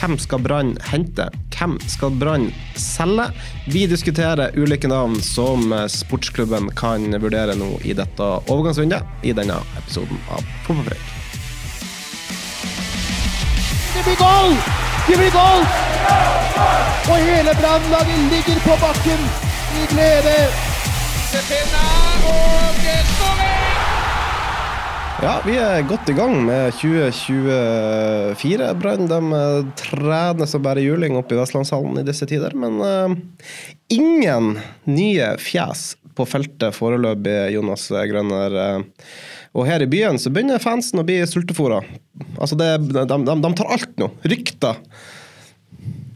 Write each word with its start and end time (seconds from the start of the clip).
Hvem 0.00 0.18
skal 0.18 0.40
Brann 0.40 0.78
hente? 0.88 1.26
Hvem 1.52 1.74
skal 1.92 2.14
Brann 2.16 2.46
selge? 2.72 3.26
Vi 3.68 3.82
diskuterer 3.86 4.56
ulike 4.56 4.88
navn 4.88 5.18
som 5.20 5.74
sportsklubben 5.92 6.70
kan 6.72 7.04
vurdere 7.20 7.52
nå 7.60 7.74
i 7.84 7.92
dette 7.92 8.28
overgangsvinduet 8.48 9.28
i 9.28 9.34
denne 9.36 9.58
episoden 9.76 10.16
av 10.32 10.40
Fotballpreik. 10.64 11.04
Det 13.92 14.06
blir 14.08 14.16
goal! 14.24 14.56
Det 15.10 15.20
blir 15.20 15.36
goal! 15.36 15.68
Og 17.10 17.16
hele 17.28 17.52
Brannlaget 17.60 18.26
ligger 18.32 18.64
på 18.64 18.80
bakken 18.80 19.30
i 19.76 19.86
glede. 19.92 20.36
Ja, 25.20 25.34
vi 25.44 25.52
er 25.60 25.82
godt 25.84 26.08
i 26.08 26.14
gang 26.16 26.32
med 26.46 26.70
2024. 26.78 28.68
Brann 28.80 29.04
de 29.10 29.18
eh, 29.36 29.66
trener 29.76 30.48
som 30.48 30.62
bare 30.64 30.80
juling 30.80 31.18
oppe 31.18 31.36
i 31.36 31.38
Vestlandshallen 31.42 31.98
i 32.00 32.04
disse 32.06 32.24
tider. 32.24 32.56
Men 32.56 32.78
uh, 32.80 33.12
ingen 33.92 34.54
nye 34.88 35.26
fjes 35.36 35.90
på 36.16 36.24
feltet 36.24 36.72
foreløpig, 36.72 37.52
Jonas 37.52 37.84
Grønner. 37.92 38.56
Eh, 38.64 38.80
og 39.52 39.68
her 39.68 39.84
i 39.84 39.90
byen 39.92 40.16
så 40.16 40.32
begynner 40.32 40.62
fansen 40.62 41.02
å 41.02 41.04
bli 41.04 41.18
sultefòra. 41.28 41.82
Altså 42.40 42.56
de, 42.56 42.70
de, 42.88 43.04
de 43.04 43.52
tar 43.60 43.76
alt 43.76 43.92
nå. 44.00 44.08
Rykter. 44.24 44.80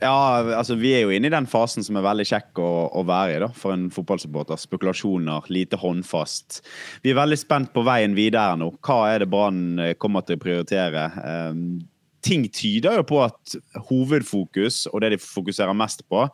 Ja, 0.05 0.45
altså 0.59 0.77
Vi 0.77 0.91
er 0.93 1.07
jo 1.07 1.13
inne 1.15 1.31
i 1.31 1.33
den 1.33 1.47
fasen 1.49 1.85
som 1.87 1.97
er 1.97 2.05
veldig 2.05 2.27
kjekk 2.29 2.61
å, 2.61 2.71
å 2.93 3.05
være 3.09 3.39
i 3.39 3.41
da, 3.47 3.49
for 3.57 3.73
en 3.73 3.87
fotballsupporter. 3.95 4.61
Spekulasjoner, 4.61 5.49
lite 5.55 5.79
håndfast. 5.81 6.61
Vi 7.05 7.15
er 7.15 7.21
veldig 7.23 7.41
spent 7.41 7.73
på 7.73 7.85
veien 7.87 8.17
videre 8.17 8.59
nå. 8.61 8.69
Hva 8.85 8.99
er 9.15 9.25
det 9.25 9.31
Brann 9.33 9.81
eh, 9.81 9.95
kommer 10.01 10.27
til 10.27 10.37
å 10.37 10.43
prioritere? 10.45 11.07
Um, 11.25 11.65
ting 12.25 12.47
tyder 12.49 12.99
jo 12.99 13.05
på 13.07 13.21
at 13.25 13.55
hovedfokus, 13.89 14.85
og 14.91 15.03
det 15.05 15.15
de 15.15 15.21
fokuserer 15.21 15.77
mest 15.77 16.05
på, 16.09 16.25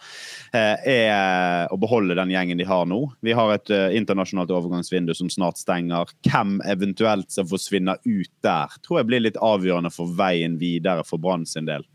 eh, 0.54 0.86
er 0.92 1.72
å 1.72 1.78
beholde 1.80 2.16
den 2.18 2.32
gjengen 2.32 2.60
de 2.60 2.66
har 2.68 2.86
nå. 2.88 3.00
Vi 3.24 3.34
har 3.36 3.54
et 3.54 3.72
eh, 3.74 3.96
internasjonalt 3.98 4.52
overgangsvindu 4.54 5.14
som 5.18 5.30
snart 5.32 5.58
stenger. 5.60 6.12
Hvem 6.26 6.58
eventuelt 6.70 7.30
som 7.34 7.48
forsvinner 7.50 7.98
ut 8.06 8.32
der, 8.46 8.78
tror 8.84 9.00
jeg 9.00 9.10
blir 9.10 9.24
litt 9.26 9.40
avgjørende 9.40 9.92
for 9.94 10.10
veien 10.18 10.58
videre 10.60 11.04
for 11.06 11.22
Brann 11.22 11.46
sin 11.48 11.68
del. 11.68 11.86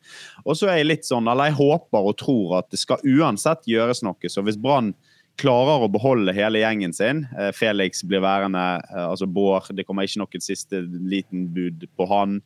Og 0.43 0.59
så 0.59 0.69
er 0.69 0.81
jeg 0.81 0.91
litt 0.91 1.07
sånn, 1.07 1.29
eller 1.31 1.51
jeg 1.51 1.59
håper 1.61 2.11
og 2.11 2.17
tror 2.19 2.59
at 2.59 2.71
det 2.73 2.81
skal 2.81 3.03
uansett 3.05 3.63
gjøres 3.69 4.03
noe. 4.05 4.31
Så 4.31 4.43
hvis 4.45 4.59
Brann 4.59 4.93
klarer 5.39 5.83
å 5.83 5.89
beholde 5.91 6.33
hele 6.35 6.61
gjengen 6.61 6.93
sin. 6.95 7.25
Eh, 7.37 7.51
Felix 7.55 8.03
blir 8.07 8.23
værende, 8.23 8.61
eh, 8.89 9.03
altså 9.03 9.27
Bård. 9.27 9.67
Det 9.75 9.85
kommer 9.87 10.07
ikke 10.07 10.21
noe 10.21 10.41
siste 10.43 10.81
liten 10.85 11.47
bud 11.53 11.85
på 11.97 12.07
han. 12.09 12.41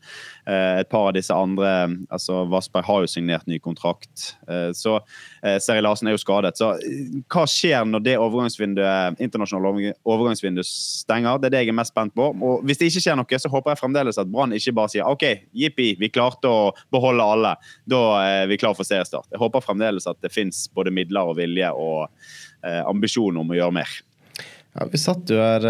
Eh, 0.48 0.80
Et 0.80 0.90
par 0.90 1.10
av 1.10 1.14
disse 1.14 1.34
andre 1.34 1.68
altså 2.12 2.48
Vassberg 2.50 2.86
har 2.86 3.02
jo 3.02 3.08
signert 3.08 3.48
ny 3.48 3.60
kontrakt. 3.60 4.36
Så 4.74 5.00
Seri 5.60 5.82
Larsen 5.82 6.08
er 6.08 6.14
jo 6.14 6.22
skadet. 6.22 6.58
Så 6.58 6.72
hva 7.30 7.44
skjer 7.50 7.86
når 7.86 8.04
det 8.06 8.16
overgangsvinduet, 8.22 9.20
internasjonale 9.20 9.94
overgangsvinduet 10.06 10.66
stenger? 10.66 11.40
Det 11.40 11.50
er 11.50 11.56
det 11.56 11.62
jeg 11.64 11.74
er 11.74 11.78
mest 11.80 11.94
spent 11.94 12.14
på. 12.16 12.30
Og 12.42 12.64
hvis 12.64 12.80
det 12.80 12.90
ikke 12.90 13.04
skjer 13.04 13.18
noe, 13.20 13.40
så 13.42 13.52
håper 13.52 13.74
jeg 13.74 13.82
fremdeles 13.82 14.22
at 14.22 14.32
Brann 14.32 14.56
ikke 14.56 14.76
bare 14.78 14.94
sier 14.94 15.10
OK, 15.10 15.26
jippi, 15.54 15.96
vi 16.00 16.12
klarte 16.14 16.50
å 16.50 16.72
beholde 16.94 17.26
alle. 17.26 17.56
Da 17.90 18.04
er 18.24 18.48
vi 18.52 18.60
klar 18.62 18.78
for 18.78 18.88
seriestart. 18.88 19.30
Jeg 19.32 19.42
håper 19.42 19.66
fremdeles 19.66 20.08
at 20.08 20.22
det 20.22 20.34
fins 20.34 20.68
både 20.74 20.94
midler 20.96 21.34
og 21.34 21.40
vilje 21.42 21.74
og 21.76 22.08
ambisjon 22.64 23.40
om 23.40 23.52
å 23.52 23.58
gjøre 23.58 23.76
mer. 23.80 23.98
Ja, 24.76 24.86
Vi 24.92 25.00
satt 25.02 25.32
jo 25.32 25.40
her 25.42 25.64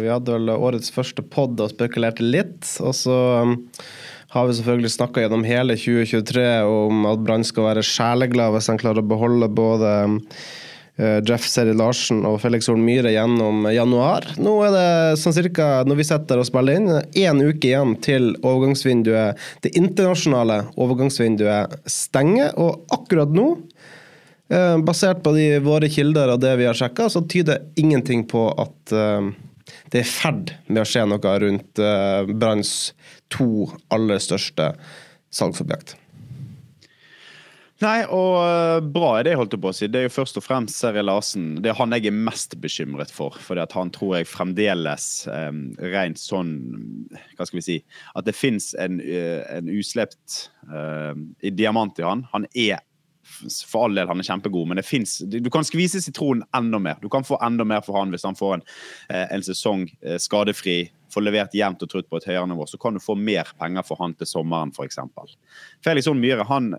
Vi 0.00 0.10
hadde 0.10 0.36
vel 0.36 0.52
årets 0.54 0.92
første 0.94 1.24
pod 1.24 1.60
og 1.60 1.72
spekulerte 1.72 2.22
litt. 2.24 2.62
Og 2.84 2.94
så 2.94 3.16
um, 3.42 3.56
har 4.34 4.46
vi 4.46 4.56
selvfølgelig 4.58 4.92
snakka 4.94 5.24
gjennom 5.24 5.46
hele 5.48 5.74
2023 5.74 6.48
om 6.68 7.06
at 7.10 7.22
Brann 7.26 7.46
skal 7.46 7.72
være 7.72 7.86
sjeleglad 7.86 8.54
hvis 8.54 8.70
han 8.70 8.78
klarer 8.78 9.02
å 9.02 9.10
beholde 9.10 9.50
både 9.50 9.94
um, 10.06 10.20
Jeff 11.26 11.46
Seri 11.48 11.72
Larsen 11.76 12.24
og 12.28 12.38
Felix 12.42 12.68
Horn 12.68 12.82
Myhre 12.84 13.12
gjennom 13.14 13.64
januar. 13.72 14.26
Nå 14.42 14.52
er 14.66 14.74
det 14.74 14.88
sånn 15.20 15.34
cirka, 15.36 15.68
når 15.88 16.00
vi 16.00 16.06
setter 16.10 16.40
og 16.40 16.48
spiller 16.48 16.76
inn, 16.76 16.90
én 17.16 17.40
uke 17.40 17.70
igjen 17.70 17.94
til 18.04 18.34
overgangsvinduet, 18.42 19.40
det 19.64 19.72
internasjonale 19.80 20.62
overgangsvinduet 20.76 21.78
stenger. 21.88 22.52
Og 22.60 22.84
akkurat 22.92 23.32
nå 23.32 23.54
Basert 24.50 25.20
på 25.22 25.30
de, 25.36 25.44
våre 25.62 25.86
kilder 25.86 26.32
og 26.32 26.40
det 26.42 26.56
vi 26.58 26.66
har 26.66 26.74
sjekka, 26.74 27.06
så 27.12 27.22
tyder 27.30 27.62
ingenting 27.78 28.24
på 28.26 28.48
at 28.58 28.94
uh, 28.96 29.30
det 29.92 30.02
er 30.02 30.06
i 30.06 30.10
ferd 30.10 30.52
med 30.66 30.82
å 30.82 30.88
skje 30.90 31.06
noe 31.06 31.38
rundt 31.44 31.82
uh, 31.82 32.26
Branns 32.26 32.74
to 33.30 33.68
aller 33.94 34.18
største 34.22 34.72
salgsobjekt. 35.30 35.96
Nei, 37.80 38.02
og 38.12 38.90
bra 38.92 39.14
er 39.16 39.24
det, 39.24 39.36
holdt 39.40 39.54
jeg 39.56 39.62
på 39.64 39.70
å 39.70 39.76
si. 39.76 39.86
Det 39.88 40.02
er 40.02 40.04
jo 40.04 40.12
først 40.12 40.36
og 40.36 40.44
fremst 40.44 40.76
Seri 40.82 41.00
Larsen. 41.00 41.62
Det 41.64 41.70
er 41.72 41.78
han 41.78 41.94
jeg 41.96 42.10
er 42.10 42.18
mest 42.28 42.58
bekymret 42.60 43.08
for. 43.14 43.38
For 43.40 43.56
han 43.56 43.92
tror 43.94 44.18
jeg 44.18 44.28
fremdeles, 44.28 45.06
um, 45.32 45.62
rent 45.80 46.20
sånn 46.20 46.52
Hva 47.38 47.46
skal 47.48 47.60
vi 47.62 47.64
si 47.64 47.78
At 48.18 48.28
det 48.28 48.36
fins 48.36 48.74
en, 48.76 49.00
en 49.00 49.72
uslept 49.72 50.50
uh, 50.68 51.16
diamant 51.40 51.96
i 52.02 52.04
han. 52.04 52.26
Han 52.34 52.44
er 52.52 52.84
for 53.66 53.86
all 53.86 53.98
del, 53.98 54.08
han 54.10 54.22
er 54.22 54.26
kjempegod, 54.26 54.68
men 54.70 54.80
det 54.80 54.86
fins 54.86 55.18
du 55.30 55.50
kan 55.52 55.66
skvise 55.66 56.02
sitronen 56.04 56.44
enda 56.56 56.80
mer. 56.82 56.98
Du 57.02 57.08
kan 57.12 57.26
få 57.26 57.38
enda 57.44 57.66
mer 57.66 57.84
for 57.86 57.98
han 57.98 58.12
hvis 58.14 58.26
han 58.28 58.38
får 58.38 58.58
en, 58.58 58.64
en 59.20 59.44
sesong 59.44 59.86
skadefri, 60.22 60.78
får 61.12 61.26
levert 61.26 61.54
jevnt 61.56 61.82
og 61.84 61.90
trutt 61.92 62.08
på 62.10 62.20
et 62.20 62.28
høyere 62.30 62.48
nivå. 62.50 62.66
Så 62.70 62.80
kan 62.80 62.96
du 62.96 63.02
få 63.02 63.16
mer 63.18 63.50
penger 63.60 63.86
for 63.86 64.00
han 64.02 64.14
til 64.18 64.28
sommeren, 64.30 64.74
f.eks. 64.76 65.00
Felix 65.84 66.10
Horn 66.10 66.22
Myhre, 66.22 66.46
han 66.48 66.74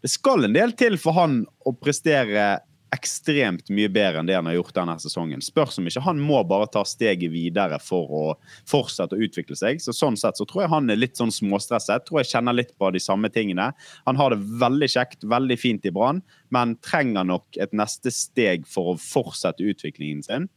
Det 0.00 0.08
skal 0.08 0.46
en 0.46 0.56
del 0.56 0.72
til 0.80 0.96
for 1.00 1.16
han 1.18 1.42
å 1.66 1.74
prestere 1.76 2.60
ekstremt 2.94 3.70
mye 3.70 3.90
bedre 3.92 4.20
enn 4.20 4.28
det 4.28 4.34
han 4.34 4.48
har 4.48 4.56
gjort 4.56 4.74
denne 4.74 4.96
sesongen. 5.02 5.42
Spørs 5.44 5.78
om 5.78 5.86
ikke 5.86 6.02
han 6.02 6.20
må 6.22 6.40
bare 6.48 6.66
ta 6.74 6.82
steget 6.88 7.30
videre 7.32 7.78
for 7.82 8.10
å 8.10 8.22
fortsette 8.68 9.16
å 9.16 9.22
utvikle 9.26 9.58
seg. 9.58 9.82
Så 9.82 9.94
Sånn 10.00 10.18
sett 10.18 10.40
så 10.40 10.46
tror 10.48 10.64
jeg 10.64 10.72
han 10.72 10.90
er 10.90 10.98
litt 10.98 11.18
sånn 11.20 11.32
småstresset. 11.34 12.06
Tror 12.08 12.22
jeg 12.22 12.32
kjenner 12.32 12.56
litt 12.56 12.72
på 12.80 12.90
de 12.94 13.02
samme 13.02 13.30
tingene. 13.32 13.70
Han 14.08 14.18
har 14.18 14.34
det 14.34 14.40
veldig 14.62 14.90
kjekt, 14.90 15.26
veldig 15.28 15.58
fint 15.60 15.86
i 15.86 15.94
Brann, 15.94 16.22
men 16.50 16.74
trenger 16.82 17.28
nok 17.28 17.60
et 17.62 17.74
neste 17.76 18.10
steg 18.14 18.66
for 18.70 18.94
å 18.94 18.98
fortsette 19.00 19.66
utviklingen 19.66 20.24
sin. 20.26 20.48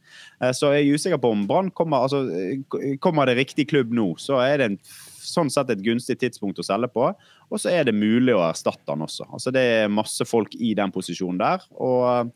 Så 0.56 0.72
jeg 0.74 0.88
er 0.88 0.98
usikker 0.98 1.22
på 1.22 1.34
om 1.34 1.46
Brann 1.50 1.70
kommer 1.74 2.06
altså, 2.06 2.24
Kommer 3.04 3.28
det 3.28 3.36
riktig 3.38 3.68
klubb 3.70 3.92
nå, 3.94 4.14
så 4.20 4.40
er 4.42 4.58
det 4.58 4.66
en 4.72 4.78
sånn 5.26 5.50
sett 5.52 5.70
et 5.72 5.82
gunstig 5.84 6.16
tidspunkt 6.20 6.60
å 6.60 6.66
selge 6.66 6.90
på. 6.92 7.08
Og 7.50 7.60
så 7.60 7.70
er 7.72 7.86
det 7.88 7.96
mulig 7.96 8.34
å 8.34 8.42
erstatte 8.46 8.92
han 8.92 9.04
også. 9.04 9.26
Altså 9.34 9.52
Det 9.54 9.62
er 9.76 9.92
masse 9.92 10.26
folk 10.28 10.54
i 10.56 10.72
den 10.76 10.92
posisjonen 10.94 11.40
der. 11.40 11.64
Og 11.74 12.30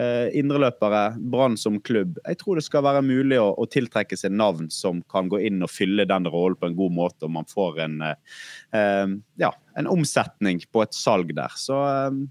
eh, 0.00 0.28
indreløpere, 0.38 1.04
Brann 1.32 1.56
som 1.60 1.80
klubb, 1.84 2.18
jeg 2.26 2.40
tror 2.40 2.58
det 2.58 2.66
skal 2.66 2.86
være 2.86 3.04
mulig 3.06 3.40
å, 3.40 3.50
å, 3.56 3.66
tiltrekke 3.72 4.18
seg 4.18 4.34
navn 4.36 4.70
som 4.72 5.02
kan 5.12 5.30
gå 5.32 5.40
inn 5.48 5.62
og 5.64 5.72
fylle 5.72 6.06
den 6.08 6.28
rollen 6.30 6.58
på 6.60 6.70
en 6.70 6.78
god 6.78 6.94
måte, 6.96 7.26
og 7.26 7.34
man 7.38 7.48
får 7.48 7.82
en, 7.86 7.98
eh, 8.04 9.16
ja, 9.42 9.52
en 9.78 9.90
omsetning 9.90 10.62
på 10.72 10.84
et 10.84 10.96
salg 10.96 11.34
der. 11.36 11.58
Så 11.58 11.78
eh, 11.88 12.22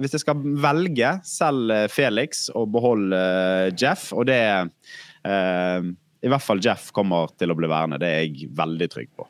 hvis 0.00 0.16
jeg 0.16 0.24
skal 0.24 0.44
velge, 0.64 1.16
selg 1.28 1.90
Felix 1.92 2.46
og 2.56 2.70
behold 2.72 3.12
Jeff, 3.76 4.06
og 4.16 4.30
det 4.30 4.40
i 6.20 6.28
hvert 6.28 6.44
fall 6.44 6.60
Jeff 6.64 6.90
kommer 6.96 7.32
til 7.40 7.52
å 7.52 7.56
bli 7.58 7.68
værende. 7.70 8.00
Det 8.00 8.08
er 8.08 8.24
jeg 8.24 8.50
veldig 8.56 8.88
trygg 8.92 9.12
på. 9.16 9.26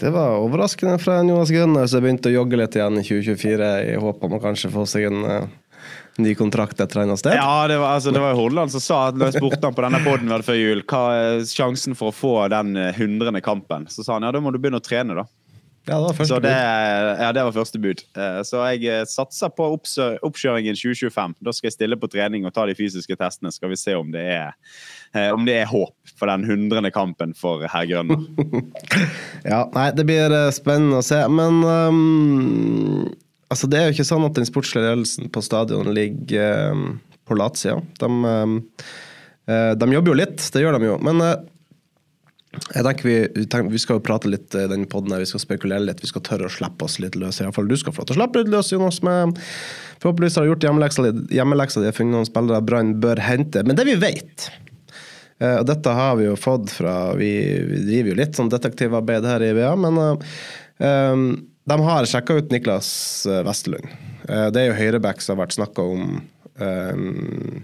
Det 0.00 0.10
var 0.10 0.38
overraskende 0.40 0.96
fra 0.98 1.18
Jonas 1.20 1.50
Grønner 1.52 1.88
som 1.90 2.00
begynte 2.00 2.30
å 2.30 2.38
jogge 2.38 2.56
litt 2.56 2.76
igjen 2.76 2.96
i 2.96 3.02
2024 3.04 3.66
i 3.90 3.98
håp 4.00 4.22
om 4.24 4.36
å 4.38 4.40
kanskje 4.40 4.70
få 4.72 4.86
seg 4.88 5.10
en 5.10 5.26
uh, 5.26 5.50
ny 6.24 6.32
kontrakt 6.38 6.80
et 6.80 6.94
eller 6.94 7.04
annet 7.04 7.20
sted. 7.20 7.36
Ja, 7.36 7.66
det 7.68 7.76
var, 7.82 7.98
altså, 7.98 8.14
det 8.16 8.22
var 8.22 8.38
Hordaland 8.38 8.72
som 8.72 8.80
sa 8.80 9.00
når 9.12 9.28
jeg 9.28 9.42
spurte 9.42 9.60
han 9.68 9.76
på 9.76 9.84
denne 9.84 10.00
poden 10.06 10.32
før 10.46 10.56
jul, 10.56 10.80
hva 10.88 11.02
er 11.18 11.44
sjansen 11.44 11.98
for 11.98 12.08
å 12.08 12.16
få 12.16 12.32
den 12.52 12.72
hundrende 12.96 13.44
kampen, 13.44 13.84
så 13.92 14.06
sa 14.06 14.16
han 14.16 14.24
ja, 14.24 14.32
da 14.32 14.40
må 14.40 14.54
du 14.54 14.60
begynne 14.60 14.80
å 14.80 14.86
trene, 14.86 15.18
da. 15.20 15.26
Ja, 15.90 15.96
det 15.98 16.04
var 16.06 16.16
første 16.20 16.36
så 16.36 16.38
det, 16.44 16.52
bud. 16.54 17.22
ja, 17.24 17.30
det 17.34 17.42
var 17.48 17.54
første 17.56 17.80
bud. 17.82 18.02
Eh, 18.14 18.40
Så 18.46 18.62
jeg 18.70 18.84
eh, 18.86 19.02
satser 19.10 19.50
på 19.50 19.66
oppkjøringen 19.74 20.78
2025. 20.78 21.34
Da 21.42 21.54
skal 21.56 21.66
jeg 21.70 21.74
stille 21.76 21.98
på 21.98 22.10
trening 22.12 22.46
og 22.46 22.54
ta 22.54 22.64
de 22.70 22.76
fysiske 22.78 23.16
testene. 23.18 23.50
Skal 23.50 23.72
vi 23.72 23.78
se 23.80 23.96
om 23.98 24.12
det 24.14 24.22
er, 24.36 24.54
eh, 25.18 25.32
om 25.34 25.42
det 25.48 25.58
er 25.64 25.70
håp 25.72 26.14
for 26.14 26.30
den 26.30 26.46
hundrende 26.46 26.92
kampen 26.94 27.34
for 27.34 27.66
herr 27.66 27.88
Grønner. 27.90 28.22
Ja, 29.50 29.64
nei, 29.74 29.88
det 29.96 30.04
blir 30.04 30.32
spennende 30.52 30.98
å 31.00 31.04
se. 31.04 31.18
Men 31.32 31.62
um, 31.64 33.06
altså, 33.50 33.68
det 33.72 33.78
er 33.80 33.86
jo 33.88 33.94
ikke 33.96 34.10
sånn 34.10 34.26
at 34.26 34.36
den 34.36 34.48
sportslige 34.48 34.84
ledelsen 34.90 35.30
på 35.32 35.42
stadion 35.44 35.88
ligger 35.96 36.74
um, 36.76 36.90
på 37.26 37.38
latsida. 37.38 37.80
De, 38.02 38.10
eh, 39.48 39.72
de 39.80 39.88
jobber 39.94 40.12
jo 40.12 40.18
litt, 40.18 40.44
det 40.52 40.62
gjør 40.64 40.76
de 40.78 40.90
jo. 40.90 40.98
Men 41.06 41.24
eh, 41.24 41.36
jeg 42.70 42.86
tenker 42.86 43.08
vi, 43.08 43.44
tenker, 43.50 43.70
vi 43.72 43.80
skal 43.82 43.98
jo 43.98 44.04
prate 44.06 44.30
litt 44.30 44.54
i 44.54 44.66
den 44.70 44.86
podden 44.90 45.14
her, 45.14 45.24
vi 45.24 45.28
skal 45.30 45.42
spekulere 45.42 45.84
litt, 45.88 46.02
vi 46.04 46.10
skal 46.10 46.24
tørre 46.26 46.46
å 46.46 46.54
slippe 46.54 46.86
oss 46.86 46.98
litt 47.02 47.18
løs. 47.18 47.40
Iallfall 47.42 47.70
du 47.70 47.76
skal 47.80 47.96
få 47.96 48.04
lov 48.04 48.10
til 48.10 48.18
å 48.18 48.20
slippe 48.20 48.42
litt 48.42 48.52
løs, 48.54 48.72
Jonas. 48.74 49.00
Med, 49.06 49.38
forhåpentligvis 50.02 50.38
har 50.38 50.46
du 50.46 50.52
gjort 50.52 50.66
hjemmeleksa 50.68 51.06
di, 51.08 51.28
hjemmeleksa 51.38 51.84
funnet 51.96 52.18
noen 52.18 52.28
spillere 52.28 52.62
Brann 52.64 52.96
bør 53.02 53.22
hente. 53.24 53.64
Men 53.66 53.78
det 53.78 53.88
vi 53.88 53.98
vet 54.00 54.50
Eh, 55.40 55.56
og 55.60 55.66
dette 55.68 55.92
har 55.96 56.18
vi 56.20 56.26
jo 56.28 56.36
fått 56.38 56.72
fra 56.74 57.14
Vi, 57.18 57.30
vi 57.68 57.84
driver 57.86 58.12
jo 58.12 58.18
litt 58.20 58.36
sånn 58.36 58.52
detektivarbeid 58.52 59.28
her 59.28 59.44
i 59.44 59.54
VA, 59.56 59.72
men 59.80 60.00
eh, 60.02 60.34
eh, 60.86 61.24
de 61.70 61.78
har 61.86 62.08
sjekka 62.08 62.38
ut 62.40 62.52
Niklas 62.52 62.90
eh, 63.28 63.42
Westerlund. 63.46 63.88
Eh, 64.28 64.48
det 64.52 64.62
er 64.62 64.70
jo 64.70 64.78
høyreback 64.80 65.24
som 65.24 65.36
har 65.36 65.46
vært 65.46 65.56
snakka 65.56 65.86
om 65.96 66.18
eh, 66.60 66.92
eh, 66.92 67.60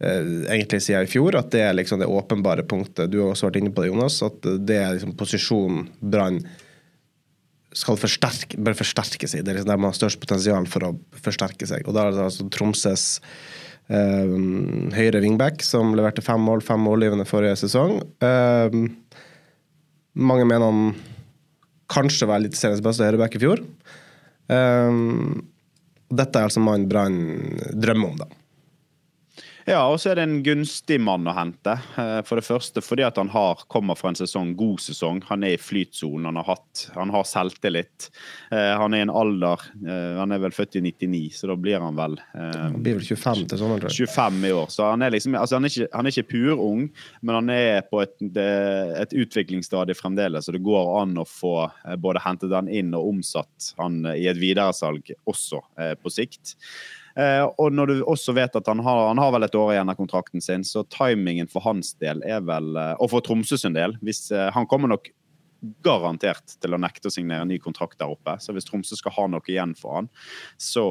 egentlig 0.00 0.80
siden 0.80 1.04
i 1.04 1.10
fjor, 1.10 1.36
at 1.36 1.50
det 1.52 1.60
er 1.66 1.74
liksom 1.76 2.00
det 2.00 2.08
åpenbare 2.08 2.64
punktet. 2.64 3.10
Du 3.12 3.18
har 3.20 3.34
også 3.34 3.50
vært 3.50 3.60
inne 3.60 3.72
på 3.74 3.84
det, 3.84 3.90
Jonas, 3.90 4.16
at 4.24 4.46
det 4.64 4.78
er 4.80 4.94
liksom 4.96 5.12
posisjonen 5.18 5.90
Brann 6.00 6.40
skal 7.76 7.98
forsterke, 8.00 8.58
bør 8.58 8.74
forsterke 8.78 9.28
seg. 9.30 9.44
Det 9.44 9.52
er 9.52 9.60
liksom 9.60 9.70
der 9.70 9.80
man 9.80 9.92
har 9.92 9.98
størst 9.98 10.20
potensial 10.22 10.66
for 10.70 10.88
å 10.88 10.94
forsterke 11.22 11.68
seg. 11.68 11.84
Og 11.86 11.94
da 11.94 12.06
er 12.06 12.16
det 12.16 12.24
altså 12.24 12.48
Tromsøs 12.50 13.04
um, 13.92 14.88
høyre 14.96 15.22
wingback, 15.22 15.62
som 15.66 15.94
leverte 15.98 16.24
fem 16.24 16.42
mål, 16.42 16.64
fem 16.66 16.82
målgivende 16.82 17.28
forrige 17.28 17.60
sesong. 17.62 18.00
Um, 18.24 18.88
mange 20.18 20.48
mener 20.48 20.66
han 20.66 20.82
kanskje 21.90 22.26
var 22.30 22.40
eliteseriens 22.40 22.82
beste 22.82 23.06
høyreback 23.06 23.38
i 23.38 23.42
fjor. 23.42 23.62
Um, 24.50 25.44
dette 26.10 26.40
er 26.40 26.48
altså 26.48 26.62
mannen 26.62 26.90
Brann 26.90 27.20
drømmer 27.78 28.14
om, 28.14 28.18
da. 28.24 28.39
Ja, 29.70 29.84
og 29.86 30.00
så 30.02 30.10
er 30.10 30.18
det 30.18 30.24
en 30.26 30.40
gunstig 30.42 30.96
mann 30.98 31.28
å 31.30 31.34
hente. 31.36 31.76
Eh, 32.00 32.16
For 32.26 32.40
det 32.40 32.46
første 32.46 32.82
fordi 32.82 33.04
at 33.06 33.20
han 33.20 33.28
har, 33.30 33.60
kommer 33.70 33.94
fra 33.98 34.10
en 34.10 34.18
sesong, 34.18 34.50
god 34.58 34.82
sesong. 34.82 35.20
Han 35.28 35.44
er 35.46 35.54
i 35.54 35.60
flytsonen, 35.62 36.26
han 36.26 36.40
har 36.40 36.48
hatt, 36.48 36.88
han 36.96 37.12
har 37.14 37.26
selvtillit. 37.28 38.08
Eh, 38.50 38.72
Han 38.80 38.96
er 38.96 39.04
i 39.04 39.06
en 39.06 39.14
alder 39.14 39.62
eh, 39.84 40.18
Han 40.18 40.34
er 40.34 40.42
vel 40.42 40.54
født 40.56 40.80
i 40.80 40.82
99, 40.88 41.22
så 41.38 41.52
da 41.52 41.56
blir 41.60 41.78
han 41.84 41.94
vel 41.98 42.18
Han 42.34 42.80
blir 42.82 42.98
vel 42.98 43.06
25 43.06 43.46
til 43.52 43.62
sommeren, 43.62 43.84
tror 43.84 43.94
jeg. 43.94 44.10
25 44.10 44.50
i 44.50 44.52
år. 44.58 44.68
Så 44.74 44.90
han 44.90 45.06
er 45.06 45.14
liksom 45.14 45.38
altså 45.38 45.60
han, 45.60 45.68
er 45.68 45.74
ikke, 45.74 45.90
han 45.94 46.06
er 46.08 46.16
ikke 46.16 46.30
purung, 46.34 46.86
men 47.22 47.38
han 47.38 47.54
er 47.54 47.82
på 47.86 48.02
et, 48.02 48.16
et 48.34 49.14
utviklingsstadie 49.22 49.94
fremdeles. 49.98 50.48
Så 50.48 50.56
det 50.56 50.64
går 50.66 50.94
an 51.04 51.14
å 51.20 51.28
få 51.28 51.54
både 52.02 52.24
hentet 52.26 52.54
han 52.56 52.70
inn 52.70 52.90
og 52.98 53.12
omsatt 53.14 53.74
han 53.78 54.02
i 54.16 54.26
et 54.30 54.40
videresalg 54.40 55.14
også 55.30 55.62
på 56.02 56.12
sikt. 56.12 56.56
Eh, 57.18 57.44
og 57.58 57.72
når 57.74 57.90
du 57.90 57.94
også 58.04 58.34
vet 58.36 58.56
at 58.56 58.68
han 58.70 58.82
har, 58.84 59.06
han 59.08 59.20
har 59.20 59.32
vel 59.34 59.46
et 59.46 59.56
år 59.58 59.74
igjen 59.74 59.90
av 59.90 59.98
kontrakten 59.98 60.44
sin, 60.44 60.64
så 60.66 60.84
timingen 60.92 61.50
for 61.50 61.64
hans 61.66 61.94
del 62.02 62.22
er 62.26 62.44
vel 62.46 62.76
eh, 62.78 62.94
Og 63.00 63.12
for 63.14 63.24
Tromsø 63.26 63.58
sin 63.60 63.76
del. 63.76 63.96
Hvis, 64.04 64.28
eh, 64.34 64.50
han 64.54 64.68
kommer 64.70 64.92
nok 64.92 65.10
garantert 65.84 66.56
til 66.62 66.72
å 66.72 66.80
nekte 66.80 67.10
å 67.10 67.12
signere 67.12 67.44
ny 67.48 67.58
kontrakt 67.60 67.98
der 68.00 68.12
oppe. 68.12 68.38
Så 68.40 68.54
hvis 68.56 68.68
Tromsø 68.68 68.96
skal 68.96 69.14
ha 69.18 69.26
noe 69.28 69.44
igjen 69.44 69.74
for 69.76 69.98
han, 69.98 70.10
så, 70.56 70.86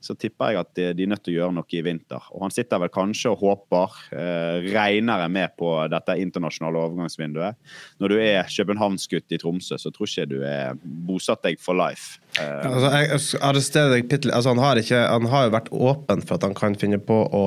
så 0.00 0.14
tipper 0.14 0.52
jeg 0.52 0.60
at 0.60 0.70
de, 0.78 0.86
de 0.94 1.04
er 1.04 1.10
nødt 1.10 1.24
til 1.26 1.34
å 1.34 1.38
gjøre 1.40 1.56
noe 1.56 1.74
i 1.74 1.82
vinter. 1.82 2.28
Og 2.34 2.44
han 2.46 2.54
sitter 2.54 2.80
vel 2.82 2.92
kanskje 2.94 3.32
og 3.32 3.42
håper, 3.42 3.96
eh, 4.14 4.68
regner 4.74 5.24
jeg 5.24 5.34
med 5.34 5.56
på 5.58 5.72
dette 5.90 6.16
internasjonale 6.22 6.84
overgangsvinduet. 6.86 7.58
Når 7.98 8.14
du 8.14 8.16
er 8.22 8.52
københavnsgutt 8.54 9.34
i 9.34 9.40
Tromsø, 9.42 9.78
så 9.80 9.92
tror 9.94 10.06
ikke 10.08 10.24
jeg 10.24 10.32
du 10.32 10.38
er 10.46 10.78
bosatt 11.08 11.42
deg 11.46 11.60
for 11.62 11.78
life. 11.78 12.18
Eh, 12.38 12.66
Altså, 12.68 12.88
jeg 12.94 13.42
arresterer 13.42 13.94
deg 13.96 14.08
bitte. 14.10 14.30
Altså, 14.34 14.54
han, 14.54 14.62
har 14.62 14.78
ikke, 14.80 15.02
han 15.10 15.28
har 15.32 15.48
jo 15.48 15.54
vært 15.56 15.70
åpen 15.74 16.22
for 16.26 16.38
at 16.38 16.46
han 16.46 16.56
kan 16.58 16.78
finne 16.78 17.00
på 17.02 17.20
å 17.34 17.44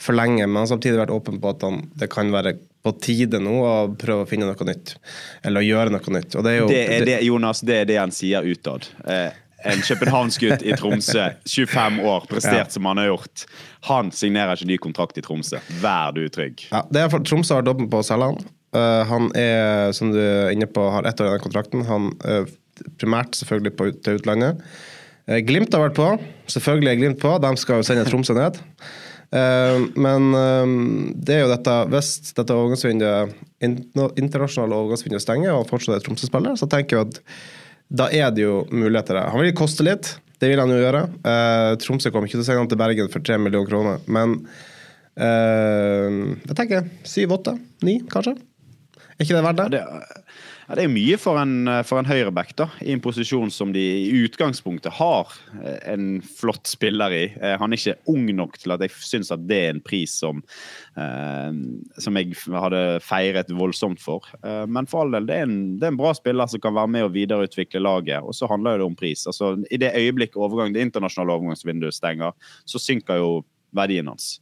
forlenge, 0.00 0.46
men 0.46 0.62
han 0.62 0.66
har 0.66 0.74
samtidig 0.74 1.00
vært 1.02 1.14
åpen 1.14 1.40
på 1.42 1.52
at 1.52 1.66
han, 1.66 1.82
det 1.98 2.08
kan 2.12 2.32
være 2.32 2.56
på 2.82 2.92
tide 2.98 3.38
nå 3.38 3.52
å 3.62 3.74
prøve 3.98 4.24
å 4.24 4.28
finne 4.28 4.48
noe 4.48 4.66
nytt. 4.66 4.96
Eller 5.46 5.62
å 5.62 5.66
gjøre 5.66 5.92
noe 5.94 6.14
nytt. 6.16 6.34
Og 6.38 6.46
det 6.46 6.54
er 6.54 6.58
jo 6.58 6.68
Det 6.72 6.82
er 6.96 7.06
det, 7.06 7.18
Jonas, 7.28 7.60
det 7.62 7.76
er 7.82 7.88
det 7.92 7.98
han 8.00 8.14
sier 8.14 8.42
utad. 8.48 8.88
Eh, 9.06 9.30
en 9.68 9.82
københavnsgutt 9.84 10.64
i 10.66 10.76
Tromsø, 10.78 11.28
25 11.48 12.00
år, 12.08 12.26
prestert 12.30 12.66
Ja. 12.66 12.70
som 12.70 12.88
han 12.90 13.00
har 13.00 13.10
gjort. 13.12 13.44
Han 13.88 14.10
signerer 14.10 14.56
ikke 14.56 14.70
ny 14.70 14.78
kontrakt 14.78 15.18
i 15.18 15.24
Tromsø. 15.24 15.60
Vær 15.82 16.14
du 16.14 16.28
trygg. 16.28 16.66
Ja, 16.70 16.82
det 16.90 17.02
er 17.02 17.12
for, 17.12 17.20
Tromsø 17.20 17.54
har 17.54 17.68
åpen 17.68 17.90
på 17.90 18.02
å 18.02 18.06
selge 18.06 18.32
han. 18.32 18.42
Uh, 18.72 19.04
han 19.04 19.30
er, 19.36 19.92
som 19.92 20.12
du 20.12 20.18
er 20.18 20.50
inne 20.54 20.66
på, 20.66 20.84
har 20.90 21.04
ett 21.04 21.20
år 21.20 21.28
igjen 21.28 21.38
av 21.40 21.44
kontrakten. 21.44 21.84
Han 21.88 22.10
eh, 22.24 22.44
primært 22.98 23.36
selvfølgelig 23.36 23.76
på, 23.76 23.90
til 24.02 24.18
utlandet. 24.20 24.62
Uh, 25.28 25.38
Glimt 25.44 25.74
har 25.74 25.88
vært 25.88 25.98
på. 25.98 26.08
Selvfølgelig 26.50 26.92
er 26.92 27.00
Glimt 27.00 27.20
på. 27.20 27.36
De 27.42 27.56
skal 27.60 27.82
jo 27.82 27.86
sende 27.86 28.06
Tromsø 28.08 28.34
ned. 28.38 28.60
Eh, 29.32 29.78
men 29.96 30.34
eh, 30.36 30.72
det 31.24 31.36
er 31.38 31.46
jo 31.46 31.52
dette 31.54 31.74
Hvis 31.88 32.34
dette 32.36 32.52
overgangsvinduet 32.52 33.32
internasjonale 33.64 34.76
overgangsvinduet 34.76 35.24
stenger, 35.24 35.54
og 35.56 35.70
fortsatt 35.70 35.96
er 35.96 36.04
Tromsø-spiller, 36.04 36.58
så 36.58 36.68
tenker 36.68 36.98
jeg 36.98 37.08
at 37.08 37.20
da 37.92 38.08
er 38.08 38.30
det 38.32 38.46
jo 38.46 38.62
muligheter 38.72 39.18
der. 39.18 39.30
Han 39.32 39.42
vil 39.44 39.56
koste 39.56 39.84
litt. 39.84 40.14
Det 40.40 40.48
vil 40.50 40.58
han 40.58 40.72
jo 40.72 40.80
gjøre. 40.80 41.04
Uh, 41.22 41.72
Tromsø 41.78 42.10
kommer 42.10 42.26
ikke 42.26 42.38
til 42.38 42.44
å 42.44 42.46
sende 42.48 42.62
han 42.64 42.70
til 42.70 42.80
Bergen 42.80 43.10
for 43.12 43.24
tre 43.24 43.36
millioner 43.38 43.68
kroner. 43.68 44.00
Men 44.10 44.38
uh, 45.20 46.32
jeg 46.48 46.56
tenker 46.58 46.88
syv, 47.06 47.36
åtte, 47.36 47.54
ni, 47.86 48.00
kanskje. 48.10 48.34
Er 49.12 49.26
ikke 49.26 49.36
det 49.36 49.44
verdt 49.46 49.60
det? 49.60 49.68
Det, 49.76 50.32
ja, 50.68 50.76
det 50.78 50.84
er 50.84 50.92
mye 50.92 51.16
for 51.20 51.38
en, 51.40 51.68
for 51.86 52.00
en 52.00 52.08
høyreback, 52.08 52.54
da, 52.58 52.68
i 52.84 52.92
en 52.94 53.02
posisjon 53.02 53.50
som 53.52 53.72
de 53.74 53.82
i 53.82 54.22
utgangspunktet 54.24 54.94
har 54.98 55.32
eh, 55.60 55.78
en 55.92 56.20
flott 56.24 56.70
spiller 56.70 57.14
i. 57.16 57.22
Eh, 57.36 57.56
Han 57.60 57.72
er 57.72 57.80
ikke 57.80 58.12
ung 58.12 58.28
nok 58.36 58.58
til 58.62 58.74
at 58.74 58.84
jeg 58.84 58.94
syns 58.96 59.32
at 59.34 59.44
det 59.48 59.58
er 59.58 59.74
en 59.74 59.82
pris 59.84 60.14
som, 60.22 60.42
eh, 60.96 61.50
som 62.02 62.20
jeg 62.20 62.36
hadde 62.52 62.82
feiret 63.04 63.52
voldsomt 63.56 64.02
for. 64.02 64.28
Eh, 64.42 64.64
men 64.66 64.88
for 64.90 65.04
all 65.04 65.16
del, 65.16 65.28
det 65.28 65.38
er, 65.40 65.48
en, 65.48 65.78
det 65.80 65.88
er 65.88 65.94
en 65.94 66.02
bra 66.02 66.14
spiller 66.16 66.50
som 66.50 66.62
kan 66.62 66.76
være 66.78 66.94
med 66.96 67.08
å 67.08 67.14
videreutvikle 67.14 67.82
laget. 67.82 68.22
Og 68.22 68.36
så 68.38 68.50
handler 68.50 68.78
det 68.78 68.88
om 68.88 68.98
pris. 68.98 69.26
Altså, 69.30 69.54
I 69.70 69.80
det 69.82 69.94
øyeblikk 69.98 70.38
overgang, 70.38 70.74
det 70.74 70.84
internasjonale 70.88 71.38
overgangsvinduet 71.38 71.98
stenger, 71.98 72.36
så 72.68 72.80
synker 72.82 73.20
jo 73.22 73.32
verdien 73.72 74.08
hans. 74.10 74.36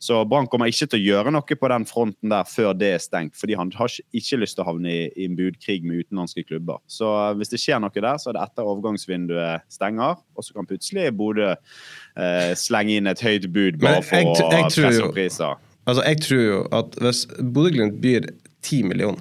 Så 0.00 0.22
Brann 0.24 0.46
kommer 0.48 0.70
ikke 0.70 0.86
til 0.88 0.96
å 0.96 1.04
gjøre 1.04 1.32
noe 1.34 1.56
på 1.60 1.68
den 1.68 1.84
fronten 1.84 2.32
der 2.32 2.46
før 2.48 2.72
det 2.72 2.88
er 2.96 3.02
stengt, 3.04 3.34
fordi 3.36 3.56
han 3.58 3.70
har 3.76 3.92
ikke- 4.16 4.38
lyst 4.40 4.56
til 4.56 4.64
å 4.64 4.68
havne 4.70 4.88
i, 4.88 5.02
i 5.14 5.26
en 5.28 5.36
budkrig 5.36 5.82
med 5.84 6.06
utenlandske 6.06 6.46
klubber. 6.48 6.80
Så 6.88 7.04
eh, 7.04 7.34
hvis 7.36 7.52
det 7.52 7.60
skjer 7.60 7.82
noe 7.84 7.92
der, 7.92 8.16
så 8.16 8.30
er 8.30 8.38
det 8.38 8.44
etter 8.46 8.64
overgangsvinduet 8.64 9.66
stenger, 9.68 10.16
og 10.34 10.46
så 10.46 10.56
kan 10.56 10.66
plutselig 10.70 11.10
Bodø 11.16 11.50
eh, 11.52 12.52
slenge 12.56 12.96
inn 12.96 13.10
et 13.12 13.20
høyt 13.20 13.50
bud 13.52 13.80
bare 13.82 14.00
for 14.02 14.32
å 14.32 14.48
presse 14.48 15.02
opp 15.04 15.14
priser. 15.14 15.60
Altså, 15.86 16.04
jeg 16.06 16.20
tror 16.24 16.42
jo 16.44 16.60
at 16.80 16.96
hvis 17.02 17.26
Bodø-Glimt 17.40 18.00
byr 18.00 18.30
10 18.62 18.82
millioner, 18.88 19.20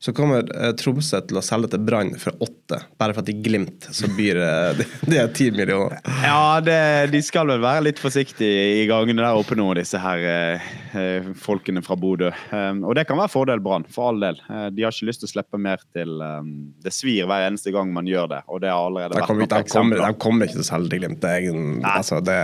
så 0.00 0.14
kommer 0.16 0.46
eh, 0.56 0.70
Tromsø 0.80 1.18
til 1.28 1.36
å 1.36 1.42
selge 1.44 1.68
til 1.74 1.82
Brann 1.84 2.14
for 2.16 2.32
åtte, 2.40 2.78
bare 2.96 3.12
for 3.12 3.20
at 3.20 3.26
de 3.28 3.34
Glimt 3.44 3.84
så 3.92 4.08
byr 4.16 4.38
eh, 4.40 4.70
det, 4.78 4.86
det 5.10 5.18
er 5.20 5.32
ti 5.36 5.50
millioner. 5.52 5.98
Ja, 6.24 6.56
det, 6.64 6.76
de 7.12 7.20
skal 7.26 7.50
vel 7.50 7.60
være 7.60 7.82
litt 7.90 8.00
forsiktige 8.00 8.62
i 8.80 8.86
gangene 8.88 9.20
der 9.26 9.36
oppe 9.36 9.58
nå, 9.60 9.66
disse 9.76 10.00
her 10.00 10.24
eh, 10.24 10.70
eh, 10.96 11.28
folkene 11.36 11.82
fra 11.84 11.98
Bodø. 12.00 12.30
Um, 12.48 12.80
og 12.88 12.96
det 12.96 13.04
kan 13.10 13.20
være 13.20 13.32
fordel 13.34 13.60
Brann, 13.60 13.84
for 13.92 14.08
all 14.14 14.22
del. 14.24 14.40
Eh, 14.48 14.70
de 14.72 14.86
har 14.86 14.96
ikke 14.96 15.10
lyst 15.10 15.20
til 15.24 15.28
å 15.28 15.34
slippe 15.34 15.60
mer 15.60 15.84
til 15.92 16.16
um, 16.24 16.48
Det 16.80 16.94
svir 16.96 17.28
hver 17.28 17.44
eneste 17.50 17.74
gang 17.76 17.92
man 17.92 18.08
gjør 18.08 18.32
det, 18.32 18.40
og 18.48 18.64
det 18.64 18.72
har 18.72 18.86
allerede 18.88 19.20
vært 19.20 19.34
noen 19.36 19.54
eksempler. 19.60 20.00
de 20.06 20.20
kommer 20.24 20.48
ikke 20.48 20.56
til 20.58 20.64
å 20.64 20.68
selge 20.70 20.94
til 20.94 21.02
Glimt. 21.04 21.20
Det, 21.26 21.34
er, 21.36 21.50
en- 21.52 21.84
altså, 21.92 22.22
det, 22.24 22.38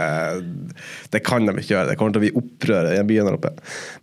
det 1.17 1.25
kan 1.25 1.49
de 1.49 1.57
ikke 1.57 1.73
gjøre. 1.73 1.89
Det 1.95 1.97
kommer 2.01 2.13
til 2.19 2.21
å 2.21 2.27
bli 2.27 2.35
opprør 2.43 2.93
i 2.93 3.01
byen 3.09 3.31
der 3.33 3.41
oppe. 3.41 3.55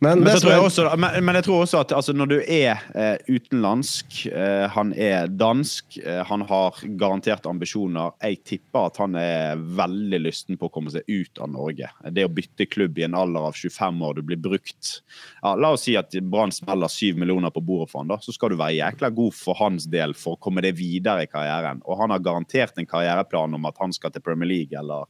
Men, 0.02 0.24
Men, 0.26 0.32
det 0.34 0.40
jeg 0.42 0.58
er- 0.58 0.66
også, 0.66 0.90
men, 0.98 1.22
men 1.30 1.38
jeg 1.40 1.48
tror 1.52 1.64
også 1.68 1.84
at 1.86 1.94
altså, 2.02 2.18
når 2.18 2.34
du 2.34 2.38
er 2.42 2.82
eh, 2.98 3.16
utenlandsk, 3.44 4.26
eh, 4.26 4.70
han 4.70 4.94
er 4.94 5.28
dansk, 5.28 5.98
eh, 5.98 6.24
han 6.26 6.42
har 6.42 6.76
garantert 6.98 7.46
ambisjoner. 7.46 8.14
Jeg 8.22 8.44
tipper 8.44 8.88
at 8.88 8.98
han 8.98 9.16
er 9.16 9.56
veldig 9.58 10.20
lysten 10.24 10.58
på 10.58 10.68
å 10.68 10.72
komme 10.72 10.92
seg 10.92 11.04
ut 11.08 11.40
av 11.40 11.50
Norge. 11.52 11.90
Det 12.12 12.26
å 12.26 12.32
bytte 12.32 12.66
klubb 12.70 12.98
i 12.98 13.04
en 13.04 13.16
alder 13.16 13.50
av 13.50 13.54
25 13.54 14.02
år, 14.02 14.16
du 14.16 14.22
blir 14.22 14.38
brukt 14.38 15.02
ja, 15.42 15.56
La 15.56 15.74
oss 15.74 15.86
si 15.88 15.96
at 15.98 16.12
Brann 16.22 16.52
smeller 16.52 16.88
7 16.88 17.18
millioner 17.20 17.52
på 17.52 17.64
bordet 17.64 17.92
for 17.92 18.02
han 18.02 18.12
da, 18.12 18.20
så 18.22 18.34
skal 18.34 18.54
du 18.54 18.58
være 18.60 18.78
jækla 18.78 19.12
god 19.14 19.34
for 19.34 19.60
hans 19.60 19.86
del 19.86 20.14
for 20.14 20.36
å 20.38 20.42
komme 20.42 20.64
deg 20.64 20.78
videre 20.78 21.26
i 21.26 21.32
karrieren. 21.32 21.82
Og 21.86 22.00
han 22.00 22.14
har 22.14 22.24
garantert 22.24 22.78
en 22.78 22.90
karriereplan 22.90 23.54
om 23.54 23.70
at 23.70 23.80
han 23.82 23.94
skal 23.94 24.14
til 24.14 24.24
Premier 24.24 24.50
League 24.50 24.80
eller 24.80 25.06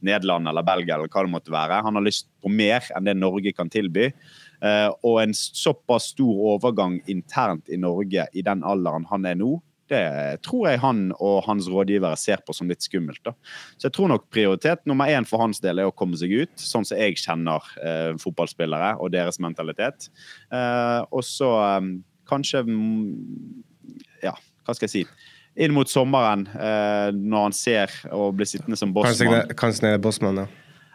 Nederland 0.00 0.48
eller 0.48 0.66
Belgia 0.66 0.96
eller 0.96 1.10
hva 1.10 1.26
det 1.26 1.34
måtte 1.34 1.54
være. 1.54 1.82
Han 1.82 1.98
har 1.98 2.06
lyst 2.06 2.30
på 2.42 2.50
mer 2.52 2.86
enn 2.94 3.06
det 3.06 3.18
Norge 3.18 3.52
kan 3.56 3.70
tilby. 3.72 4.10
Eh, 4.62 4.88
og 5.02 5.18
en 5.22 5.34
såpass 5.34 6.12
stor 6.12 6.40
overgang 6.54 7.00
internt 7.10 7.70
i 7.72 7.78
Norge 7.80 8.28
i 8.32 8.44
den 8.46 8.62
alderen 8.62 9.08
han 9.10 9.26
er 9.26 9.38
nå, 9.38 9.58
Det 9.92 10.38
tror 10.46 10.70
jeg 10.70 10.80
han 10.80 11.00
og 11.20 11.42
hans 11.44 11.66
rådgivere 11.68 12.16
ser 12.16 12.40
på 12.46 12.54
som 12.56 12.70
litt 12.70 12.80
skummelt. 12.80 13.20
da. 13.26 13.34
Så 13.76 13.90
jeg 13.90 13.92
tror 13.92 14.08
nok 14.08 14.30
prioritet 14.32 14.86
nummer 14.86 15.10
én 15.10 15.26
for 15.28 15.42
hans 15.42 15.60
del 15.60 15.82
er 15.82 15.90
å 15.90 15.92
komme 15.92 16.16
seg 16.16 16.32
ut, 16.32 16.54
sånn 16.56 16.86
som 16.88 16.96
jeg 16.96 17.18
kjenner 17.20 17.60
eh, 17.82 18.14
fotballspillere 18.22 18.94
og 19.02 19.12
deres 19.12 19.40
mentalitet. 19.42 20.08
Eh, 20.48 21.02
og 21.10 21.26
så 21.26 21.50
eh, 21.66 21.90
kanskje 22.30 22.64
mm, 22.64 23.60
Ja, 24.22 24.32
hva 24.64 24.78
skal 24.78 24.88
jeg 24.88 24.94
si? 24.94 25.04
Inn 25.60 25.74
mot 25.76 25.90
sommeren, 25.90 26.46
eh, 26.56 27.10
når 27.12 27.48
han 27.50 27.52
ser 27.52 27.92
og 28.14 28.38
blir 28.38 28.48
sittende 28.48 28.78
som 28.80 28.94
bossmann. 28.96 29.50
Kanskje 29.58 29.90
det 29.90 29.96
er 29.98 30.04
bossmann, 30.06 30.46
ja. 30.46 30.48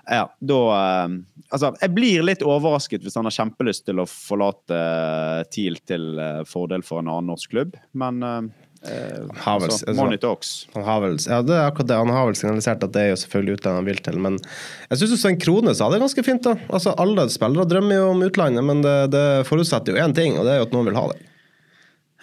Ja, 0.08 0.30
da 0.40 0.62
eh, 0.78 1.18
Altså, 1.48 1.70
jeg 1.80 1.94
blir 1.96 2.26
litt 2.28 2.42
overrasket 2.44 3.06
hvis 3.06 3.16
han 3.16 3.24
har 3.24 3.32
kjempelyst 3.32 3.86
til 3.88 4.02
å 4.04 4.06
forlate 4.10 4.76
uh, 4.76 5.46
TIL 5.48 5.78
til 5.88 6.18
uh, 6.20 6.42
fordel 6.44 6.84
for 6.84 7.00
en 7.00 7.08
annen 7.08 7.32
norsk 7.32 7.54
klubb, 7.54 7.78
men 7.96 8.20
uh, 8.20 8.50
har 8.84 9.62
vel, 9.64 9.72
altså, 9.72 10.18
talks. 10.20 10.52
Han 10.74 10.84
har 10.84 11.00
vel, 11.06 11.16
ja, 11.24 11.40
det 11.48 11.62
akkurat 11.64 11.88
det. 11.88 12.02
Han 12.02 12.12
har 12.12 12.28
vel 12.28 12.36
signalisert 12.36 12.84
at 12.84 12.92
det 12.98 13.06
er 13.06 13.10
jo 13.14 13.22
selvfølgelig 13.24 13.58
utlandet 13.62 13.80
han 13.80 13.88
vil 13.88 14.04
til, 14.10 14.20
men 14.28 14.42
jeg 14.90 15.02
syns 15.02 15.16
Svein 15.24 15.40
krone 15.40 15.78
sa 15.78 15.88
det 15.94 16.02
ganske 16.04 16.28
fint. 16.28 16.44
da. 16.44 16.58
Altså, 16.68 16.92
Alle 17.00 17.30
spillere 17.32 17.68
drømmer 17.72 18.02
jo 18.02 18.12
om 18.12 18.28
utlandet, 18.28 18.68
men 18.68 18.84
det, 18.84 18.98
det 19.16 19.26
forutsetter 19.48 19.96
jo 19.96 20.04
én 20.04 20.20
ting, 20.20 20.36
og 20.36 20.44
det 20.44 20.58
er 20.58 20.62
jo 20.62 20.68
at 20.68 20.76
noen 20.76 20.92
vil 20.92 21.00
ha 21.00 21.08
det. 21.14 21.22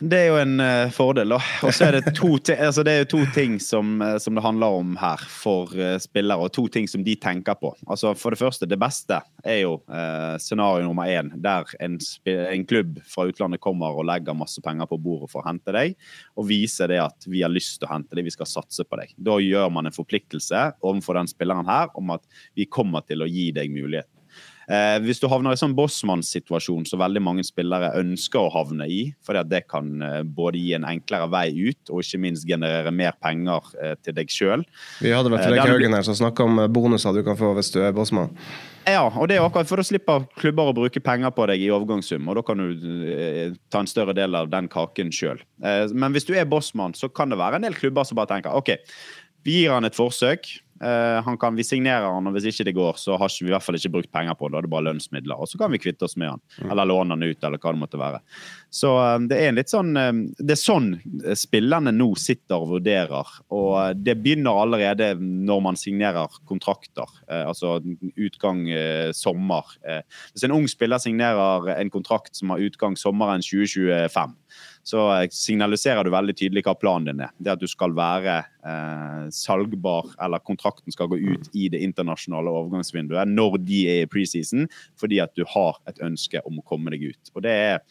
Det 0.02 0.18
er 0.18 0.24
jo 0.32 0.38
en 0.42 0.58
uh, 0.58 0.90
fordel, 0.90 1.30
da. 1.30 1.36
Og 1.62 1.70
så 1.74 1.86
er 1.86 1.94
det 2.00 2.16
to, 2.16 2.32
altså 2.66 2.82
det 2.86 2.94
er 2.98 3.04
to 3.06 3.20
ting 3.34 3.60
som, 3.62 4.00
uh, 4.02 4.16
som, 4.18 4.34
det 4.34 4.42
handler 4.42 4.78
om 4.80 4.96
her 4.98 5.22
for 5.30 5.70
uh, 5.78 5.94
spillere, 6.02 6.42
og 6.42 6.50
to 6.56 6.64
ting 6.72 6.88
som 6.90 7.04
de 7.06 7.14
tenker 7.14 7.54
på. 7.60 7.70
Altså 7.86 8.10
For 8.18 8.34
det 8.34 8.40
første, 8.40 8.66
det 8.66 8.78
beste 8.80 9.20
er 9.44 9.60
jo 9.60 9.76
scenario 10.40 10.86
nummer 10.86 11.06
én, 11.06 11.28
der 11.42 11.68
en, 11.84 11.98
en, 12.24 12.64
klubb 12.66 12.96
fra 13.06 13.26
utlandet 13.28 13.60
kommer 13.62 13.92
og 13.92 14.06
legger 14.08 14.36
masse 14.36 14.62
penger 14.64 14.88
på 14.88 14.98
bordet 15.04 15.28
for 15.30 15.42
å 15.42 15.46
hente 15.46 15.74
deg, 15.76 15.94
og 16.34 16.48
viser 16.48 16.90
det 16.90 17.02
at 17.02 17.28
vi 17.28 17.44
har 17.44 17.52
lyst 17.52 17.76
til 17.78 17.86
å 17.88 17.92
hente 17.92 18.16
deg, 18.16 18.24
vi 18.26 18.32
skal 18.34 18.48
satse 18.48 18.86
på 18.88 18.98
deg. 18.98 19.12
Da 19.20 19.36
gjør 19.42 19.70
man 19.74 19.86
en 19.86 19.94
forpliktelse 19.94 20.64
overfor 20.80 21.20
den 21.20 21.30
spilleren 21.30 21.68
her 21.68 21.92
om 22.00 22.14
at 22.16 22.24
vi 22.56 22.66
kommer 22.66 23.04
til 23.06 23.22
å 23.22 23.30
gi 23.30 23.50
deg 23.54 23.70
muligheten. 23.74 24.13
Eh, 24.68 24.96
hvis 25.04 25.20
du 25.22 25.28
havner 25.30 25.54
i 25.54 25.60
sånn 25.60 25.76
bossmannssituasjon 25.76 26.86
som 26.88 27.02
veldig 27.02 27.22
mange 27.24 27.46
spillere 27.46 27.92
ønsker 28.00 28.40
å 28.40 28.52
havne 28.54 28.88
i, 28.90 29.00
fordi 29.24 29.42
at 29.42 29.50
det 29.50 29.64
kan 29.70 29.90
eh, 30.02 30.20
både 30.24 30.60
gi 30.62 30.74
en 30.78 30.86
enklere 30.88 31.30
vei 31.32 31.48
ut, 31.70 31.90
og 31.90 32.04
ikke 32.04 32.22
minst 32.26 32.48
generere 32.48 32.92
mer 32.94 33.16
penger 33.22 33.74
eh, 33.80 33.96
til 34.04 34.16
deg 34.16 34.32
sjøl. 34.32 34.64
Vi 35.04 35.12
hadde 35.14 35.32
vel 35.32 35.42
Fredrik 35.42 35.68
Haugen 35.68 35.98
her 35.98 36.06
som 36.06 36.18
snakka 36.18 36.46
om 36.48 36.62
bonuser 36.72 37.16
du 37.16 37.24
kan 37.26 37.38
få 37.38 37.52
hvis 37.58 37.72
du 37.74 37.82
er 37.84 37.96
bossmann. 37.96 38.32
Ja, 38.84 39.06
og 39.08 39.30
det 39.30 39.38
er 39.38 39.44
akkurat 39.46 39.68
for 39.68 39.80
da 39.80 39.86
slipper 39.86 40.26
klubber 40.36 40.68
å 40.68 40.76
bruke 40.76 41.00
penger 41.00 41.32
på 41.32 41.46
deg 41.48 41.62
i 41.64 41.70
overgangssum, 41.72 42.26
og 42.28 42.36
da 42.38 42.42
kan 42.44 42.60
du 42.60 42.88
eh, 43.08 43.54
ta 43.72 43.80
en 43.80 43.88
større 43.88 44.12
del 44.16 44.36
av 44.36 44.50
den 44.52 44.68
kaken 44.72 45.12
sjøl. 45.14 45.40
Eh, 45.64 45.86
men 45.96 46.12
hvis 46.12 46.28
du 46.28 46.34
er 46.36 46.48
bossmann, 46.48 46.96
så 46.96 47.08
kan 47.08 47.32
det 47.32 47.40
være 47.40 47.60
en 47.60 47.68
del 47.68 47.78
klubber 47.78 48.04
som 48.04 48.20
bare 48.20 48.34
tenker 48.34 48.56
OK, 48.56 48.74
vi 49.44 49.62
gir 49.62 49.72
han 49.72 49.88
et 49.88 49.96
forsøk. 49.96 50.50
Uh, 50.82 51.22
han 51.22 51.38
kan, 51.38 51.56
Vi 51.56 51.64
signerer 51.64 52.08
han, 52.10 52.26
og 52.26 52.34
hvis 52.34 52.48
ikke 52.50 52.66
det 52.66 52.74
går, 52.74 52.98
så 52.98 53.18
har 53.20 53.30
vi 53.30 53.46
i 53.46 53.52
hvert 53.54 53.62
fall 53.62 53.78
ikke 53.78 53.92
brukt 53.94 54.10
penger 54.12 54.34
på 54.38 54.48
det. 54.48 54.54
Da 54.54 54.60
er 54.60 54.66
det 54.66 54.72
bare 54.72 54.86
lønnsmidler. 54.88 55.38
Og 55.38 55.50
så 55.50 55.60
kan 55.60 55.72
vi 55.72 55.80
kvitte 55.82 56.08
oss 56.08 56.16
med 56.20 56.32
han, 56.32 56.42
mm. 56.58 56.70
eller 56.72 56.90
låne 56.90 57.14
han 57.14 57.22
ut, 57.22 57.38
eller 57.46 57.62
hva 57.62 57.74
det 57.74 57.82
måtte 57.82 58.00
være. 58.00 58.20
Så 58.74 58.90
uh, 58.98 59.16
det 59.30 59.38
er 59.38 59.54
litt 59.54 59.72
sånn 59.72 59.94
uh, 59.94 60.10
Det 60.38 60.56
er 60.56 60.60
sånn 60.60 60.90
spillerne 61.38 61.94
nå 61.94 62.10
sitter 62.18 62.58
og 62.58 62.74
vurderer. 62.76 63.32
Og 63.54 64.02
det 64.02 64.16
begynner 64.22 64.62
allerede 64.64 65.12
når 65.20 65.64
man 65.68 65.78
signerer 65.78 66.32
kontrakter. 66.48 67.10
altså 67.28 67.78
utgang 68.16 68.66
sommer. 69.14 69.64
hvis 70.32 70.44
en 70.44 70.54
ung 70.54 70.66
spiller 70.68 70.98
signerer 70.98 71.68
en 71.74 71.90
kontrakt 71.90 72.36
som 72.36 72.50
har 72.50 72.62
utgang 72.62 72.96
sommeren 72.98 73.42
2025 73.44 74.34
så 74.84 75.04
eh, 75.14 75.28
signaliserer 75.32 76.04
du 76.04 76.12
veldig 76.12 76.34
tydelig 76.36 76.64
hva 76.66 76.74
planen 76.76 77.08
din 77.08 77.22
er. 77.24 77.32
Det 77.40 77.54
at 77.54 77.62
du 77.62 77.68
skal 77.70 77.94
være 77.96 78.36
eh, 78.44 79.22
salgbar, 79.32 80.12
eller 80.22 80.44
kontrakten 80.44 80.92
skal 80.94 81.08
gå 81.12 81.18
ut 81.22 81.48
i 81.56 81.70
det 81.72 81.80
internasjonale 81.86 82.52
overgangsvinduet 82.52 83.32
når 83.32 83.58
de 83.64 83.80
er 83.94 84.02
i 84.04 84.10
preseason, 84.10 84.68
fordi 85.00 85.22
at 85.24 85.32
du 85.38 85.46
har 85.54 85.80
et 85.90 86.02
ønske 86.04 86.44
om 86.44 86.60
å 86.60 86.66
komme 86.68 86.92
deg 86.94 87.08
ut. 87.14 87.32
Og 87.34 87.46
det 87.46 87.56
er, 87.70 87.82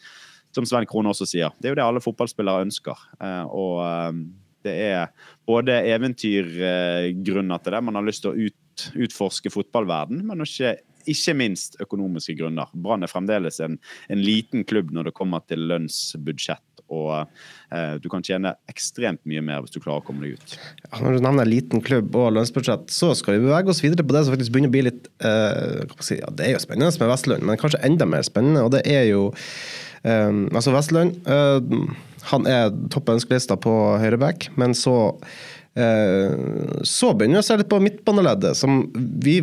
som 0.54 0.66
Sven 0.68 0.86
Krone 0.90 1.10
også 1.10 1.28
sier, 1.28 1.54
det 1.58 1.70
er 1.70 1.74
jo 1.74 1.80
det 1.82 1.86
alle 1.88 2.04
fotballspillere 2.04 2.68
ønsker. 2.68 3.06
Eh, 3.18 3.44
og 3.50 3.82
eh, 3.88 4.24
det 4.64 4.78
er 4.80 5.30
både 5.44 5.82
eventyrgrunner 5.92 7.60
til 7.60 7.74
det, 7.74 7.84
man 7.84 7.98
har 7.98 8.06
lyst 8.06 8.24
til 8.24 8.32
å 8.32 8.48
ut, 8.48 8.88
utforske 8.96 9.52
fotballverden, 9.52 10.22
men 10.30 10.46
ikke 10.46 10.76
ikke 11.10 11.34
minst 11.36 11.76
økonomiske 11.84 12.36
grunner. 12.38 12.70
Brann 12.72 13.04
er 13.04 13.10
fremdeles 13.12 13.60
en, 13.64 13.78
en, 14.08 14.22
liten 14.24 14.64
klubb 14.68 14.92
når 14.94 15.10
det 15.10 15.16
kommer 15.18 15.44
til 15.48 15.66
lønnsbudsjett 15.68 16.73
og 16.94 17.74
eh, 17.74 17.96
du 18.02 18.08
kan 18.12 18.24
tjene 18.24 18.54
ekstremt 18.70 19.22
mye 19.28 19.42
mer 19.44 19.64
hvis 19.64 19.74
du 19.74 19.80
klarer 19.80 20.02
å 20.02 20.06
komme 20.06 20.24
deg 20.24 20.38
ut. 20.38 20.56
Ja, 20.86 21.00
når 21.02 21.18
du 21.18 21.26
nevner 21.26 21.48
liten 21.48 21.82
klubb 21.84 22.14
og 22.18 22.32
lønnsbudsjett, 22.36 22.86
så 22.94 23.12
skal 23.18 23.36
vi 23.36 23.46
bevege 23.48 23.72
oss 23.72 23.82
videre 23.84 24.06
på 24.06 24.16
det 24.16 24.24
som 24.24 24.36
faktisk 24.36 24.54
begynner 24.54 24.72
å 24.72 24.76
bli 24.76 24.86
litt 24.88 25.10
eh, 25.26 25.98
si, 26.04 26.20
ja, 26.20 26.30
Det 26.30 26.46
er 26.46 26.56
jo 26.56 26.62
spennende 26.64 26.94
med 27.02 27.12
Vestlund, 27.12 27.46
men 27.48 27.60
kanskje 27.60 27.82
enda 27.86 28.08
mer 28.08 28.26
spennende, 28.26 28.64
og 28.64 28.74
det 28.76 28.84
er 28.88 29.08
jo 29.10 29.26
eh, 30.06 30.30
Altså, 30.54 30.74
Vestlund 30.74 31.28
eh, 31.28 31.84
han 32.30 32.48
er 32.48 32.70
topp 32.92 33.12
ønskelista 33.12 33.58
på 33.60 33.74
høyreback, 34.00 34.48
men 34.60 34.72
så 34.78 34.96
eh, 35.76 36.32
så 36.86 37.12
begynner 37.12 37.40
vi 37.40 37.42
å 37.42 37.46
se 37.46 37.58
litt 37.60 37.70
på 37.72 37.82
midtbaneleddet, 37.84 38.56
som 38.56 38.86
vi, 38.94 39.40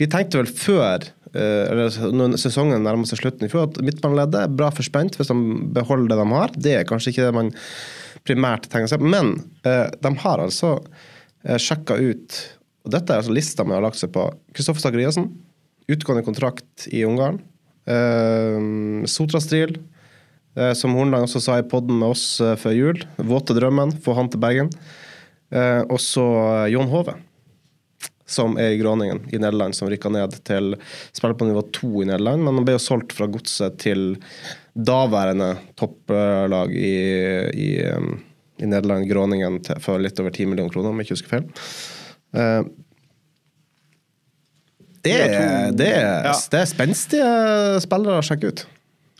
vi 0.00 0.08
tenkte 0.10 0.42
vel 0.42 0.52
før 0.52 1.08
eller 1.32 2.12
når 2.12 2.36
sesongen 2.40 2.84
nærmer 2.84 3.08
seg 3.08 3.22
slutten 3.22 3.46
i 3.46 3.52
fjor, 3.52 3.70
at 3.70 3.78
midtbaneleddet 3.84 4.42
er 4.42 4.56
bra 4.56 4.68
forspent 4.74 5.16
hvis 5.16 5.30
de 5.30 5.36
beholder 5.72 6.12
det 6.12 6.18
de 6.20 6.26
har. 6.34 6.56
Det 6.66 6.74
er 6.76 6.88
kanskje 6.88 7.12
ikke 7.12 7.28
det 7.28 7.36
man 7.36 7.52
primært 8.28 8.68
tenker 8.70 8.90
seg, 8.92 9.04
men 9.04 9.34
uh, 9.66 9.88
de 9.92 10.12
har 10.24 10.42
altså 10.42 10.76
uh, 10.78 11.56
sjekka 11.56 11.98
ut 12.00 12.42
og 12.82 12.90
Dette 12.90 13.14
er 13.14 13.20
altså 13.20 13.30
lista 13.30 13.62
man 13.62 13.76
har 13.76 13.84
lagt 13.84 14.00
seg 14.00 14.10
på. 14.10 14.24
Kristoffer 14.56 14.82
Sakariassen, 14.82 15.28
utgående 15.86 16.24
kontrakt 16.26 16.88
i 16.90 17.04
Ungarn. 17.06 17.36
Sotrastril, 17.86 19.06
Sotra 19.06 19.38
Stril, 19.44 19.76
som 20.74 20.96
Hornland 20.98 21.28
også 21.28 21.44
sa 21.44 21.60
i 21.60 21.66
poden 21.70 22.00
med 22.00 22.08
oss 22.16 22.24
før 22.58 22.74
jul. 22.74 22.98
Våte 23.22 23.54
drømmen, 23.54 23.94
få 24.02 24.16
han 24.18 24.32
til 24.34 24.42
Bergen. 24.42 24.72
og 25.54 26.02
så 26.02 26.26
Jon 26.74 26.90
Hove 26.90 27.14
som 28.32 28.56
er 28.60 28.74
i 28.74 28.80
Gråningen 28.80 29.22
i 29.32 29.38
Nederland, 29.38 29.76
som 29.76 29.90
rykka 29.90 30.10
ned 30.12 30.36
til 30.48 30.74
spiller 31.12 31.36
på 31.38 31.48
nivå 31.48 31.64
to 31.74 32.02
i 32.02 32.08
Nederland. 32.08 32.44
Men 32.44 32.60
han 32.60 32.66
ble 32.68 32.76
jo 32.78 32.82
solgt 32.82 33.14
fra 33.16 33.28
godset 33.30 33.78
til 33.82 34.14
daværende 34.72 35.54
topplag 35.78 36.72
i, 36.72 36.94
i, 37.52 37.70
um, 37.92 38.14
i 38.62 38.68
Nederland, 38.68 39.08
Gråningen, 39.10 39.60
for 39.84 40.00
litt 40.00 40.20
over 40.22 40.32
10 40.32 40.48
millioner 40.52 40.72
kroner, 40.72 40.92
om 40.92 41.02
jeg 41.02 41.10
ikke 41.10 41.18
husker 41.18 41.34
feil. 41.36 41.50
Uh, 42.32 42.62
det 45.02 45.16
er, 45.18 45.72
det, 45.74 45.88
er, 45.98 46.28
det 46.52 46.60
er 46.60 46.68
spenstige 46.70 47.30
spillere 47.82 48.20
å 48.20 48.26
sjekke 48.26 48.52
ut. 48.52 48.64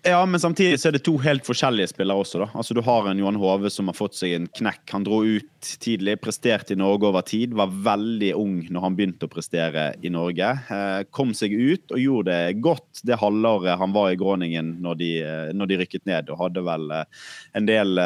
Ja, 0.04 0.26
men 0.26 0.40
samtidig 0.40 0.80
så 0.82 0.88
er 0.88 0.96
det 0.96 1.04
to 1.06 1.12
helt 1.22 1.46
forskjellige 1.46 1.92
spillere 1.92 2.24
også. 2.24 2.40
da. 2.42 2.48
Altså 2.58 2.74
Du 2.74 2.80
har 2.82 3.06
en 3.06 3.20
Johan 3.20 3.38
Hove 3.38 3.70
som 3.70 3.86
har 3.86 3.94
fått 3.94 4.16
seg 4.18 4.32
en 4.34 4.48
knekk. 4.50 4.82
Han 4.90 5.04
dro 5.06 5.20
ut 5.22 5.68
tidlig, 5.78 6.16
presterte 6.24 6.74
i 6.74 6.80
Norge 6.80 7.06
over 7.06 7.22
tid. 7.22 7.54
Var 7.54 7.76
veldig 7.86 8.32
ung 8.34 8.56
når 8.66 8.82
han 8.82 8.96
begynte 8.98 9.28
å 9.28 9.30
prestere 9.30 9.92
i 10.02 10.10
Norge. 10.10 10.48
Eh, 10.74 11.04
kom 11.14 11.30
seg 11.38 11.54
ut 11.54 11.94
og 11.94 12.02
gjorde 12.02 12.34
det 12.34 12.58
godt 12.64 13.04
det 13.06 13.20
halvåret 13.22 13.78
han 13.78 13.94
var 13.94 14.10
i 14.10 14.18
Groningen 14.18 14.74
når 14.82 14.98
de, 14.98 15.12
eh, 15.22 15.52
når 15.54 15.70
de 15.70 15.78
rykket 15.84 16.10
ned. 16.10 16.34
Og 16.34 16.48
hadde 16.48 16.66
vel 16.66 16.90
eh, 16.98 17.22
en 17.54 17.70
del 17.70 18.02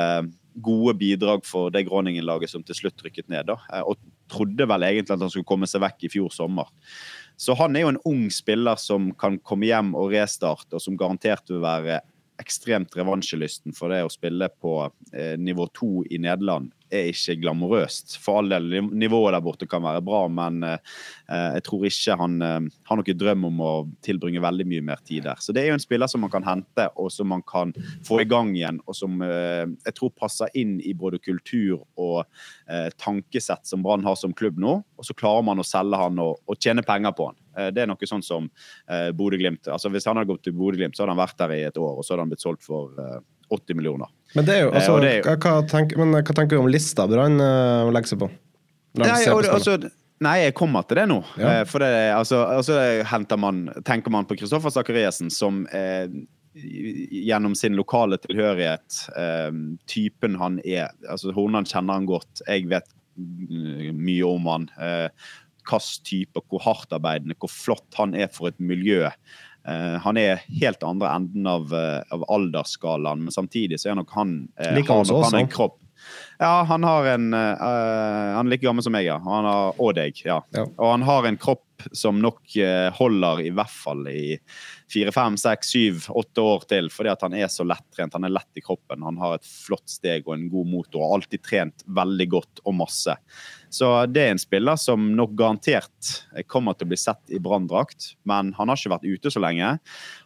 gode 0.53 0.99
bidrag 1.01 1.49
for 1.49 1.73
det 1.73 1.87
Groningen-laget 1.89 2.53
som 2.53 2.65
til 2.65 2.77
slutt 2.77 3.01
rykket 3.09 3.33
ned. 3.33 3.49
da. 3.49 3.57
Og 3.89 3.97
trodde 4.29 4.69
vel 4.69 4.85
egentlig 4.85 5.17
at 5.17 5.25
han 5.25 5.33
skulle 5.33 5.49
komme 5.49 5.69
seg 5.71 5.81
vekk 5.81 6.05
i 6.05 6.13
fjor 6.13 6.29
sommer. 6.35 6.69
Så 7.37 7.55
han 7.59 7.77
er 7.77 7.85
jo 7.85 7.93
en 7.93 8.03
ung 8.09 8.27
spiller 8.33 8.79
som 8.81 9.11
kan 9.21 9.39
komme 9.45 9.69
hjem 9.69 9.95
og 9.99 10.15
restarte, 10.15 10.77
og 10.77 10.83
som 10.83 10.97
garantert 10.97 11.51
vil 11.53 11.61
være 11.65 12.01
ekstremt 12.41 12.93
revansjelysten 12.97 13.77
for 13.77 13.93
det 13.93 14.03
å 14.05 14.13
spille 14.13 14.49
på 14.61 14.79
eh, 15.13 15.37
nivå 15.41 15.69
to 15.77 15.91
i 16.11 16.21
Nederland 16.21 16.73
er 16.93 17.11
ikke 17.11 17.37
glamorøst. 17.43 18.17
For 18.23 18.41
all 18.41 18.51
del, 18.51 18.69
nivået 18.93 19.35
der 19.35 19.45
borte 19.45 19.69
kan 19.71 19.85
være 19.85 20.03
bra, 20.05 20.25
men 20.33 20.63
eh, 20.67 20.99
jeg 21.57 21.65
tror 21.67 21.87
ikke 21.89 22.19
han 22.21 22.37
eh, 22.45 22.69
har 22.89 23.01
noen 23.01 23.21
drøm 23.21 23.49
om 23.51 23.63
å 23.65 23.73
tilbringe 24.07 24.43
veldig 24.45 24.67
mye 24.71 24.85
mer 24.91 25.03
tid 25.07 25.27
der. 25.27 25.41
Så 25.43 25.55
det 25.57 25.65
er 25.65 25.73
jo 25.73 25.79
en 25.79 25.85
spiller 25.85 26.11
som 26.11 26.23
man 26.25 26.33
kan 26.33 26.47
hente, 26.47 26.89
og 26.97 27.11
som 27.15 27.31
man 27.33 27.45
kan 27.47 27.75
få 28.07 28.21
i 28.23 28.29
gang 28.29 28.53
igjen, 28.57 28.81
og 28.87 28.99
som 28.99 29.21
eh, 29.25 29.65
jeg 29.87 29.97
tror 29.99 30.15
passer 30.17 30.53
inn 30.59 30.77
i 30.81 30.95
både 30.97 31.21
kultur 31.23 31.83
og 31.97 32.23
eh, 32.71 32.89
tankesett 33.01 33.67
som 33.67 33.85
Brann 33.85 34.07
har 34.07 34.19
som 34.19 34.35
klubb 34.37 34.61
nå. 34.63 34.79
Og 34.97 35.07
så 35.07 35.17
klarer 35.17 35.45
man 35.47 35.61
å 35.61 35.67
selge 35.67 36.01
han 36.01 36.21
og, 36.23 36.41
og 36.47 36.61
tjene 36.63 36.85
penger 36.87 37.15
på 37.17 37.31
han. 37.31 37.41
Eh, 37.57 37.71
det 37.75 37.85
er 37.85 37.91
noe 37.91 38.11
sånn 38.11 38.25
som 38.25 38.51
eh, 38.91 39.11
Bodø-Glimt. 39.17 39.71
Altså, 39.73 39.93
hvis 39.93 40.07
han 40.09 40.19
hadde 40.19 40.31
gått 40.33 40.47
til 40.47 40.57
Bodø-Glimt, 40.57 40.97
så 40.97 41.05
hadde 41.05 41.17
han 41.17 41.25
vært 41.25 41.41
der 41.41 41.57
i 41.57 41.65
et 41.69 41.81
år, 41.81 41.97
og 41.97 42.07
så 42.07 42.15
hadde 42.15 42.27
han 42.27 42.35
blitt 42.35 42.45
solgt 42.45 42.67
for 42.67 42.95
80 43.53 43.79
millioner. 43.79 44.11
Men 44.37 44.49
det 44.49 44.59
jo, 44.61 44.73
altså, 44.73 44.97
eh, 45.01 45.21
er, 45.23 45.39
hva, 45.41 45.61
tenker, 45.69 46.01
men, 46.01 46.17
hva, 46.17 46.35
tenker, 46.37 46.57
du 46.57 46.65
om 46.65 46.71
lista 46.71 47.07
Brann 47.09 47.41
uh, 47.41 47.89
legger 47.95 48.13
seg 48.13 48.21
på? 48.21 48.31
Nei, 49.01 49.21
og, 49.33 49.45
altså, 49.53 49.77
nei, 50.25 50.37
jeg 50.47 50.57
kommer 50.57 50.87
til 50.89 51.01
det 51.01 51.07
nå. 51.11 51.21
Ja. 51.41 51.59
Eh, 51.59 51.63
for 51.69 51.85
det, 51.85 51.93
altså, 52.17 52.43
altså 52.49 53.37
man, 53.41 53.67
tenker 53.85 54.13
man 54.13 54.29
på 54.29 54.39
Kristoffer 54.41 54.73
Sakariassen 54.73 55.33
som 55.33 55.65
eh, 55.69 56.09
gjennom 56.57 57.57
sin 57.59 57.77
lokale 57.77 58.19
tilhørighet, 58.23 59.01
eh, 59.17 59.51
typen 59.91 60.39
han 60.41 60.61
er 60.65 60.95
altså 61.11 61.35
Hornan 61.37 61.69
kjenner 61.69 62.01
han 62.01 62.09
godt. 62.09 62.45
Jeg 62.47 62.71
vet 62.73 62.89
mm, 63.17 63.93
mye 63.97 64.31
om 64.31 64.49
han. 64.53 64.71
Eh, 64.81 65.33
Hvilken 65.67 66.05
type, 66.07 66.41
hvor 66.47 66.63
hardtarbeidende, 66.63 67.35
hvor 67.43 67.51
flott 67.51 67.97
han 67.99 68.13
er 68.15 68.29
for 68.31 68.47
et 68.53 68.61
miljø. 68.63 69.09
Eh, 69.67 69.97
han 70.03 70.19
er 70.21 70.45
helt 70.61 70.85
andre 70.87 71.11
enden 71.17 71.47
av, 71.51 71.73
eh, 71.75 72.03
av 72.15 72.25
aldersskalaen, 72.31 73.27
men 73.27 73.35
samtidig 73.35 73.81
så 73.83 73.91
er 73.91 73.99
nok 73.99 74.15
han, 74.15 74.49
eh, 74.59 74.75
Like 74.77 74.93
har 74.93 75.05
nok 75.05 75.25
han 75.25 75.41
en 75.41 75.51
kropp. 75.51 75.81
Ja, 76.39 76.63
han 76.69 76.85
har 76.85 77.07
en 77.07 77.35
uh, 77.35 77.57
Han 78.37 78.47
er 78.47 78.51
like 78.51 78.67
gammel 78.67 78.85
som 78.85 78.93
meg, 78.93 79.07
ja. 79.09 79.17
Han 79.19 79.47
har, 79.49 79.73
og 79.81 79.95
deg, 79.97 80.21
ja. 80.27 80.43
Ja. 80.55 80.67
Og 80.77 80.91
han 80.91 81.03
har 81.09 81.27
en 81.27 81.39
kropp 81.41 81.87
som 81.97 82.21
nok 82.21 82.43
uh, 82.61 82.91
holder 82.95 83.41
i 83.47 83.51
hvert 83.51 83.73
fall 83.73 84.05
i 84.11 84.37
fire, 84.93 85.13
fem, 85.13 85.37
seks, 85.41 85.71
syv, 85.75 86.07
åtte 86.15 86.43
år 86.43 86.65
til, 86.71 86.89
fordi 86.95 87.11
at 87.11 87.23
han 87.27 87.35
er 87.35 87.49
så 87.51 87.67
lettrent. 87.67 88.15
Han 88.15 88.27
er 88.29 88.35
lett 88.37 88.59
i 88.61 88.63
kroppen. 88.65 89.03
Han 89.07 89.19
har 89.19 89.37
et 89.37 89.47
flott 89.47 89.89
steg 89.91 90.27
og 90.29 90.37
en 90.37 90.49
god 90.53 90.71
motor. 90.71 91.03
og 91.03 91.17
alltid 91.17 91.43
trent 91.43 91.87
veldig 91.87 92.29
godt 92.31 92.63
og 92.65 92.77
masse. 92.79 93.17
Så 93.73 93.91
det 94.09 94.23
er 94.23 94.35
en 94.35 94.41
spiller 94.41 94.79
som 94.81 95.09
nok 95.19 95.35
garantert 95.39 96.13
kommer 96.47 96.77
til 96.77 96.87
å 96.87 96.93
bli 96.93 97.01
sett 97.01 97.35
i 97.35 97.43
branndrakt. 97.43 98.15
Men 98.25 98.53
han 98.57 98.71
har 98.71 98.79
ikke 98.79 98.95
vært 98.95 99.09
ute 99.09 99.33
så 99.35 99.43
lenge. 99.43 99.77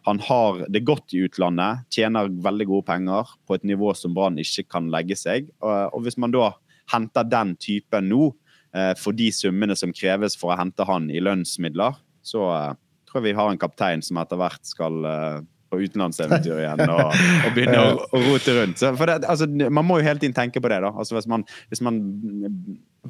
Han 0.07 0.21
har 0.27 0.65
det 0.69 0.85
godt 0.87 1.15
i 1.17 1.23
utlandet, 1.25 1.87
tjener 1.93 2.29
veldig 2.29 2.69
gode 2.69 2.87
penger 2.91 3.33
på 3.47 3.57
et 3.57 3.65
nivå 3.67 3.95
som 3.97 4.13
Brann 4.13 4.39
ikke 4.41 4.67
kan 4.69 4.91
legge 4.93 5.17
seg. 5.17 5.49
Og 5.61 6.05
hvis 6.05 6.19
man 6.21 6.33
da 6.35 6.53
henter 6.91 7.27
den 7.27 7.55
typen 7.61 8.09
nå, 8.11 8.29
eh, 8.75 8.93
for 8.99 9.15
de 9.15 9.29
summene 9.33 9.75
som 9.79 9.93
kreves 9.95 10.37
for 10.39 10.53
å 10.53 10.59
hente 10.59 10.85
han 10.87 11.09
i 11.11 11.21
lønnsmidler, 11.23 11.97
så 12.25 12.47
eh, 12.55 12.73
tror 13.11 13.25
vi 13.25 13.35
har 13.37 13.51
en 13.51 13.61
kaptein 13.61 14.03
som 14.05 14.19
etter 14.21 14.39
hvert 14.39 14.63
skal 14.67 15.07
eh, 15.07 15.41
på 15.71 15.79
utenlandseventyr 15.85 16.61
igjen 16.61 16.83
og, 16.89 17.17
og 17.45 17.55
begynne 17.55 17.79
å, 17.79 17.91
å 18.11 18.21
rote 18.25 18.55
rundt. 18.57 18.81
Det, 18.83 19.17
altså, 19.21 19.47
man 19.47 19.87
må 19.87 19.99
jo 20.01 20.07
hele 20.07 20.21
tiden 20.21 20.35
tenke 20.37 20.63
på 20.63 20.71
det. 20.71 20.81
da. 20.83 20.91
Altså, 20.91 21.15
hvis 21.17 21.29
man, 21.31 21.45
hvis 21.71 21.83
man 21.85 21.99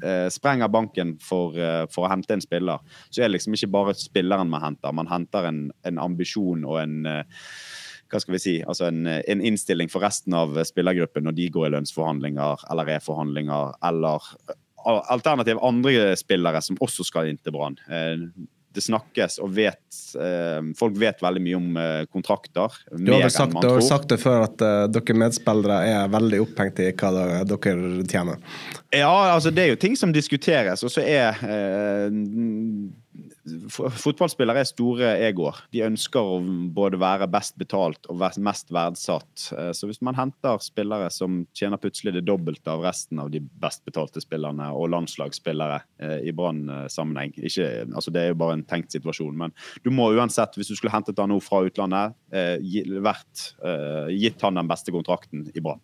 eh, 0.04 0.28
sprenger 0.34 0.72
banken 0.72 1.16
for, 1.24 1.58
eh, 1.58 1.84
for 1.92 2.06
å 2.06 2.12
hente 2.14 2.38
en 2.38 2.44
spiller, 2.44 2.82
så 3.10 3.22
er 3.22 3.30
det 3.30 3.40
liksom 3.40 3.58
ikke 3.58 3.72
bare 3.74 3.98
spilleren 3.98 4.52
man 4.52 4.66
henter. 4.66 4.98
Man 4.98 5.10
henter 5.12 5.50
en, 5.50 5.64
en 5.88 6.02
ambisjon 6.02 6.68
og 6.68 6.82
en 6.84 7.00
eh, 7.10 7.46
hva 8.12 8.20
skal 8.20 8.36
vi 8.36 8.42
si, 8.44 8.54
altså 8.68 8.90
en, 8.90 9.06
en 9.08 9.44
innstilling 9.48 9.88
for 9.88 10.04
resten 10.04 10.36
av 10.36 10.58
spillergruppen 10.68 11.24
når 11.24 11.36
de 11.38 11.46
går 11.56 11.70
i 11.70 11.76
lønnsforhandlinger 11.78 12.66
eller 12.74 12.90
reforhandlinger, 12.98 13.78
eller 13.88 14.34
eh, 14.52 14.58
alternativ 15.16 15.62
andre 15.64 16.12
spillere 16.20 16.62
som 16.66 16.80
også 16.84 17.08
skal 17.08 17.32
inn 17.32 17.40
til 17.40 17.56
Brann. 17.56 17.80
Det 18.72 18.84
snakkes 18.86 19.40
og 19.44 19.52
vet 19.56 20.02
eh, 20.16 20.60
Folk 20.80 20.96
vet 21.00 21.20
veldig 21.24 21.42
mye 21.44 21.58
om 21.58 21.80
eh, 21.82 22.04
kontrakter. 22.12 22.78
Du 22.92 23.12
har 23.12 23.26
vel 23.26 23.34
sagt, 23.34 23.58
du 23.60 23.68
har 23.68 23.84
sagt 23.84 24.10
det 24.14 24.20
før 24.22 24.46
at 24.46 24.64
eh, 24.64 24.86
dere 24.96 25.18
medspillere 25.26 25.80
er 25.90 26.14
veldig 26.14 26.40
opphengt 26.46 26.80
i 26.80 26.92
hva 26.96 27.12
dere, 27.18 27.42
dere 27.50 28.06
tjener. 28.08 28.40
Ja, 28.96 29.12
altså 29.34 29.52
det 29.52 29.66
er 29.66 29.74
jo 29.74 29.82
ting 29.82 29.98
som 30.00 30.16
diskuteres, 30.16 30.84
og 30.88 30.94
så 30.94 31.04
er 31.04 31.44
eh, 31.44 32.08
Fotballspillere 33.72 34.62
er 34.62 34.68
store 34.70 35.08
egoer. 35.26 35.58
De 35.74 35.82
ønsker 35.84 36.24
å 36.24 36.38
både 36.72 37.00
være 37.02 37.28
best 37.32 37.58
betalt 37.60 38.08
og 38.12 38.22
mest 38.40 38.72
verdsatt. 38.72 39.48
Eh, 39.58 39.72
Så 39.76 39.90
hvis 39.90 40.02
man 40.02 40.16
henter 40.16 40.62
spillere 40.64 41.10
som 41.12 41.42
tjener 41.58 41.82
plutselig 41.82 42.14
det 42.16 42.26
dobbelte 42.28 42.72
av 42.72 42.86
resten 42.86 43.20
av 43.20 43.32
de 43.34 43.42
best 43.42 43.84
betalte 43.86 44.22
spillerne, 44.24 44.70
og 44.72 44.92
landslagsspillere 44.94 45.82
eh, 46.00 46.30
i 46.30 46.32
Brann-sammenheng 46.32 47.34
altså 47.42 48.12
Det 48.14 48.22
er 48.22 48.32
jo 48.32 48.40
bare 48.40 48.60
en 48.60 48.66
tenkt 48.68 48.94
situasjon, 48.96 49.36
men 49.38 49.52
du 49.84 49.90
må 49.92 50.12
uansett, 50.16 50.56
hvis 50.56 50.72
du 50.72 50.76
skulle 50.78 50.94
hentet 50.94 51.20
han 51.20 51.32
nå 51.34 51.40
fra 51.44 51.64
utlandet, 51.66 52.16
eh, 52.32 52.58
vært, 53.02 53.56
gitt 54.12 54.42
han 54.46 54.56
den 54.60 54.70
beste 54.70 54.94
kontrakten 54.94 55.50
i 55.56 55.64
Brann. 55.64 55.82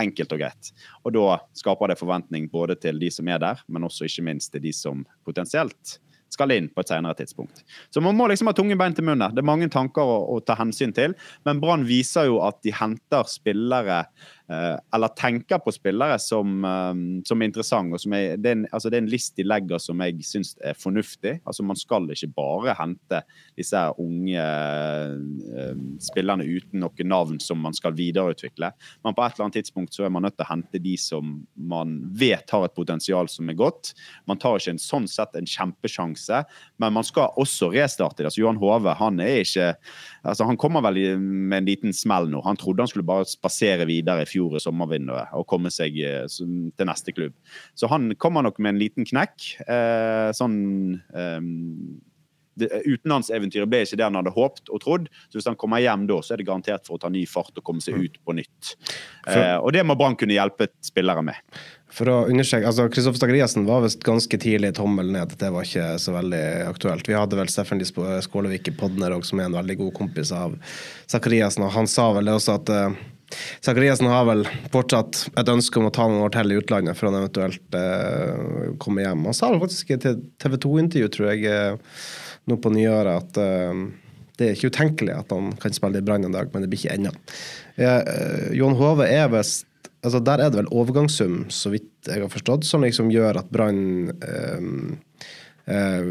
Enkelt 0.00 0.32
og 0.32 0.40
greit. 0.40 0.72
Og 1.04 1.14
da 1.14 1.38
skaper 1.54 1.92
det 1.92 2.00
forventning 2.00 2.48
både 2.50 2.76
til 2.80 2.98
de 2.98 3.10
som 3.14 3.28
er 3.28 3.38
der, 3.42 3.62
men 3.68 3.86
også 3.86 4.08
ikke 4.08 4.26
minst 4.26 4.52
til 4.52 4.64
de 4.64 4.72
som 4.74 5.04
potensielt 5.26 5.98
skal 6.34 6.52
inn 6.54 6.68
på 6.72 6.82
et 6.82 6.90
senere 6.90 7.16
tidspunkt. 7.18 7.62
Så 7.94 8.02
man 8.04 8.18
må 8.18 8.28
liksom 8.30 8.50
ha 8.50 8.56
tunge 8.56 8.76
bein 8.80 8.96
til 8.96 9.06
munnen. 9.06 9.34
Det 9.34 9.42
er 9.42 9.48
mange 9.48 9.70
tanker 9.72 10.02
å, 10.04 10.18
å 10.34 10.40
ta 10.44 10.58
hensyn 10.58 10.94
til. 10.96 11.16
Men 11.46 11.62
Brann 11.62 11.86
viser 11.88 12.28
jo 12.30 12.40
at 12.44 12.60
de 12.66 12.74
henter 12.74 13.30
spillere, 13.30 14.04
eller 14.46 15.08
tenker 15.16 15.58
på 15.58 15.72
spillere 15.72 16.18
som, 16.20 16.64
eh, 16.64 17.22
som 17.24 17.40
er 17.40 17.48
interessante. 17.48 17.96
er, 18.12 18.36
det, 18.36 18.50
er 18.50 18.56
en, 18.58 18.66
altså 18.72 18.90
det 18.90 18.98
er 18.98 19.04
en 19.04 19.10
list 19.10 19.36
de 19.38 19.46
legger 19.46 19.80
som 19.80 20.00
jeg 20.04 20.20
syns 20.24 20.54
er 20.60 20.76
fornuftig. 20.76 21.38
Altså 21.46 21.64
Man 21.64 21.76
skal 21.80 22.10
ikke 22.12 22.32
bare 22.36 22.74
hente 22.76 23.22
disse 23.56 23.80
unge 23.98 24.44
eh, 24.44 25.78
spillerne 26.04 26.44
uten 26.44 26.84
noe 26.84 27.08
navn 27.08 27.40
som 27.40 27.62
man 27.64 27.76
skal 27.76 27.96
videreutvikle. 27.96 28.70
Men 29.04 29.16
på 29.16 29.24
et 29.24 29.34
eller 29.34 29.46
annet 29.46 29.58
tidspunkt 29.62 29.96
så 29.96 30.04
er 30.04 30.12
man 30.12 30.26
nødt 30.26 30.36
til 30.36 30.44
å 30.44 30.52
hente 30.52 30.82
de 30.82 30.96
som 31.00 31.34
man 31.56 31.96
vet 32.12 32.50
har 32.52 32.66
et 32.66 32.76
potensial 32.76 33.30
som 33.32 33.48
er 33.48 33.56
godt. 33.58 33.94
Man 34.28 34.40
tar 34.40 34.60
ikke 34.60 34.76
en 34.76 34.82
sånn 34.82 35.08
sett 35.08 35.34
en 35.38 35.48
kjempesjanse, 35.48 36.44
men 36.82 36.96
man 36.96 37.06
skal 37.06 37.32
også 37.40 37.70
restarte 37.72 38.20
det. 38.20 38.28
Altså 38.28 38.44
Johan 38.44 38.60
Hove 38.60 38.92
han 38.98 39.20
er 39.24 39.40
ikke 39.40 39.72
altså 40.24 40.44
Han 40.44 40.58
kommer 40.60 40.82
vel 40.84 41.18
med 41.18 41.58
en 41.62 41.68
liten 41.68 41.92
smell 41.96 42.28
nå. 42.30 42.40
Han 42.44 42.58
trodde 42.60 42.84
han 42.84 42.90
skulle 42.90 43.06
bare 43.06 43.26
spasere 43.28 43.86
videre 43.88 44.24
i 44.24 44.28
i 44.34 44.62
sommervinduet 44.62 45.34
og 45.36 45.46
komme 45.50 45.70
seg 45.74 45.98
eh, 46.02 46.24
til 46.30 46.90
neste 46.90 47.14
klubb. 47.14 47.36
Så 47.74 47.90
han 47.92 48.10
kommer 48.18 48.42
nok 48.42 48.58
med 48.58 48.74
en 48.74 48.82
liten 48.82 49.08
knekk. 49.08 49.54
Eh, 49.66 50.32
sånn 50.36 50.58
eh, 51.14 51.40
det- 52.56 52.82
Utenlandseventyret 52.86 53.68
ble 53.68 53.82
ikke 53.82 53.96
det 53.98 54.06
han 54.06 54.14
hadde 54.14 54.30
håpt 54.34 54.70
og 54.70 54.80
trodd. 54.82 55.08
Så 55.28 55.38
hvis 55.38 55.48
han 55.48 55.56
kommer 55.56 55.82
hjem 55.82 56.06
da, 56.06 56.20
så 56.22 56.34
er 56.34 56.38
det 56.38 56.46
garantert 56.46 56.86
for 56.86 56.96
å 56.96 57.00
ta 57.00 57.08
ny 57.08 57.24
fart 57.26 57.56
og 57.56 57.64
komme 57.64 57.82
seg 57.82 57.98
ut 57.98 58.18
på 58.24 58.34
nytt. 58.36 58.74
Eh, 59.26 59.56
og 59.58 59.72
det 59.72 59.84
må 59.86 59.96
Brann 59.98 60.16
kunne 60.16 60.36
hjelpe 60.36 60.68
spillere 60.84 61.22
med. 61.24 61.34
For 61.94 62.06
å 62.10 62.28
understreke, 62.30 62.66
altså 62.66 62.88
Kristoffer 62.90 63.18
Stakariassen 63.18 63.66
var 63.66 63.82
visst 63.82 64.02
ganske 64.02 64.38
tidlig 64.38 64.74
tommel 64.74 65.10
ned. 65.14 65.36
Det 65.38 65.50
var 65.54 65.66
ikke 65.66 65.98
så 66.02 66.14
veldig 66.14 66.44
aktuelt. 66.68 67.06
Vi 67.06 67.14
hadde 67.14 67.38
vel 67.38 67.50
Steffen 67.52 67.82
Skålevik 67.82 68.68
i 68.68 68.76
Podner 68.78 69.14
òg, 69.14 69.24
som 69.24 69.40
er 69.40 69.50
en 69.50 69.58
veldig 69.58 69.78
god 69.78 69.94
kompis 69.94 70.32
av 70.34 70.56
Sakariassen. 71.06 71.66
Og 71.66 71.74
han 71.74 71.86
sa 71.86 72.12
vel 72.12 72.24
det 72.30 72.34
også 72.38 72.58
at 72.60 72.70
Sakariassen 73.64 74.10
har 74.10 74.26
vel 74.28 74.44
fortsatt 74.72 75.24
et 75.40 75.50
ønske 75.50 75.80
om 75.80 75.88
å 75.88 75.94
ta 75.94 76.06
noen 76.10 76.24
år 76.26 76.34
til 76.36 76.54
i 76.54 76.60
utlandet 76.60 76.98
før 76.98 77.10
han 77.10 77.20
eventuelt 77.22 77.78
eh, 77.78 78.70
kommer 78.82 79.06
hjem. 79.06 79.26
Han 79.30 79.36
sa 79.36 79.52
faktisk 79.58 79.94
i 79.94 80.00
TV 80.00 80.56
2-intervju, 80.66 81.10
tror 81.14 81.30
jeg, 81.32 81.44
eh, 81.50 82.00
nå 82.50 82.58
på 82.60 82.72
nyåret, 82.74 83.22
at 83.24 83.40
eh, 83.42 83.84
det 84.38 84.48
er 84.48 84.56
ikke 84.56 84.72
utenkelig 84.74 85.14
at 85.14 85.30
han 85.34 85.52
kan 85.62 85.76
spille 85.76 86.00
i 86.00 86.04
Brann 86.04 86.26
en 86.26 86.34
dag, 86.34 86.50
men 86.52 86.64
det 86.64 86.70
blir 86.72 86.82
ikke 86.82 86.96
ennå. 86.96 87.14
Eh, 87.78 88.50
Johan 88.58 88.78
Hove 88.80 89.06
er 89.06 89.30
vist, 89.32 89.68
altså 90.04 90.20
Der 90.20 90.42
er 90.42 90.50
det 90.50 90.58
vel 90.60 90.72
overgangssum, 90.74 91.44
så 91.48 91.72
vidt 91.72 92.10
jeg 92.10 92.20
har 92.20 92.32
forstått, 92.32 92.66
som 92.68 92.84
liksom 92.84 93.12
gjør 93.14 93.40
at 93.40 93.52
Brann 93.54 94.10
eh, 94.26 94.66
eh, 95.70 96.10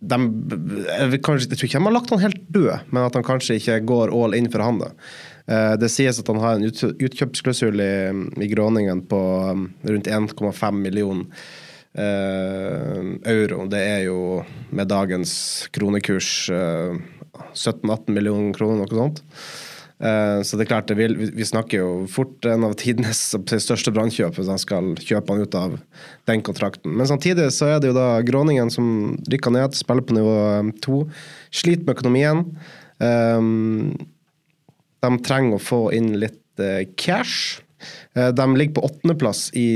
de, 0.00 0.18
jeg, 0.88 1.20
kanskje, 1.26 1.50
jeg 1.50 1.58
tror 1.58 1.68
ikke 1.68 1.80
de 1.80 1.88
har 1.88 1.96
lagt 1.96 2.14
han 2.14 2.22
helt 2.24 2.42
død, 2.54 2.90
men 2.90 3.04
at 3.04 3.18
han 3.18 3.26
kanskje 3.26 3.58
ikke 3.60 3.80
går 3.88 4.12
all 4.14 4.36
in 4.38 4.50
for 4.52 4.64
han. 4.64 4.80
da. 4.82 4.90
Eh, 5.46 5.74
Det 5.80 5.90
sies 5.92 6.20
at 6.20 6.30
han 6.32 6.40
har 6.42 6.56
en 6.58 6.64
ut, 6.68 6.80
utkjøpsklausul 6.94 7.80
i, 7.84 7.94
i 8.44 8.50
Gråningen 8.52 9.04
på 9.10 9.20
um, 9.50 9.68
rundt 9.84 10.08
1,5 10.08 10.80
millioner 10.80 11.26
eh, 11.94 13.12
euro. 13.34 13.66
Det 13.70 13.82
er 13.82 14.02
jo 14.08 14.18
med 14.70 14.88
dagens 14.90 15.34
kronekurs 15.74 16.48
eh, 16.50 16.96
17-18 17.54 18.10
millioner 18.14 18.54
kroner, 18.56 18.84
noe 18.84 19.04
sånt. 19.04 19.22
Eh, 20.04 20.42
Så 20.44 20.58
det 20.58 20.66
er 20.66 20.72
klart, 20.72 20.90
vi 20.92 21.06
vi 21.32 21.46
snakker 21.48 21.80
jo 21.80 21.90
fort 22.10 22.44
en 22.44 22.66
av 22.66 22.76
tidenes 22.80 23.22
største 23.64 23.92
brannkjøp 23.94 24.36
hvis 24.36 24.50
han 24.52 24.60
skal 24.60 24.92
kjøpe 25.00 25.32
han 25.32 25.44
ut 25.46 25.56
av 25.56 25.78
den 26.28 26.44
kontrakten. 26.44 26.92
Men 26.92 27.08
samtidig 27.08 27.48
så 27.56 27.72
er 27.72 27.80
det 27.80 27.92
jo 27.92 27.96
da 27.96 28.20
Gråningen 28.26 28.72
som 28.72 29.16
rykker 29.30 29.54
ned, 29.54 29.76
spiller 29.78 30.04
på 30.04 30.18
nivå 30.18 30.36
eh, 30.50 30.72
to. 30.84 31.04
Sliter 31.54 31.86
med 31.86 31.96
økonomien. 31.96 32.44
Um, 33.02 33.94
de 35.02 35.10
trenger 35.26 35.56
å 35.56 35.62
få 35.62 35.80
inn 35.96 36.14
litt 36.20 36.62
eh, 36.62 36.84
cash. 37.00 37.62
Eh, 38.14 38.30
de 38.36 38.46
ligger 38.54 38.76
på 38.76 38.84
åttendeplass 38.86 39.48
i 39.58 39.66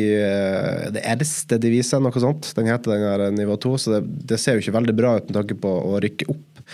det 0.94 1.02
eldste 1.08 1.58
diviset, 1.60 2.00
noe 2.04 2.22
sånt. 2.22 2.52
Den 2.56 2.68
heter 2.70 2.94
den 2.94 3.08
her 3.08 3.26
nivå 3.34 3.56
to, 3.60 3.74
så 3.80 3.96
det, 3.96 4.04
det 4.28 4.40
ser 4.40 4.56
jo 4.56 4.64
ikke 4.64 4.76
veldig 4.78 4.96
bra 4.96 5.16
ut 5.18 5.28
med 5.28 5.40
tanke 5.40 5.58
på 5.60 5.72
å 5.92 6.00
rykke 6.04 6.28
opp 6.32 6.64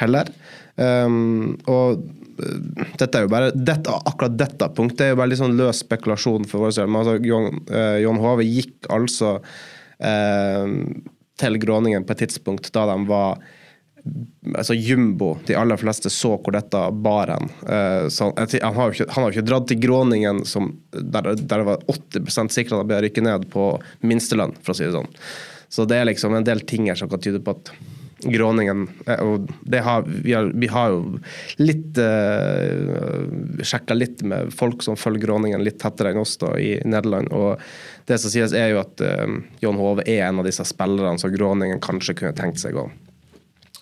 heller. 0.00 0.32
Um, 0.74 1.54
og 1.70 2.00
eh, 2.42 2.86
dette 2.98 3.20
er 3.20 3.26
jo 3.26 3.30
bare 3.30 3.52
dette, 3.54 3.92
akkurat 4.10 4.34
dette 4.34 4.66
punktet 4.74 5.04
er 5.06 5.12
jo 5.12 5.18
bare 5.20 5.30
litt 5.30 5.38
sånn 5.38 5.54
løs 5.58 5.84
spekulasjon 5.84 6.48
for 6.50 6.64
vår 6.64 6.74
del. 6.78 6.90
Men 6.90 7.02
altså, 7.02 7.18
John, 7.22 7.60
uh, 7.70 7.98
John 8.02 8.22
Hove 8.22 8.46
gikk 8.46 8.88
altså 8.92 9.36
uh, 9.38 10.64
til 11.38 11.60
Gråningen 11.62 12.06
på 12.06 12.16
et 12.16 12.24
tidspunkt 12.26 12.72
da 12.74 12.88
de 12.90 12.98
var 13.10 13.38
altså 14.52 14.74
Jumbo, 14.76 15.30
de 15.48 15.54
aller 15.56 15.78
fleste 15.80 16.10
så 16.12 16.34
hvor 16.36 16.52
dette 16.52 16.80
bar 17.06 17.32
hen. 17.32 17.48
Uh, 17.64 18.10
han, 18.10 18.34
han, 18.36 18.76
har 18.76 18.92
jo 18.92 19.30
ikke 19.32 19.46
dratt 19.48 19.70
til 19.70 19.80
Gråningen 19.80 20.42
som, 20.48 20.74
der, 20.92 21.32
der 21.38 21.62
det 21.62 21.68
var 21.70 21.86
80 21.88 22.52
sikra 22.52 22.76
at 22.76 22.82
han 22.82 22.90
ble 22.90 23.02
rykket 23.06 23.24
ned 23.24 23.48
på 23.54 23.70
minstelønn, 24.04 24.52
for 24.60 24.74
å 24.74 24.78
si 24.78 24.88
det 24.88 24.96
sånn. 24.96 25.10
Så 25.72 25.86
det 25.88 25.98
er 25.98 26.10
liksom 26.10 26.36
en 26.36 26.46
del 26.46 26.60
ting 26.68 26.90
her 26.90 26.98
som 26.98 27.08
kan 27.10 27.22
tyde 27.22 27.40
på 27.42 27.56
at 27.56 27.72
Gråningen. 28.32 28.86
Eh, 29.06 29.20
Og 29.24 29.48
har, 29.72 30.06
vi, 30.06 30.32
har, 30.32 30.50
vi 30.54 30.68
har 30.70 30.94
jo 30.94 31.18
litt 31.60 31.98
uh, 31.98 33.26
sjekka 33.62 33.96
litt 33.96 34.22
med 34.26 34.52
folk 34.54 34.82
som 34.86 34.98
følger 34.98 35.26
Gråningen 35.26 35.64
litt 35.64 35.80
tettere 35.82 36.14
enn 36.14 36.22
oss 36.22 36.36
da, 36.40 36.54
i 36.58 36.78
Nederland. 36.84 37.32
Og 37.34 37.60
det 38.08 38.20
som 38.22 38.32
sies, 38.32 38.54
er 38.56 38.72
jo 38.74 38.82
at 38.82 39.04
uh, 39.04 39.38
John 39.64 39.80
Hove 39.80 40.06
er 40.06 40.26
en 40.28 40.42
av 40.42 40.48
disse 40.48 40.66
spillerne 40.68 41.20
som 41.20 41.32
Gråningen 41.34 41.82
kanskje 41.84 42.16
kunne 42.20 42.36
tenkt 42.38 42.62
seg 42.62 42.78
å, 42.80 42.88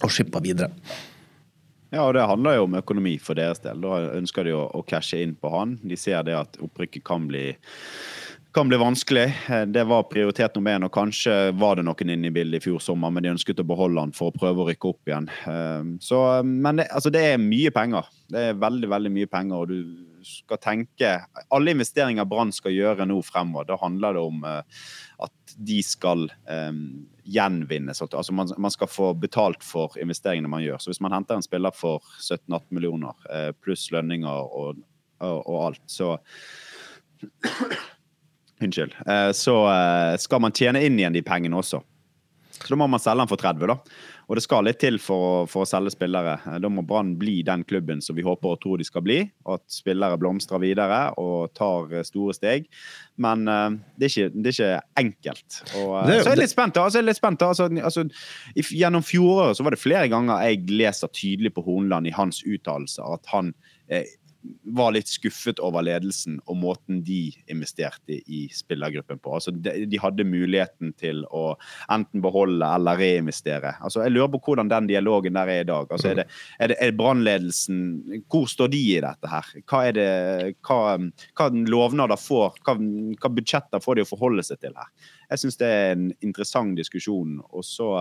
å 0.03 0.13
skippe 0.13 0.43
videre. 0.45 0.73
Ja, 1.93 2.07
og 2.07 2.15
det 2.17 2.25
handler 2.25 2.57
jo 2.57 2.65
om 2.65 2.79
økonomi 2.79 3.19
for 3.21 3.37
deres 3.37 3.61
del. 3.61 3.83
Da 3.85 3.99
ønsker 4.17 4.47
de 4.49 4.55
å, 4.57 4.65
å 4.73 4.81
cashe 4.89 5.21
inn 5.21 5.35
på 5.37 5.51
han. 5.53 5.77
De 5.85 5.99
ser 6.01 6.25
det 6.25 6.39
at 6.39 6.57
opprykket 6.65 7.05
kan 7.05 7.27
bli 7.29 7.51
kan 8.53 8.69
bli 8.69 8.77
vanskelig. 8.77 9.35
Eh, 9.49 9.67
Det 9.67 9.85
var 9.85 10.03
prioritet 10.03 10.55
nummer 10.55 10.77
én, 10.77 10.85
og 10.85 10.93
kanskje 10.93 11.53
var 11.57 11.77
det 11.77 11.85
noen 11.87 12.11
inne 12.11 12.29
i 12.29 12.35
bildet 12.35 12.61
i 12.61 12.65
fjor 12.65 12.81
sommer, 12.81 13.11
men 13.11 13.25
de 13.25 13.33
ønsket 13.33 13.61
å 13.63 13.67
beholde 13.67 14.01
han 14.01 14.13
for 14.13 14.31
å 14.31 14.37
prøve 14.37 14.63
å 14.63 14.67
rykke 14.69 14.89
opp 14.91 15.09
igjen. 15.09 15.29
Eh, 15.29 15.85
Så, 16.01 16.43
men 16.45 16.77
det, 16.77 16.89
altså 16.91 17.11
det 17.11 17.23
er 17.33 17.39
mye 17.39 17.71
penger. 17.71 18.09
Det 18.29 18.43
er 18.51 18.59
veldig, 18.61 18.89
veldig 18.89 19.13
mye 19.13 19.31
penger, 19.31 19.57
og 19.57 19.69
du 19.69 20.09
skal 20.23 20.59
tenke 20.63 21.09
Alle 21.51 21.73
investeringer 21.75 22.25
Brann 22.25 22.53
skal 22.53 22.71
gjøre 22.71 23.07
nå 23.07 23.17
fremover, 23.27 23.67
da 23.67 23.77
handler 23.77 24.15
det 24.15 24.21
om 24.23 24.45
eh, 24.45 24.63
at 25.19 25.57
de 25.57 25.83
skal 25.83 26.29
gjenvinnes. 27.25 28.01
Altså 28.03 28.33
man, 28.33 28.49
man, 28.59 28.71
skal 28.71 28.89
få 28.89 29.13
betalt 29.15 29.63
for 29.63 29.99
investeringene 30.01 30.49
man 30.49 30.63
gjør. 30.65 30.81
Så 30.81 30.91
hvis 30.91 31.01
man 31.01 31.13
henter 31.13 31.37
en 31.37 31.45
spiller 31.45 31.75
for 31.77 32.01
17-18 32.19 32.63
millioner 32.71 33.13
eh, 33.31 33.51
pluss 33.53 33.91
lønninger 33.93 34.29
og, 34.29 34.81
og, 35.21 35.43
og 35.47 35.59
alt, 35.67 35.83
så 35.87 36.17
Unnskyld. 38.63 38.95
Eh, 39.07 39.31
så 39.37 39.57
eh, 39.73 40.17
skal 40.23 40.43
man 40.45 40.55
tjene 40.57 40.85
inn 40.87 40.99
igjen 41.01 41.17
de 41.17 41.25
pengene 41.27 41.59
også. 41.59 41.83
Så 42.63 42.71
da 42.71 42.79
må 42.79 42.87
man 42.87 43.03
selge 43.03 43.25
den 43.25 43.31
for 43.31 43.41
30, 43.41 43.71
da. 43.73 43.79
Og 44.31 44.39
det 44.39 44.45
skal 44.45 44.63
litt 44.65 44.79
til 44.81 44.97
for, 45.03 45.49
for 45.51 45.65
å 45.65 45.69
selge 45.69 45.93
spillere. 45.93 46.37
Eh, 46.47 46.59
Da 46.63 46.71
må 46.71 46.85
Brann 46.87 47.15
bli 47.21 47.41
den 47.47 47.65
klubben 47.69 48.01
som 48.05 48.17
vi 48.17 48.25
håper 48.25 48.55
og 48.55 48.61
tror 48.63 48.79
de 48.81 48.87
skal 48.87 49.05
bli. 49.05 49.19
At 49.51 49.65
spillere 49.73 50.19
blomstrer 50.21 50.63
videre 50.63 51.01
og 51.21 51.53
tar 51.59 51.91
store 52.07 52.37
steg. 52.39 52.69
Men 53.21 53.45
uh, 53.51 53.75
det, 53.99 54.07
er 54.07 54.13
ikke, 54.13 54.31
det, 54.33 54.53
er 54.53 54.55
ikke, 54.55 54.87
enkelt. 55.03 55.59
Og, 55.83 55.91
uh, 55.99 56.07
det, 56.09 56.23
så 56.23 56.31
er 56.31 56.37
jeg 56.37 56.43
litt 56.45 56.55
spent. 56.55 56.81
Altså, 56.81 57.03
litt 57.05 57.19
spent 57.19 57.45
altså, 57.45 57.69
altså, 57.83 58.07
gjennom 58.55 59.05
fjoråret 59.05 59.59
så 59.59 59.67
var 59.67 59.77
det 59.77 59.83
flere 59.83 60.09
ganger 60.13 60.47
jeg 60.47 60.65
leser 60.71 61.13
tydelig 61.13 61.53
på 61.57 61.67
Hornland 61.67 62.09
i 62.09 62.15
hans 62.17 62.41
uttalelser 62.47 63.19
at 63.19 63.29
han 63.35 63.53
uh, 63.93 64.07
var 64.63 64.93
litt 64.95 65.11
skuffet 65.11 65.61
over 65.63 65.85
ledelsen 65.87 66.39
og 66.51 66.59
måten 66.59 67.03
de 67.07 67.33
investerte 67.51 68.19
i 68.27 68.45
spillergruppen 68.53 69.21
på. 69.23 69.35
Altså, 69.37 69.53
de, 69.55 69.85
de, 69.87 70.01
hadde 70.03 70.27
muligheten 70.27 70.93
til 70.99 71.23
å 71.31 71.55
enten 71.93 72.23
beholde 72.25 72.67
eller 72.67 72.99
reinvestere. 72.99 73.75
Altså, 73.85 74.03
jeg 74.05 74.15
lurer 74.15 74.33
på 74.35 74.43
hvordan 74.49 74.71
den 74.73 74.89
dialogen 74.91 75.39
der 75.39 75.53
er 75.53 75.65
i 75.65 75.69
dag. 75.69 75.91
Altså, 75.91 76.13
er 76.13 76.23
det, 76.23 76.27
er 76.59 76.73
det, 76.73 76.79
er 76.83 76.97
brannledelsen 76.99 77.81
Hvor 78.31 78.49
står 78.51 78.73
de 78.73 78.83
i 78.97 79.01
dette 79.05 79.31
her? 79.31 79.53
Hva 79.69 79.85
er 79.89 79.97
det, 79.99 80.11
hva, 80.67 80.97
hva 81.39 81.51
lovnader 81.53 82.21
får, 82.21 82.59
hva, 82.67 82.77
hva 83.23 83.33
budsjetter 83.37 83.83
får 83.85 83.99
de 83.99 84.07
å 84.07 84.11
forholde 84.11 84.47
seg 84.47 84.63
til 84.63 84.75
her? 84.79 84.91
Jeg 85.31 85.45
syns 85.45 85.61
det 85.61 85.71
er 85.71 85.95
en 85.95 86.09
interessant 86.21 86.77
diskusjon. 86.79 87.39
og 87.51 87.65
så 87.67 87.93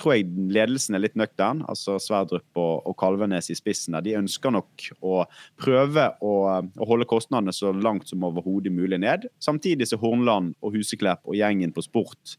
tror 0.00 0.14
jeg 0.16 0.28
ledelsen 0.52 0.96
er 0.96 1.02
litt 1.04 1.16
nøktern. 1.18 1.62
altså 1.68 1.96
Sverdrup 2.02 2.60
og, 2.60 2.86
og 2.86 2.96
Kalvenes 3.00 3.50
i 3.52 3.56
spissen. 3.58 3.96
De 4.04 4.16
ønsker 4.18 4.54
nok 4.54 4.88
å 5.00 5.24
prøve 5.60 6.08
å, 6.20 6.34
å 6.60 6.88
holde 6.88 7.08
kostnadene 7.08 7.54
så 7.56 7.72
langt 7.72 8.08
som 8.10 8.24
overhodet 8.28 8.72
mulig 8.72 9.00
ned. 9.02 9.28
Samtidig 9.42 9.88
så 9.90 10.00
Hornland 10.00 10.54
og 10.60 10.76
Huseklepp 10.76 11.24
og 11.26 11.38
gjengen 11.38 11.74
på 11.76 11.84
sport 11.86 12.36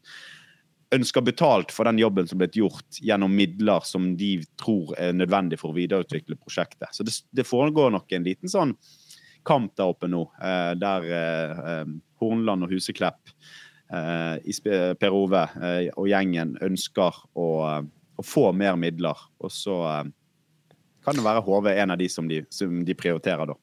ønsker 0.94 1.20
betalt 1.20 1.72
for 1.74 1.88
den 1.88 2.00
jobben 2.00 2.28
som 2.28 2.40
ble 2.40 2.48
gjort 2.54 3.00
gjennom 3.04 3.34
midler 3.36 3.84
som 3.84 4.14
de 4.16 4.38
tror 4.60 4.94
er 4.96 5.12
nødvendig 5.16 5.58
for 5.60 5.72
å 5.72 5.76
videreutvikle 5.76 6.38
prosjektet. 6.40 6.88
Så 6.96 7.04
det, 7.04 7.18
det 7.30 7.44
foregår 7.48 7.92
nok 7.92 8.12
en 8.16 8.24
liten 8.24 8.52
sånn 8.52 8.72
kamp 9.48 9.74
der 9.76 9.92
oppe 9.92 10.08
nå, 10.10 10.24
eh, 10.44 10.72
der 10.80 11.08
eh, 11.12 11.90
Hornland 12.20 12.66
og 12.66 12.72
Huseklepp 12.72 13.34
Per 13.88 15.14
Ove 15.16 15.42
og 15.94 16.08
gjengen 16.10 16.50
ønsker 16.60 17.22
å, 17.32 17.46
å, 17.80 18.24
få 18.24 18.50
mer 18.52 18.76
midler. 18.76 19.16
Og 19.40 19.52
så 19.54 19.78
kan 21.04 21.16
det 21.16 21.24
være 21.24 21.44
HV 21.46 21.70
en 21.72 21.94
av 21.94 22.00
de 22.00 22.08
som 22.12 22.28
de, 22.28 22.42
som 22.52 22.82
de 22.84 22.96
prioriterer 22.98 23.48
da. 23.48 23.56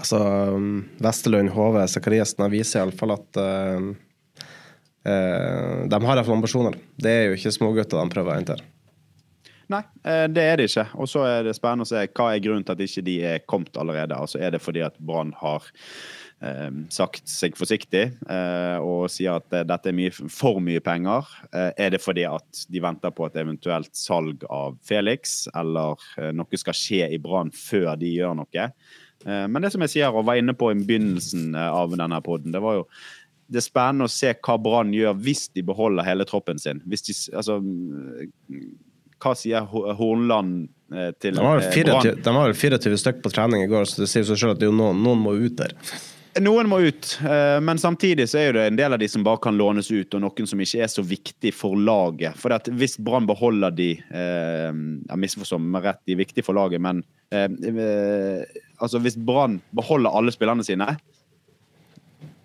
Altså, 0.00 0.18
Vesterlund, 1.02 1.52
HV, 1.54 1.78
Sakariassen 1.92 2.48
viser 2.52 2.82
iallfall 2.82 3.14
at 3.14 3.38
uh, 3.38 3.90
uh, 5.06 5.78
de 5.86 6.00
har 6.06 6.16
iallfall 6.16 6.38
ambisjoner. 6.40 6.78
Det 6.96 7.12
er 7.12 7.26
jo 7.28 7.38
ikke 7.38 7.54
smågutter 7.58 8.00
de 8.00 8.14
prøver 8.14 8.32
å 8.32 8.38
hente. 8.40 8.58
Nei, 9.72 9.82
det 10.28 10.42
er 10.42 10.58
det 10.58 10.66
ikke. 10.68 10.84
Og 11.00 11.08
så 11.08 11.22
er 11.24 11.46
det 11.46 11.54
spennende 11.56 11.86
å 11.86 11.88
se 11.88 12.02
hva 12.04 12.26
er 12.32 12.42
grunnen 12.44 12.64
til 12.66 12.74
at 12.74 12.82
ikke 12.84 13.04
de 13.06 13.14
er 13.24 13.44
kommet 13.48 13.78
allerede. 13.80 14.18
Altså 14.18 14.40
Er 14.42 14.52
det 14.52 14.60
fordi 14.60 14.82
at 14.84 14.98
Brann 15.00 15.32
har 15.38 15.64
eh, 15.64 15.72
sagt 16.90 17.28
seg 17.30 17.54
forsiktig 17.58 18.02
eh, 18.26 18.78
og 18.82 19.06
sier 19.12 19.38
at 19.38 19.46
dette 19.68 19.90
er 19.90 19.94
mye, 19.94 20.10
for 20.32 20.58
mye 20.64 20.82
penger? 20.82 21.28
Eh, 21.52 21.70
er 21.84 21.94
det 21.94 22.02
fordi 22.02 22.24
at 22.26 22.64
de 22.72 22.82
venter 22.82 23.14
på 23.14 23.28
et 23.28 23.38
eventuelt 23.38 23.92
salg 23.96 24.42
av 24.50 24.76
Felix, 24.86 25.44
eller 25.54 26.00
eh, 26.18 26.32
noe 26.34 26.60
skal 26.60 26.76
skje 26.76 27.08
i 27.14 27.20
Brann 27.22 27.52
før 27.54 27.94
de 28.00 28.10
gjør 28.10 28.34
noe? 28.40 28.68
Eh, 29.22 29.44
men 29.46 29.62
det 29.62 29.70
som 29.74 29.84
jeg 29.86 29.94
sier 29.94 30.14
og 30.14 30.26
var 30.26 30.40
inne 30.40 30.54
på 30.58 30.72
i 30.72 30.78
begynnelsen 30.80 31.54
av 31.58 31.94
denne 31.94 32.18
poden, 32.26 32.54
det 32.54 32.62
var 32.64 32.80
jo 32.80 32.86
det 33.52 33.60
er 33.60 33.66
spennende 33.66 34.08
å 34.08 34.10
se 34.10 34.30
hva 34.32 34.56
Brann 34.62 34.94
gjør 34.96 35.18
hvis 35.22 35.44
de 35.52 35.62
beholder 35.68 36.06
hele 36.06 36.24
troppen 36.24 36.58
sin. 36.58 36.80
Hvis 36.88 37.04
de, 37.04 37.14
altså, 37.36 37.58
hva 39.20 39.34
sier 39.36 39.66
Hornland 39.68 40.70
til 41.20 41.36
Brann? 41.36 41.60
de 41.60 42.32
var 42.32 42.48
vel 42.48 42.56
24 42.56 43.02
stykker 43.02 43.20
på 43.26 43.34
trening 43.34 43.66
i 43.66 43.68
går, 43.68 43.84
så 43.90 44.02
det 44.02 44.08
sier 44.08 44.24
seg 44.24 44.40
selv 44.40 44.56
at 44.56 44.64
noen, 44.64 45.04
noen 45.04 45.20
må 45.20 45.36
ut 45.36 45.58
der. 45.60 45.76
Noen 46.40 46.68
må 46.70 46.78
ut, 46.80 47.18
men 47.60 47.76
samtidig 47.76 48.24
så 48.30 48.38
er 48.40 48.54
det 48.56 48.62
en 48.64 48.76
del 48.78 48.94
av 48.96 49.00
de 49.02 49.08
som 49.10 49.24
bare 49.26 49.40
kan 49.44 49.56
lånes 49.58 49.90
ut, 49.92 50.14
og 50.16 50.22
noen 50.24 50.46
som 50.48 50.60
ikke 50.64 50.80
er 50.80 50.88
så 50.88 51.04
viktig 51.04 51.52
for 51.52 51.76
laget. 51.76 52.38
For 52.40 52.54
Hvis 52.72 52.96
Brann 52.96 53.28
beholder 53.28 53.74
de 53.76 53.90
Jeg 54.00 55.18
misforstår 55.20 55.60
meg 55.60 55.84
rett, 55.84 56.00
de 56.08 56.16
er 56.16 56.22
viktige 56.22 56.46
for 56.46 56.56
laget, 56.56 56.80
men 56.80 57.02
altså 58.80 59.00
hvis 59.04 59.18
Brann 59.20 59.60
beholder 59.76 60.16
alle 60.16 60.32
spillerne 60.32 60.64
sine, 60.64 60.88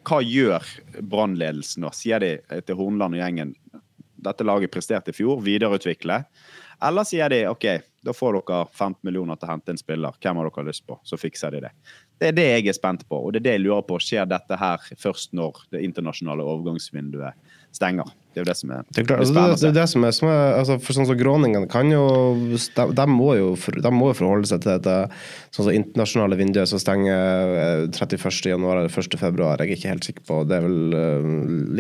hva 0.08 0.20
gjør 0.24 0.64
brannledelsen 1.04 1.84
da? 1.88 1.92
Sier 1.96 2.24
de 2.24 2.62
til 2.68 2.78
Hornland 2.80 3.16
og 3.16 3.24
gjengen 3.24 3.56
dette 4.28 4.44
laget 4.48 4.72
presterte 4.74 5.12
i 5.14 5.16
fjor, 5.16 5.40
videreutvikle? 5.46 6.24
Eller 6.84 7.08
sier 7.10 7.30
de 7.34 7.42
OK, 7.50 7.66
da 8.06 8.14
får 8.14 8.38
dere 8.38 8.66
15 8.72 9.00
millioner 9.08 9.40
til 9.40 9.50
å 9.50 9.52
hente 9.56 9.74
en 9.74 9.80
spiller. 9.80 10.18
Hvem 10.22 10.42
har 10.42 10.50
dere 10.50 10.68
lyst 10.70 10.86
på? 10.88 11.00
Så 11.04 11.18
fikser 11.20 11.56
de 11.56 11.64
det. 11.66 11.74
Det 12.18 12.32
er 12.32 12.38
det 12.38 12.46
jeg 12.48 12.70
er 12.72 12.78
spent 12.78 13.04
på, 13.10 13.18
og 13.18 13.34
det 13.34 13.42
er 13.42 13.48
det 13.48 13.56
jeg 13.58 13.64
lurer 13.66 13.84
på. 13.86 13.98
Skjer 14.02 14.30
dette 14.30 14.58
her 14.58 14.86
først 15.02 15.34
når 15.38 15.66
det 15.74 15.84
internasjonale 15.86 16.46
overgangsvinduet 16.46 17.58
stenger? 17.76 18.10
Det 18.34 18.42
er 18.42 18.46
jo 18.46 18.48
det 18.52 18.56
som 18.60 18.72
er, 18.74 18.86
det 18.94 19.02
er, 19.02 19.06
klart, 19.10 19.22
altså, 19.24 19.34
det, 19.34 19.44
det, 19.58 19.68
er 19.68 19.76
det 19.76 19.86
som 19.90 20.04
er, 20.06 20.14
som 20.14 20.30
er 20.30 20.42
altså, 20.60 20.78
for 20.86 20.98
sånn 20.98 21.08
som 21.10 21.18
Gråningen 21.18 21.64
kan 21.74 21.90
jo 21.90 22.04
de, 22.54 22.86
de, 23.00 23.06
må 23.10 23.32
jo 23.34 23.48
de 23.58 23.92
må 23.94 24.12
jo 24.12 24.18
forholde 24.20 24.50
seg 24.50 24.62
til 24.62 24.76
dette 24.76 24.96
sånn 25.56 25.68
som 25.68 25.74
internasjonale 25.74 26.38
vinduet 26.38 26.70
som 26.70 26.82
stenger 26.82 27.88
31.1. 27.90 28.54
eller 28.54 28.92
1.2. 28.94 29.18
Jeg 29.18 29.58
er 29.58 29.66
ikke 29.74 29.94
helt 29.96 30.10
sikker 30.10 30.26
på 30.30 30.40
Det 30.46 30.60
er 30.60 30.68
vel 30.68 30.94
uh, 30.94 31.30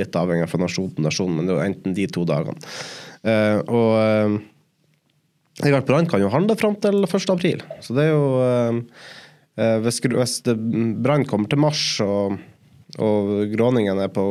litt 0.02 0.18
avhengig 0.18 0.50
fra 0.50 0.64
nasjon 0.66 0.90
til 0.98 1.06
nasjon, 1.06 1.34
men 1.38 1.46
det 1.46 1.54
er 1.54 1.62
jo 1.62 1.72
enten 1.72 1.98
de 1.98 2.10
to 2.18 2.26
dagene. 2.30 2.74
Uh, 3.22 3.62
og 3.70 4.42
Egard 5.66 5.88
Brann 5.88 6.10
kan 6.10 6.22
jo 6.22 6.30
handle 6.30 6.58
fram 6.60 6.76
til 6.84 7.02
1.4, 7.08 7.64
så 7.82 7.96
det 7.98 8.04
er 8.04 8.14
jo 8.14 8.28
Hvis, 9.82 9.98
hvis 10.06 10.36
Brann 11.02 11.26
kommer 11.26 11.50
til 11.50 11.58
mars 11.58 11.82
og 12.06 12.36
og 12.96 13.52
Gråningen 13.52 14.00
er 14.00 14.12
på 14.14 14.24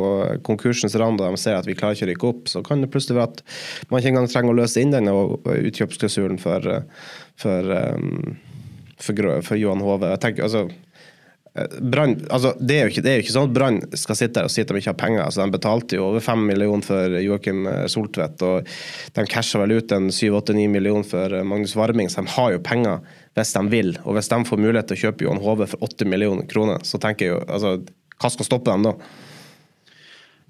konkursens 0.46 0.96
rand 0.96 1.20
og 1.20 1.34
de 1.34 1.40
ser 1.40 1.58
at 1.58 1.66
vi 1.68 1.76
klarer 1.76 1.94
ikke 1.94 2.06
å 2.06 2.10
rykke 2.10 2.30
opp, 2.30 2.48
så 2.50 2.62
kan 2.64 2.80
det 2.80 2.88
plutselig 2.92 3.18
være 3.18 3.28
at 3.28 3.42
man 3.90 4.00
ikke 4.00 4.14
engang 4.14 4.30
trenger 4.32 4.54
å 4.54 4.58
løse 4.62 4.80
inn 4.80 4.94
denne 4.94 5.12
utkjøpsklausulen 5.12 6.40
for, 6.40 6.64
for, 7.36 7.68
for, 8.96 9.28
for, 9.44 9.60
Johan 9.60 9.84
Hove. 9.84 10.08
Jeg 10.14 10.22
tenker, 10.24 10.48
altså, 10.48 10.64
Brand, 11.80 12.26
altså, 12.30 12.52
det, 12.60 12.76
er 12.76 12.90
ikke, 12.90 13.02
det, 13.04 13.10
er 13.10 13.18
jo 13.18 13.24
ikke, 13.24 13.32
sånn 13.32 13.48
at 13.48 13.54
Brann 13.56 13.78
skal 13.96 14.18
sitte 14.18 14.34
der 14.38 14.48
og 14.48 14.52
si 14.52 14.60
at 14.60 14.68
de 14.68 14.80
ikke 14.80 14.92
har 14.92 14.98
penger. 15.00 15.22
Altså, 15.24 15.40
de 15.40 15.54
betalte 15.54 15.96
jo 15.96 16.08
over 16.10 16.24
fem 16.24 16.42
millioner 16.48 16.84
for 16.84 17.16
Joakim 17.22 17.68
Soltvedt, 17.92 18.44
og 18.44 18.68
de 19.16 19.26
casha 19.32 19.62
vel 19.62 19.78
ut 19.78 19.94
en 19.96 20.10
syv-åtte-ni 20.12 20.66
millioner 20.72 21.06
for 21.08 21.32
Magnus 21.48 21.76
Varming, 21.78 22.10
så 22.12 22.24
de 22.24 22.34
har 22.36 22.56
jo 22.56 22.64
penger 22.66 23.14
hvis 23.36 23.52
de 23.56 23.62
vil. 23.72 23.94
Og 24.04 24.16
hvis 24.16 24.32
de 24.32 24.40
får 24.48 24.60
mulighet 24.60 24.90
til 24.90 24.98
å 24.98 25.02
kjøpe 25.06 25.26
Johan 25.26 25.44
Hove 25.44 25.68
for 25.72 25.88
åtte 25.88 26.08
millioner 26.08 26.48
kroner, 26.50 26.84
så 26.88 27.00
tenker 27.00 27.28
jeg 27.28 27.34
jo 27.34 27.40
altså, 27.44 27.76
hva 28.16 28.32
skal 28.32 28.48
stoppe 28.48 28.72
dem 28.72 28.90
da? 28.90 28.96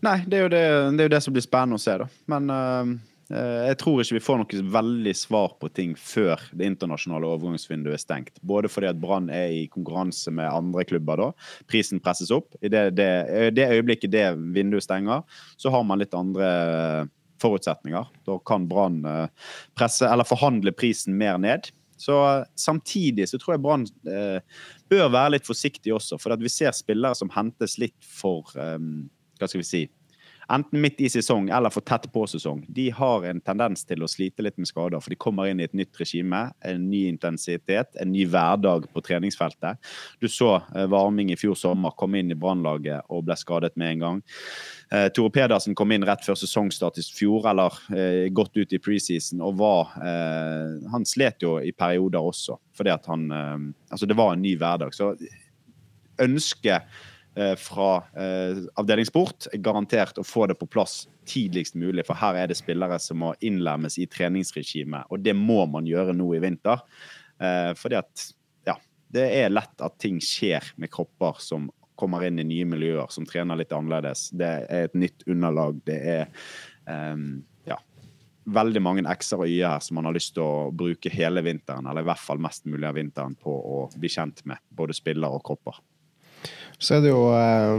Nei, 0.06 0.20
det 0.26 0.38
er, 0.38 0.42
jo 0.44 0.50
det, 0.52 0.64
det 0.94 1.02
er 1.02 1.08
jo 1.08 1.14
det, 1.16 1.22
som 1.24 1.34
blir 1.34 1.44
spennende 1.44 1.78
å 1.78 1.82
se, 1.82 1.94
da. 2.02 2.06
Men 2.30 2.50
uh, 2.52 2.96
jeg 3.26 3.78
tror 3.80 4.02
ikke 4.02 4.14
vi 4.14 4.22
får 4.22 4.38
noe 4.38 4.60
veldig 4.70 5.12
svar 5.18 5.56
på 5.58 5.70
ting 5.74 5.96
før 5.98 6.38
det 6.54 6.68
internasjonale 6.70 7.26
overgangsvinduet 7.26 7.96
er 7.96 8.02
stengt. 8.02 8.38
Både 8.46 8.70
fordi 8.70 8.90
at 8.92 9.00
Brann 9.02 9.26
er 9.34 9.50
i 9.50 9.64
konkurranse 9.72 10.30
med 10.30 10.46
andre 10.46 10.84
klubber 10.86 11.18
da. 11.18 11.26
Prisen 11.66 11.98
presses 12.02 12.30
opp. 12.34 12.54
I 12.62 12.70
det, 12.70 12.84
det, 13.00 13.08
det 13.56 13.66
øyeblikket 13.74 14.14
det 14.14 14.28
vinduet 14.54 14.86
stenger, 14.86 15.26
så 15.58 15.74
har 15.74 15.82
man 15.88 15.98
litt 16.02 16.14
andre 16.14 16.52
forutsetninger. 17.42 18.06
Da 18.26 18.38
kan 18.46 18.68
Brann 18.68 19.02
eh, 19.04 19.26
presse 19.78 20.06
eller 20.08 20.28
forhandle 20.28 20.72
prisen 20.72 21.18
mer 21.18 21.38
ned. 21.42 21.68
Så 21.96 22.44
Samtidig 22.54 23.28
så 23.28 23.40
tror 23.40 23.56
jeg 23.56 23.64
Brann 23.64 23.86
eh, 24.08 24.40
bør 24.92 25.10
være 25.10 25.36
litt 25.36 25.48
forsiktig 25.48 25.94
også, 25.96 26.20
for 26.20 26.36
vi 26.40 26.52
ser 26.52 26.76
spillere 26.76 27.16
som 27.16 27.32
hentes 27.34 27.78
litt 27.82 27.98
for 28.00 28.52
eh, 28.54 28.78
Hva 29.36 29.48
skal 29.50 29.62
vi 29.62 29.68
si 29.68 29.86
enten 30.52 30.80
midt 30.80 31.00
i 31.02 31.08
sesong 31.10 31.48
eller 31.54 31.72
for 31.74 31.84
tett 31.86 32.06
på 32.12 32.22
sesong, 32.30 32.62
de 32.68 32.86
har 32.94 33.24
en 33.26 33.40
tendens 33.44 33.82
til 33.86 34.04
å 34.04 34.08
slite 34.10 34.44
litt 34.44 34.58
med 34.60 34.68
skader. 34.70 35.02
For 35.02 35.12
de 35.12 35.18
kommer 35.20 35.50
inn 35.50 35.60
i 35.60 35.66
et 35.66 35.74
nytt 35.76 35.98
regime, 36.00 36.42
en 36.66 36.86
ny 36.90 37.06
intensitet, 37.10 37.96
en 38.00 38.12
ny 38.12 38.26
hverdag 38.30 38.86
på 38.92 39.02
treningsfeltet. 39.06 39.80
Du 40.22 40.28
så 40.30 40.56
eh, 40.74 40.86
Varming 40.90 41.32
i 41.34 41.38
fjor 41.40 41.58
sommer 41.58 41.96
kom 41.98 42.14
inn 42.18 42.30
i 42.32 42.38
Brannlaget 42.38 43.10
og 43.10 43.26
ble 43.26 43.38
skadet 43.38 43.74
med 43.80 43.96
en 43.96 44.04
gang. 44.04 44.22
Eh, 44.94 45.08
Tore 45.14 45.34
Pedersen 45.34 45.74
kom 45.78 45.94
inn 45.94 46.06
rett 46.06 46.22
før 46.26 46.38
sesongstart 46.38 47.00
i 47.02 47.06
fjor, 47.06 47.50
eller 47.50 47.80
eh, 47.96 48.28
godt 48.34 48.56
ut 48.60 48.76
i 48.76 48.82
preseason, 48.82 49.42
og 49.42 49.58
var 49.58 49.92
Han 49.96 51.04
slet 51.08 51.42
jo 51.42 51.56
i 51.62 51.72
perioder 51.72 52.22
også, 52.22 52.56
fordi 52.76 52.90
at 52.92 53.06
han 53.10 53.26
Altså, 53.90 54.06
det 54.06 54.16
var 54.18 54.34
en 54.34 54.42
ny 54.42 54.54
hverdag. 54.58 54.94
Så 54.94 55.12
ønsket 56.22 56.86
fra 57.60 57.90
eh, 58.16 58.62
avdeling 58.80 59.06
sport 59.08 59.48
er 59.52 59.60
garantert 59.60 60.16
å 60.16 60.24
få 60.24 60.46
det 60.48 60.56
på 60.56 60.68
plass 60.72 61.04
tidligst 61.28 61.76
mulig. 61.76 62.06
For 62.08 62.16
her 62.18 62.38
er 62.40 62.50
det 62.50 62.58
spillere 62.58 62.98
som 63.02 63.20
må 63.20 63.34
innlemmes 63.44 63.98
i 64.00 64.06
treningsregimet, 64.08 65.10
og 65.10 65.24
det 65.24 65.36
må 65.36 65.64
man 65.70 65.88
gjøre 65.88 66.16
nå 66.16 66.30
i 66.36 66.42
vinter. 66.42 66.84
Eh, 67.42 67.72
fordi 67.76 67.98
at 68.00 68.28
ja, 68.68 68.76
det 69.12 69.26
er 69.42 69.52
lett 69.52 69.84
at 69.84 69.98
ting 70.02 70.20
skjer 70.24 70.72
med 70.80 70.92
kropper 70.92 71.42
som 71.44 71.68
kommer 71.96 72.26
inn 72.26 72.40
i 72.40 72.46
nye 72.46 72.68
miljøer, 72.68 73.08
som 73.12 73.26
trener 73.28 73.58
litt 73.60 73.72
annerledes. 73.72 74.28
Det 74.36 74.48
er 74.68 74.88
et 74.88 74.96
nytt 74.96 75.24
underlag. 75.28 75.78
Det 75.86 75.96
er 75.96 76.26
um, 76.84 77.38
ja, 77.64 77.78
veldig 78.52 78.82
mange 78.84 79.04
x-er 79.16 79.40
og 79.40 79.48
y-er 79.48 79.78
her 79.78 79.84
som 79.84 79.96
man 79.96 80.08
har 80.10 80.16
lyst 80.16 80.34
til 80.36 80.44
å 80.44 80.68
bruke 80.76 81.12
hele 81.12 81.40
vinteren, 81.46 81.88
eller 81.88 82.04
i 82.04 82.10
hvert 82.10 82.20
fall 82.20 82.42
mest 82.42 82.68
mulig 82.68 82.84
av 82.84 82.98
vinteren, 83.00 83.36
på 83.40 83.48
å 83.48 83.78
bli 83.96 84.12
kjent 84.12 84.44
med 84.44 84.60
både 84.76 84.96
spiller 84.98 85.32
og 85.32 85.40
kropper. 85.48 85.80
Så 86.78 86.98
er 86.98 87.04
det 87.04 87.12
jo 87.12 87.28
eh, 87.32 87.76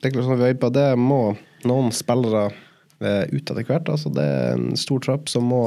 er 0.00 0.54
på, 0.56 0.70
det 0.72 0.86
må 0.96 1.34
noen 1.68 1.90
spillere 1.92 2.46
eh, 3.04 3.24
ut 3.28 3.42
etter 3.42 3.66
hvert. 3.68 3.90
Altså 3.92 4.12
det 4.14 4.24
er 4.24 4.54
en 4.56 4.78
stor 4.80 5.02
trapp 5.04 5.28
som 5.28 5.50
må 5.52 5.62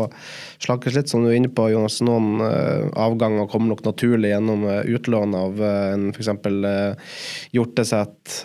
slakkes 0.64 0.98
litt, 0.98 1.12
som 1.12 1.22
du 1.22 1.30
er 1.30 1.38
inne 1.38 1.54
på, 1.54 1.70
Jonas. 1.74 2.00
Noen 2.06 2.42
uh, 2.42 2.90
avganger 2.98 3.50
kommer 3.52 3.76
nok 3.76 3.86
naturlig 3.86 4.34
gjennom 4.34 4.66
utlån 4.66 5.38
av 5.38 5.62
uh, 5.62 5.94
en 5.94 6.10
f.eks. 6.16 6.34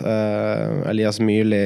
Uh, 0.03 0.77
Elias 0.91 1.19
Myrli, 1.23 1.65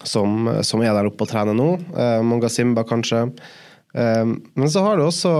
som, 0.00 0.46
som, 0.64 0.80
er 0.80 0.94
der 0.96 1.10
oppe 1.10 1.26
og 1.26 1.28
trener 1.28 1.52
nå. 1.52 1.74
Monga 2.24 2.48
Simba, 2.48 2.86
kanskje. 2.88 3.26
men 3.92 4.70
så 4.72 4.80
har 4.86 4.96
du 4.96 5.02
også 5.04 5.32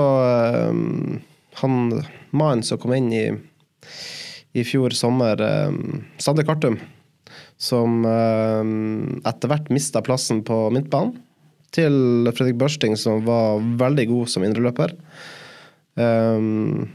han 1.62 1.78
mannen 2.36 2.66
som 2.66 2.82
kom 2.82 2.92
inn 2.92 3.08
i 3.08 3.24
i 4.52 4.64
fjor 4.66 4.94
sommer 4.96 5.40
eh, 5.40 5.74
Sander 6.18 6.46
Kartum, 6.46 6.78
som 7.60 8.04
eh, 8.08 8.70
etter 9.30 9.52
hvert 9.52 9.70
mista 9.74 10.02
plassen 10.04 10.44
på 10.46 10.68
midtbanen 10.74 11.18
til 11.74 12.26
Fredrik 12.34 12.58
Børsting, 12.58 12.96
som 12.98 13.22
var 13.26 13.60
veldig 13.78 14.08
god 14.10 14.30
som 14.32 14.42
indreløper. 14.42 14.96
Um, 15.94 16.88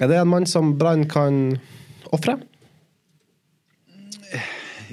er 0.00 0.10
det 0.10 0.16
en 0.18 0.30
mann 0.32 0.48
som 0.48 0.72
Brann 0.80 1.04
kan 1.10 1.60
ofre? 2.14 2.38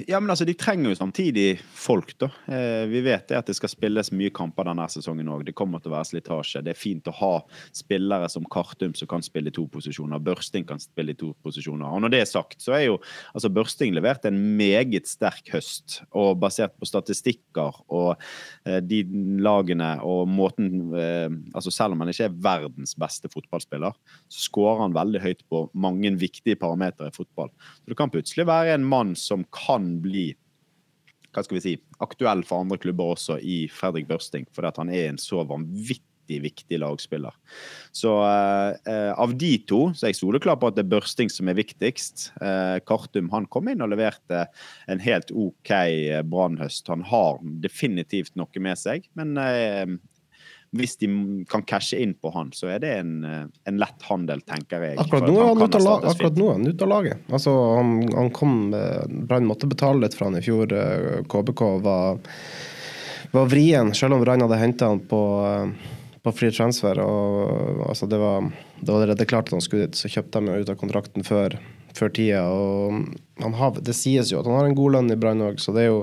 Ja, 0.06 0.20
men 0.20 0.30
altså, 0.30 0.46
De 0.46 0.54
trenger 0.54 0.92
jo 0.92 0.98
samtidig 0.98 1.58
folk, 1.78 2.12
da. 2.18 2.28
Eh, 2.46 2.86
vi 2.90 3.00
vet 3.06 3.30
at 3.36 3.46
det 3.46 3.54
skal 3.56 3.70
spilles 3.70 4.10
mye 4.16 4.32
kamper 4.34 4.66
denne 4.68 4.86
sesongen 4.90 5.30
òg. 5.30 5.44
Det 5.46 5.54
kommer 5.56 5.82
til 5.82 5.92
å 5.92 5.96
være 5.96 6.08
slitasje. 6.10 6.62
Det 6.66 6.72
er 6.74 6.78
fint 6.78 7.06
å 7.10 7.14
ha 7.20 7.32
spillere 7.76 8.28
som 8.32 8.46
Kartum 8.50 8.94
som 8.98 9.10
kan 9.10 9.24
spille 9.24 9.52
i 9.52 9.54
to 9.54 9.66
posisjoner. 9.70 10.22
Børsting 10.24 10.66
kan 10.68 10.82
spille 10.82 11.14
i 11.14 11.18
to 11.18 11.30
posisjoner. 11.44 11.86
Og 11.86 12.02
når 12.02 12.14
det 12.14 12.22
er 12.24 12.30
sagt, 12.30 12.58
så 12.64 12.74
er 12.76 12.84
jo 12.88 12.96
altså 13.32 13.52
Børsting 13.54 13.94
levert 13.96 14.26
en 14.28 14.40
meget 14.58 15.08
sterk 15.10 15.52
høst. 15.54 16.00
Og 16.18 16.40
basert 16.42 16.74
på 16.78 16.88
statistikker 16.88 17.78
og 17.94 18.10
eh, 18.66 18.80
de 18.82 19.04
lagene 19.44 19.94
og 20.06 20.26
måten 20.28 20.90
eh, 20.96 21.30
altså 21.54 21.70
Selv 21.78 21.94
om 21.94 22.02
han 22.02 22.10
ikke 22.10 22.26
er 22.26 22.36
verdens 22.42 22.94
beste 22.98 23.30
fotballspiller, 23.30 23.94
så 24.26 24.44
skårer 24.48 24.82
han 24.86 24.96
veldig 24.96 25.22
høyt 25.22 25.44
på 25.52 25.62
mange 25.78 26.10
viktige 26.18 26.58
parametere 26.58 27.12
i 27.12 27.14
fotball. 27.14 27.52
Så 27.84 27.92
det 27.92 27.98
kan 27.98 28.10
plutselig 28.10 28.48
være 28.48 28.74
en 28.74 28.86
mann 28.88 29.14
som 29.18 29.44
kan 29.54 29.92
bli 30.02 30.32
hva 31.34 31.44
skal 31.44 31.58
vi 31.58 31.64
si, 31.64 31.74
aktuell 32.04 32.44
for 32.46 32.64
andre 32.64 32.78
klubber 32.80 33.14
også 33.14 33.38
i 33.40 33.66
Fredrik 33.72 34.08
Børsting, 34.08 34.46
fordi 34.54 34.70
at 34.70 34.80
han 34.80 34.92
er 34.92 35.10
en 35.10 35.20
så 35.20 35.44
vanvittig 35.48 36.04
viktig 36.36 36.76
lagspiller. 36.82 37.32
Så 37.92 38.12
eh, 38.20 39.12
av 39.16 39.32
de 39.40 39.54
to 39.68 39.80
så 39.96 40.06
er 40.06 40.12
jeg 40.12 40.18
soleklar 40.20 40.58
på 40.60 40.68
at 40.68 40.76
det 40.76 40.84
er 40.84 40.92
Børsting 40.92 41.32
som 41.32 41.48
er 41.48 41.56
viktigst. 41.56 42.28
Eh, 42.42 42.76
Kartum 42.88 43.30
han 43.32 43.48
kom 43.48 43.70
inn 43.72 43.84
og 43.84 43.94
leverte 43.94 44.44
en 44.90 45.00
helt 45.00 45.32
OK 45.32 45.72
eh, 45.72 46.20
Brannhøst. 46.28 46.90
Han 46.92 47.06
har 47.08 47.40
definitivt 47.64 48.36
noe 48.36 48.64
med 48.64 48.80
seg, 48.80 49.08
men 49.16 49.36
eh, 49.40 49.96
hvis 50.70 50.96
de 51.00 51.08
kan 51.48 51.62
cashe 51.62 51.96
inn 51.96 52.14
på 52.14 52.30
han, 52.34 52.50
så 52.52 52.68
er 52.74 52.82
det 52.82 52.90
en, 53.00 53.12
eh, 53.24 53.44
en 53.64 53.78
lett 53.80 54.02
handel, 54.08 54.40
tenker 54.44 54.84
jeg. 54.84 54.98
Akkurat 55.00 55.24
nå 55.24 55.36
er 55.40 55.46
han 55.48 55.62
er 55.62 56.52
han 56.52 56.66
ute 56.68 56.84
av 56.84 56.90
laget. 56.90 57.22
Altså, 57.32 57.54
han, 57.78 57.94
han 58.12 58.30
kom 58.36 58.58
Brann 59.28 59.48
måtte 59.48 59.68
betale 59.70 60.04
litt 60.04 60.16
for 60.16 60.28
han 60.28 60.36
i 60.36 60.44
fjor. 60.44 60.74
KBK 61.28 61.62
eh, 61.64 61.78
var, 61.86 62.20
var 63.32 63.48
vrien, 63.48 63.94
selv 63.96 64.18
om 64.18 64.26
Brann 64.26 64.44
hadde 64.44 64.60
henta 64.60 64.92
han 64.92 65.00
på, 65.08 65.22
eh, 65.48 66.20
på 66.22 66.36
free 66.36 66.52
transfer. 66.52 67.00
Og, 67.00 67.88
altså, 67.88 68.10
det, 68.10 68.20
var, 68.20 68.52
det 68.80 68.92
var 68.92 69.00
allerede 69.00 69.28
klart 69.30 69.48
at 69.48 69.56
han 69.56 69.64
skulle 69.64 69.88
dit, 69.88 69.96
så 69.96 70.12
kjøpte 70.12 70.44
de 70.44 70.60
ut 70.60 70.76
av 70.76 70.80
kontrakten 70.84 71.24
før, 71.24 71.56
før 71.96 72.12
tida. 72.12 72.44
Og 72.52 73.56
har, 73.56 73.80
det 73.80 73.96
sies 73.96 74.34
jo 74.34 74.42
at 74.42 74.50
han 74.50 74.60
har 74.60 74.68
en 74.68 74.76
god 74.76 74.98
lønn 74.98 75.14
i 75.16 75.20
Brann 75.20 75.48
òg, 75.48 75.62
så 75.64 75.72
det 75.72 75.88
er 75.88 75.92
jo 75.94 76.02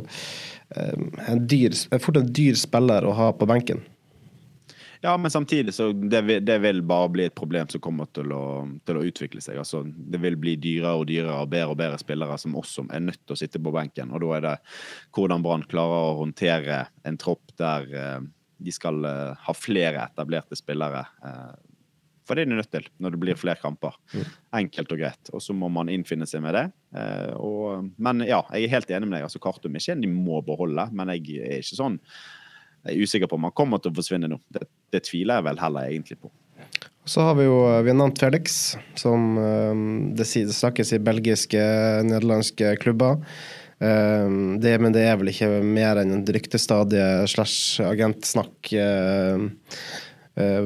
en 0.75 1.43
dyr, 1.45 1.75
fort 2.01 2.17
en 2.17 2.31
dyr 2.33 2.57
spiller 2.57 3.05
å 3.05 3.13
ha 3.13 3.27
på 3.37 3.45
benken. 3.47 3.83
Ja, 5.05 5.11
men 5.21 5.31
samtidig 5.31 5.73
så 5.77 5.91
det 5.93 6.21
vil, 6.25 6.39
det 6.45 6.55
vil 6.63 6.79
bare 6.81 7.09
bli 7.13 7.25
et 7.27 7.35
problem 7.37 7.67
som 7.69 7.81
kommer 7.83 8.07
til 8.15 8.31
å, 8.33 8.45
til 8.89 8.97
å 8.97 9.03
utvikle 9.05 9.43
seg. 9.43 9.59
Altså, 9.61 9.83
det 9.85 10.17
vil 10.23 10.37
bli 10.41 10.55
dyrere 10.57 10.95
og 10.97 11.05
dyrere 11.11 11.35
og 11.43 11.51
bedre 11.51 11.75
og 11.75 11.77
bedre 11.77 11.99
spillere 12.01 12.37
som 12.41 12.55
også 12.57 12.87
er 12.89 13.03
nødt 13.05 13.21
til 13.21 13.35
å 13.35 13.37
sitte 13.37 13.61
på 13.61 13.73
benken. 13.75 14.09
Og 14.15 14.23
da 14.23 14.31
er 14.37 14.47
det 14.47 14.55
hvordan 15.13 15.45
Brann 15.45 15.67
klarer 15.69 16.07
å 16.09 16.17
håndtere 16.23 16.79
en 17.05 17.19
tropp 17.21 17.53
der 17.61 17.85
eh, 17.93 18.25
de 18.65 18.73
skal 18.73 19.05
eh, 19.05 19.45
ha 19.45 19.55
flere 19.57 20.07
etablerte 20.09 20.57
spillere. 20.57 21.03
Eh, 21.21 21.53
for 22.25 22.33
det 22.33 22.47
er 22.47 22.49
de 22.49 22.57
nødt 22.57 22.71
til 22.73 22.87
når 22.97 23.13
det 23.13 23.21
blir 23.21 23.37
flere 23.37 23.61
kamper. 23.61 23.97
Mm. 24.15 24.31
Enkelt 24.61 24.95
og 24.95 25.03
greit. 25.03 25.33
Og 25.37 25.43
så 25.45 25.53
må 25.53 25.69
man 25.69 25.91
innfinne 25.93 26.25
seg 26.29 26.41
med 26.45 26.57
det. 26.57 26.65
Eh, 26.97 27.35
og, 27.37 27.91
men 28.01 28.25
ja, 28.25 28.41
jeg 28.55 28.65
er 28.65 28.73
helt 28.73 28.95
enig 28.97 29.11
med 29.11 29.19
deg. 29.19 29.27
altså 29.27 29.43
Kartum 29.43 29.77
er 29.77 29.85
ikke 29.85 29.99
en 29.99 30.07
de 30.07 30.09
må 30.09 30.41
beholde, 30.45 30.87
men 30.97 31.13
jeg 31.13 31.37
er 31.45 31.61
ikke 31.61 31.77
sånn 31.83 32.01
jeg 32.85 32.93
er 32.93 33.01
usikker 33.01 33.29
på 33.29 33.37
om 33.39 33.47
han 33.47 33.55
kommer 33.57 33.81
til 33.81 33.93
å 33.93 33.97
forsvinne 33.97 34.29
nå. 34.29 34.37
Det, 34.53 34.67
det 34.93 35.01
tviler 35.07 35.39
jeg 35.39 35.47
vel 35.47 35.61
heller 35.61 35.89
egentlig 35.89 36.19
på. 36.21 36.29
Så 37.05 37.21
har 37.21 37.35
vi 37.37 37.45
jo 37.45 37.57
vi 37.85 37.91
har 37.91 37.97
nevnt 37.97 38.21
Felix, 38.21 38.75
som 38.97 39.37
um, 39.37 39.83
det, 40.17 40.25
snakkes 40.25 40.95
i 40.97 41.01
belgiske, 41.05 41.61
nederlandske 42.05 42.75
klubber. 42.81 43.21
Um, 43.77 44.55
det, 44.61 44.75
men 44.81 44.93
det 44.95 45.03
er 45.05 45.19
vel 45.21 45.29
ikke 45.33 45.49
mer 45.65 46.01
enn 46.01 46.15
en 46.15 46.25
ryktestadie 46.25 47.25
slash 47.29 47.83
agentsnakk. 47.85 48.73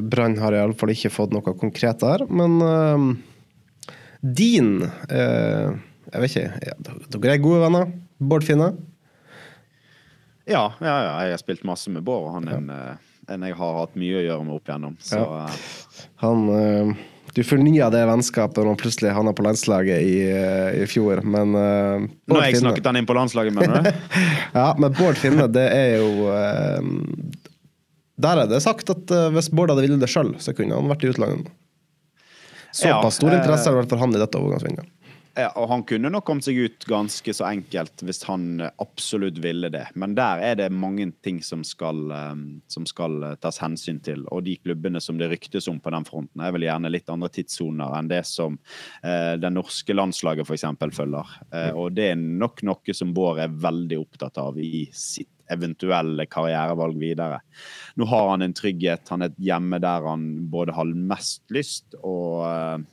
Brann 0.10 0.38
har 0.42 0.56
iallfall 0.58 0.96
ikke 0.96 1.12
fått 1.14 1.36
noe 1.36 1.54
konkret 1.60 2.00
der. 2.02 2.24
Men 2.26 2.56
din 4.20 4.72
Jeg 4.82 6.24
vet 6.24 6.32
ikke, 6.32 6.72
dere 7.14 7.36
er 7.36 7.44
gode 7.44 7.60
venner. 7.68 7.92
Bård 8.18 8.48
Finne? 8.48 8.72
Ja, 10.50 10.74
ja, 10.82 10.96
ja, 11.04 11.14
jeg 11.28 11.36
har 11.36 11.42
spilt 11.42 11.64
masse 11.68 11.92
med 11.94 12.04
Bård, 12.06 12.26
og 12.26 12.36
han 12.40 12.50
er 12.50 12.58
en, 12.58 12.74
eh, 12.74 13.14
en, 13.30 13.46
jeg 13.46 13.56
har 13.60 13.78
hatt 13.78 13.96
mye 14.00 14.18
å 14.18 14.26
gjøre 14.26 14.48
med 14.48 14.56
opp 14.58 14.72
igjennom. 14.72 14.96
Så. 15.06 15.22
Eh. 15.22 15.62
Han 16.24 16.46
uh, 16.50 16.94
Du 17.36 17.44
fornya 17.46 17.92
det 17.94 18.02
vennskapet 18.10 18.58
når 18.58 18.72
han 18.72 18.80
plutselig 18.82 19.14
havna 19.14 19.36
på 19.38 19.46
landslaget 19.46 20.02
i, 20.02 20.16
i 20.82 20.88
fjor, 20.90 21.22
men 21.22 21.54
uh, 21.54 22.08
Når 22.32 22.42
jeg 22.42 22.58
Finne. 22.58 22.64
snakket 22.66 22.90
han 22.90 23.02
inn 23.02 23.10
på 23.10 23.18
landslaget, 23.18 23.54
mener 23.54 23.86
du? 23.86 23.92
ja, 24.60 24.68
men 24.82 24.98
Bård 24.98 25.22
Finne, 25.22 25.46
det 25.54 25.68
er 25.70 26.02
jo 26.02 26.32
uh, 26.34 26.82
Der 28.18 28.44
er 28.46 28.50
det 28.50 28.64
sagt 28.66 28.90
at 28.90 29.14
hvis 29.36 29.54
Bård 29.54 29.76
hadde 29.76 29.86
villet 29.86 30.02
det 30.02 30.10
sjøl, 30.10 30.34
så 30.42 30.58
kunne 30.58 30.82
han 30.82 30.90
vært 30.90 31.06
i 31.06 31.14
utlandet. 31.14 31.54
Såpass 32.70 32.90
ja, 32.90 33.18
stor 33.18 33.34
interesse 33.34 33.70
har 33.70 33.78
det 33.78 33.84
vært 33.84 33.94
for 33.94 34.02
han 34.02 34.14
i 34.14 34.20
dette 34.22 34.42
overgangsvinduet. 34.42 34.90
Ja, 35.39 35.49
og 35.56 35.69
han 35.71 35.84
kunne 35.88 36.10
nok 36.12 36.25
kommet 36.28 36.43
seg 36.43 36.58
ut 36.60 36.86
ganske 36.89 37.34
så 37.36 37.45
enkelt 37.47 38.02
hvis 38.04 38.21
han 38.28 38.63
absolutt 38.82 39.39
ville 39.43 39.69
det. 39.71 39.86
Men 39.99 40.15
der 40.17 40.41
er 40.43 40.58
det 40.60 40.67
mange 40.75 41.08
ting 41.23 41.39
som 41.45 41.63
skal, 41.67 42.02
eh, 42.12 42.41
som 42.71 42.88
skal 42.89 43.23
eh, 43.23 43.38
tas 43.39 43.62
hensyn 43.63 44.02
til. 44.04 44.25
Og 44.34 44.43
de 44.47 44.58
klubbene 44.60 44.99
som 45.04 45.19
det 45.19 45.30
ryktes 45.32 45.69
om 45.71 45.80
på 45.80 45.93
den 45.95 46.08
fronten, 46.08 46.43
er 46.43 46.54
vel 46.56 46.67
gjerne 46.67 46.91
litt 46.91 47.12
andre 47.13 47.32
tidssoner 47.39 47.95
enn 47.99 48.12
det 48.12 48.23
som 48.28 48.60
eh, 49.04 49.36
det 49.39 49.54
norske 49.56 49.95
landslaget 49.95 50.49
f.eks. 50.49 50.67
følger. 50.97 51.36
Eh, 51.54 51.71
og 51.71 51.95
det 51.95 52.12
er 52.12 52.19
nok 52.19 52.65
noe 52.67 52.95
som 52.95 53.15
Bård 53.15 53.39
er 53.43 53.54
veldig 53.54 53.99
opptatt 54.02 54.38
av 54.41 54.60
i 54.60 54.88
sitt 54.93 55.32
eventuelle 55.49 56.28
karrierevalg 56.30 56.99
videre. 57.02 57.41
Nå 57.97 58.06
har 58.12 58.30
han 58.34 58.45
en 58.45 58.56
trygghet, 58.56 59.08
han 59.10 59.25
er 59.25 59.36
hjemme 59.41 59.80
der 59.82 60.06
han 60.06 60.30
både 60.52 60.75
har 60.78 60.93
mest 60.93 61.45
lyst 61.54 61.97
og 62.04 62.45
eh, 62.45 62.88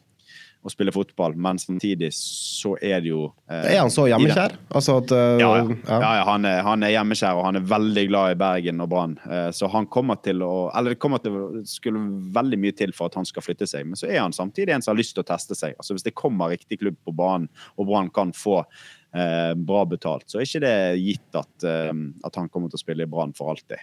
å 0.66 0.70
spille 0.72 0.92
fotball, 0.94 1.36
men 1.38 1.58
samtidig 1.62 2.08
så 2.16 2.74
er 2.82 3.02
det 3.04 3.10
jo 3.12 3.28
eh, 3.50 3.68
Er 3.74 3.80
han 3.84 3.92
så 3.92 4.06
hjemmekjær? 4.10 4.56
Altså 4.74 4.96
at 5.00 5.12
uh, 5.14 5.38
ja, 5.40 5.50
ja. 5.60 5.76
ja, 5.86 5.98
ja 6.18 6.24
han, 6.26 6.46
er, 6.48 6.60
han, 6.66 6.82
er, 6.82 6.94
hjemmekjær, 6.96 7.38
og 7.38 7.46
han 7.46 7.60
er 7.60 7.68
veldig 7.70 8.04
glad 8.10 8.34
i 8.34 8.38
Bergen 8.40 8.82
og 8.82 8.90
Brann. 8.90 9.14
Eh, 9.22 9.48
så 9.54 9.70
han 9.72 9.88
kommer 9.92 10.18
til 10.24 10.42
å 10.46 10.52
Eller 10.76 10.94
det 10.94 11.00
kommer 11.02 11.22
til 11.22 11.38
å 11.38 11.46
skulle 11.68 12.02
veldig 12.34 12.60
mye 12.62 12.76
til 12.76 12.94
for 12.96 13.10
at 13.10 13.18
han 13.20 13.28
skal 13.28 13.46
flytte 13.46 13.68
seg, 13.70 13.86
men 13.86 13.98
så 13.98 14.10
er 14.10 14.20
han 14.24 14.34
samtidig 14.34 14.74
en 14.74 14.84
som 14.84 14.94
har 14.94 15.00
lyst 15.00 15.14
til 15.16 15.22
å 15.22 15.30
teste 15.30 15.58
seg. 15.58 15.78
Altså 15.78 15.96
Hvis 15.96 16.06
det 16.06 16.16
kommer 16.18 16.52
riktig 16.52 16.80
klubb 16.82 16.98
på 17.06 17.14
banen, 17.16 17.48
og 17.76 17.88
Brann 17.88 18.10
kan 18.14 18.34
få 18.36 18.58
uh, 18.64 19.52
bra 19.54 19.86
betalt, 19.88 20.26
så 20.30 20.40
er 20.40 20.48
ikke 20.48 20.64
det 20.66 20.76
gitt 21.02 21.38
at, 21.38 21.66
at 21.66 22.38
han 22.38 22.50
kommer 22.50 22.72
til 22.72 22.80
å 22.80 22.82
spille 22.82 23.06
i 23.06 23.10
Brann 23.10 23.34
for 23.36 23.54
alltid. 23.54 23.80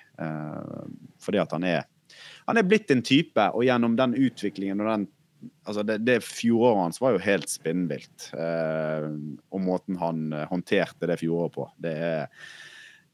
fordi 1.23 1.39
at 1.41 1.55
han 1.55 1.65
er 1.67 1.83
han 2.45 2.59
er 2.59 2.67
blitt 2.67 2.91
en 2.93 3.01
type, 3.05 3.45
og 3.55 3.63
gjennom 3.65 3.95
den 3.97 4.13
utviklingen 4.19 4.81
og 4.83 4.89
den 4.91 5.05
altså 5.63 5.83
det, 5.87 5.97
det 6.07 6.19
Fjoråret 6.25 6.83
hans 6.85 7.01
var 7.01 7.15
jo 7.15 7.23
helt 7.23 7.49
spinnvilt. 7.51 8.29
Eh, 8.33 9.09
og 9.53 9.63
måten 9.63 9.99
han 10.01 10.29
eh, 10.33 10.47
håndterte 10.49 11.09
det 11.09 11.19
fjoråret 11.21 11.55
på. 11.55 11.67
Det 11.83 11.93
er 11.93 12.27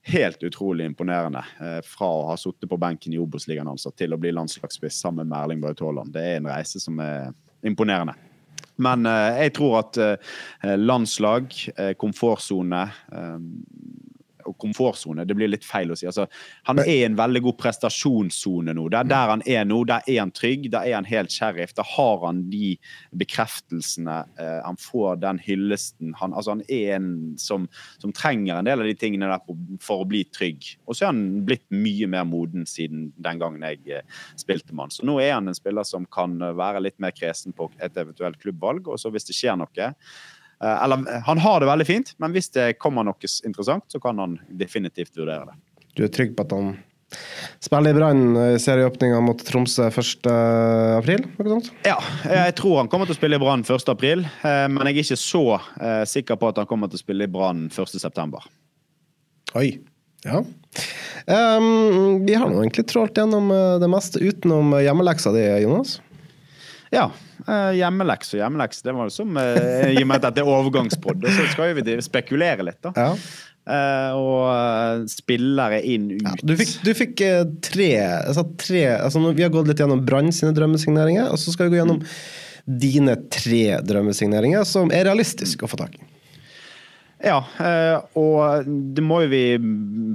helt 0.10 0.44
utrolig 0.44 0.88
imponerende. 0.90 1.44
Eh, 1.60 1.80
fra 1.86 2.10
å 2.22 2.26
ha 2.32 2.38
sittet 2.40 2.70
på 2.72 2.80
benken 2.82 3.16
i 3.16 3.22
Obos-ligaen 3.22 3.70
altså, 3.70 3.92
til 3.98 4.16
å 4.16 4.22
bli 4.22 4.34
landslagsspiss 4.36 5.02
sammen 5.04 5.30
med 5.30 5.38
Erling 5.42 5.64
Braut 5.64 5.84
Haaland. 5.84 6.14
Det 6.16 6.26
er 6.26 6.40
en 6.40 6.52
reise 6.52 6.82
som 6.84 7.00
er 7.04 7.32
imponerende. 7.66 8.16
Men 8.80 9.06
eh, 9.10 9.44
jeg 9.46 9.56
tror 9.60 9.80
at 9.82 10.00
eh, 10.00 10.76
landslag, 10.80 11.52
eh, 11.76 11.94
komfortsone 12.00 12.86
komfortsone. 14.58 15.26
Det 15.28 15.36
blir 15.38 15.52
litt 15.52 15.66
feil 15.68 15.92
å 15.92 15.98
si. 16.00 16.08
Altså, 16.10 16.26
han 16.68 16.82
er 16.82 16.90
i 16.90 17.04
en 17.06 17.18
veldig 17.20 17.42
god 17.46 17.58
prestasjonssone 17.60 18.76
nå. 18.76 18.88
Det 18.92 19.02
er 19.02 19.10
der 19.12 19.34
han 19.34 19.44
er 19.46 19.68
nå. 19.68 19.82
Der 19.90 20.06
er 20.06 20.22
han 20.22 20.34
trygg, 20.36 20.70
der 20.74 20.88
er 20.88 20.98
han 20.98 21.10
helt 21.10 21.34
sheriff. 21.34 21.74
Da 21.78 21.86
har 21.88 22.26
han 22.26 22.46
de 22.52 22.74
bekreftelsene. 23.22 24.18
Eh, 24.40 24.58
han 24.66 24.80
får 24.82 25.22
den 25.24 25.42
hyllesten. 25.44 26.16
Han, 26.22 26.34
altså, 26.34 26.58
han 26.58 26.66
er 26.68 26.96
en 26.98 27.12
som, 27.42 27.68
som, 28.02 28.16
trenger 28.16 28.60
en 28.60 28.68
del 28.68 28.84
av 28.84 28.90
de 28.90 28.98
tingene 29.00 29.30
der 29.30 29.62
for 29.84 30.04
å 30.04 30.10
bli 30.10 30.24
trygg. 30.36 30.72
Og 30.88 30.98
så 30.98 31.06
er 31.06 31.14
han 31.14 31.46
blitt 31.48 31.68
mye 31.74 32.10
mer 32.12 32.26
moden 32.28 32.66
siden 32.70 33.10
den 33.18 33.42
gangen 33.42 33.64
jeg 33.66 33.84
eh, 34.00 34.26
spilte 34.40 34.74
med 34.74 34.88
han. 34.88 34.98
Så 34.98 35.08
nå 35.08 35.20
er 35.24 35.36
han 35.38 35.52
en 35.52 35.58
spiller 35.58 35.88
som 35.88 36.08
kan 36.10 36.38
være 36.40 36.84
litt 36.84 37.00
mer 37.02 37.16
kresen 37.16 37.56
på 37.56 37.70
et 37.78 37.98
eventuelt 38.00 38.40
klubbvalg. 38.42 38.90
Og 38.90 39.00
så 39.02 39.12
hvis 39.14 39.30
det 39.30 39.38
skjer 39.38 39.58
noe 39.60 39.70
Eh, 39.80 39.94
eller 40.60 41.22
han 41.26 41.40
har 41.40 41.62
det 41.62 41.70
veldig 41.70 41.88
fint, 41.88 42.14
men 42.20 42.36
hvis 42.36 42.52
det 42.56 42.74
kommer 42.82 43.06
noe 43.08 43.32
interessant, 43.48 43.86
så 43.88 44.02
kan 44.04 44.20
han 44.20 44.38
definitivt 44.60 45.16
vurdere 45.18 45.48
det. 45.48 45.58
Du 45.96 46.06
er 46.06 46.12
trygg 46.14 46.36
på 46.36 46.46
at 46.46 46.56
han 46.56 46.74
spiller 47.60 47.90
i 47.90 47.98
Brann 47.98 48.38
i 48.38 48.60
serieåpninga 48.62 49.20
mot 49.26 49.40
Tromsø 49.46 49.88
1.4? 49.90 51.62
Ja, 51.88 51.98
jeg 52.26 52.56
tror 52.60 52.82
han 52.82 52.92
kommer 52.92 53.10
til 53.10 53.16
å 53.16 53.20
spille 53.20 53.40
i 53.40 53.42
Brann 53.42 53.64
1.4, 53.66 54.20
eh, 54.20 54.66
men 54.70 54.84
jeg 54.90 54.94
er 54.94 55.02
ikke 55.04 55.22
så 55.22 55.46
eh, 55.58 56.04
sikker 56.10 56.40
på 56.40 56.52
at 56.52 56.62
han 56.62 56.70
kommer 56.70 56.92
til 56.92 57.00
å 57.00 57.04
spille 57.04 57.26
i 57.26 57.32
Brann 57.32 57.68
1.9. 57.74 58.44
Oi. 59.60 59.72
Ja. 60.28 60.44
Um, 61.30 62.26
vi 62.28 62.36
har 62.36 62.50
nå 62.52 62.60
egentlig 62.60 62.90
trålt 62.92 63.16
gjennom 63.18 63.48
det 63.80 63.88
meste 63.88 64.20
utenom 64.20 64.76
hjemmeleksa 64.84 65.32
di, 65.32 65.46
Jonas. 65.64 66.02
Ja. 66.94 67.10
Uh, 67.46 67.72
hjemmeleks 67.78 68.34
og 68.34 68.42
hjemmeleks. 68.42 68.82
Det 68.86 68.96
var 68.98 69.12
som 69.14 69.38
uh, 69.38 69.92
I 69.92 70.02
og 70.02 70.10
med 70.10 70.20
at 70.20 70.30
dette 70.30 70.44
er 70.44 70.50
overgangspod, 70.50 71.24
så 71.26 71.46
skal 71.54 71.78
vi 71.78 72.00
spekulere 72.06 72.66
litt, 72.68 72.82
da. 72.86 72.94
Ja. 72.98 73.14
Uh, 73.70 74.12
og 74.18 75.10
spillere 75.12 75.84
inn 75.86 76.10
ut. 76.16 76.24
Ja, 76.26 76.34
du 76.42 76.56
fikk, 76.58 76.76
du 76.86 76.94
fikk 76.98 77.22
tre, 77.66 77.90
altså 78.02 78.48
tre 78.58 78.80
altså 78.96 79.22
Vi 79.28 79.44
har 79.46 79.52
gått 79.54 79.70
litt 79.70 79.84
gjennom 79.84 80.02
Brann 80.08 80.34
sine 80.34 80.56
drømmesigneringer, 80.58 81.30
og 81.30 81.38
så 81.38 81.54
skal 81.54 81.70
vi 81.70 81.76
gå 81.76 81.84
gjennom 81.84 82.02
dine 82.70 83.16
tre 83.34 83.80
drømmesigneringer 83.86 84.66
som 84.68 84.90
er 84.94 85.06
realistiske 85.10 85.66
å 85.66 85.70
få 85.70 85.80
tak 85.84 86.00
i. 86.00 86.08
Ja, 87.20 87.40
eh, 87.60 87.98
og 88.16 88.68
det 88.96 89.04
må 89.04 89.18
jo 89.26 89.32
vi 89.34 89.44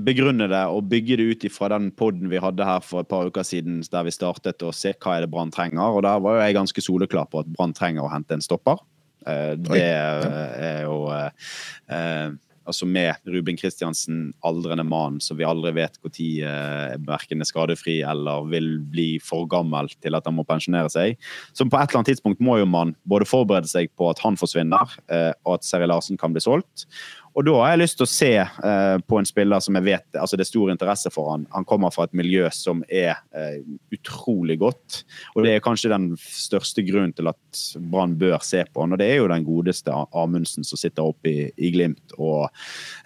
begrunne 0.06 0.46
det 0.48 0.62
og 0.72 0.86
bygge 0.88 1.18
det 1.20 1.26
ut 1.28 1.44
ifra 1.44 1.68
den 1.74 1.90
poden 1.92 2.30
vi 2.32 2.40
hadde 2.40 2.64
her 2.64 2.80
for 2.84 3.04
et 3.04 3.10
par 3.10 3.28
uker 3.28 3.44
siden 3.44 3.82
der 3.92 4.06
vi 4.06 4.14
startet 4.14 4.64
å 4.64 4.72
se 4.72 4.94
hva 4.96 5.18
er 5.18 5.26
det 5.26 5.30
Brann 5.34 5.52
trenger. 5.52 5.84
Og 5.84 6.04
der 6.06 6.22
var 6.24 6.38
jo 6.38 6.46
jeg 6.46 6.56
ganske 6.56 6.84
soleklar 6.86 7.28
på 7.28 7.44
at 7.44 7.50
Brann 7.52 7.76
trenger 7.76 8.06
å 8.06 8.12
hente 8.12 8.38
en 8.38 8.44
stopper. 8.44 8.80
Eh, 9.28 9.52
det 9.60 9.82
er 9.84 10.80
jo 10.86 10.96
eh, 11.12 12.32
altså 12.68 12.87
med 12.88 13.14
Ruben 13.29 13.59
Kristiansen, 13.61 14.33
aldrende 14.46 14.85
mann, 14.87 15.20
så 15.22 15.37
vi 15.38 15.46
aldri 15.46 15.74
vet 15.77 15.98
når 16.05 16.20
eh, 16.48 16.94
verken 17.07 17.44
er 17.44 17.48
skadefri 17.48 17.98
eller 18.07 18.48
vil 18.50 18.70
bli 18.92 19.09
for 19.22 19.48
gammel 19.50 19.90
til 20.03 20.16
at 20.16 20.27
han 20.29 20.37
må 20.37 20.46
pensjonere 20.48 20.92
seg. 20.92 21.18
Så 21.53 21.66
på 21.68 21.79
et 21.79 21.88
eller 21.88 22.03
annet 22.03 22.14
tidspunkt 22.14 22.42
må 22.44 22.59
jo 22.61 22.68
man 22.68 22.94
både 23.09 23.29
forberede 23.29 23.70
seg 23.70 23.92
på 23.98 24.11
at 24.11 24.22
han 24.24 24.38
forsvinner, 24.40 24.96
eh, 25.12 25.33
og 25.44 25.59
at 25.59 25.68
Seri 25.68 25.88
Larsen 25.90 26.20
kan 26.20 26.35
bli 26.35 26.42
solgt. 26.44 26.88
Og 27.34 27.46
da 27.46 27.54
har 27.58 27.72
jeg 27.72 27.80
lyst 27.82 27.98
til 27.98 28.06
å 28.06 28.10
se 28.10 28.30
uh, 28.38 28.96
på 29.02 29.18
en 29.18 29.26
spiller 29.28 29.62
som 29.64 29.74
jeg 29.78 29.86
vet 29.88 30.18
altså 30.20 30.38
det 30.38 30.44
er 30.46 30.50
stor 30.52 30.70
interesse 30.72 31.10
for 31.14 31.32
han. 31.32 31.46
Han 31.54 31.66
kommer 31.68 31.92
fra 31.94 32.06
et 32.06 32.14
miljø 32.16 32.46
som 32.54 32.84
er 32.86 33.16
uh, 33.34 33.58
utrolig 33.94 34.58
godt. 34.62 35.00
Og 35.34 35.46
det 35.46 35.56
er 35.56 35.64
kanskje 35.64 35.92
den 35.92 36.12
største 36.20 36.84
grunnen 36.86 37.14
til 37.16 37.30
at 37.30 37.64
Brann 37.90 38.14
bør 38.20 38.38
se 38.46 38.62
på 38.70 38.84
han. 38.84 38.94
Og 38.94 39.02
det 39.02 39.10
er 39.10 39.18
jo 39.20 39.30
den 39.32 39.46
godeste 39.46 39.94
Amundsen 40.14 40.66
som 40.66 40.80
sitter 40.80 41.10
oppe 41.10 41.30
i, 41.30 41.48
i 41.58 41.72
Glimt 41.74 42.14
og 42.20 42.46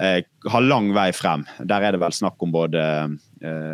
eh, 0.03 0.21
har 0.49 0.65
lang 0.65 0.91
vei 0.97 1.09
frem. 1.17 1.45
Der 1.69 1.85
er 1.85 1.95
det 1.95 2.03
vel 2.03 2.15
snakk 2.15 2.41
om 2.45 2.53
både 2.55 2.83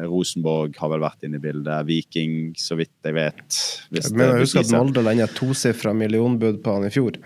Rosenborg 0.08 0.76
har 0.78 0.90
vel 0.92 1.02
vært 1.02 1.24
inne 1.26 1.40
i 1.40 1.42
bildet. 1.42 1.86
Viking, 1.88 2.52
så 2.60 2.76
vidt 2.78 2.92
jeg 3.06 3.16
vet. 3.16 3.58
Men 3.90 4.24
jeg 4.26 4.44
husker 4.44 4.64
at 4.64 4.72
Molde 4.74 5.04
landet 5.04 5.34
tosifra 5.38 5.94
millionbud 5.96 6.60
på 6.64 6.76
han 6.76 6.88
i 6.88 6.92
fjor. 6.94 7.18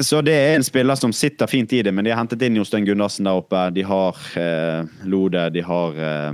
Så 0.00 0.20
det 0.26 0.34
er 0.34 0.56
en 0.56 0.64
spiller 0.66 0.98
som 0.98 1.12
sitter 1.14 1.46
fint 1.46 1.72
i 1.72 1.82
det, 1.86 1.92
men 1.94 2.04
de 2.04 2.10
har 2.10 2.18
hentet 2.18 2.42
inn 2.42 2.56
Jostein 2.58 2.86
Gundersen 2.86 3.28
der 3.28 3.38
oppe. 3.38 3.60
De 3.76 3.84
har 3.86 4.18
eh, 4.40 4.88
Lode, 5.06 5.46
de 5.54 5.62
har 5.62 5.98
eh, 6.02 6.32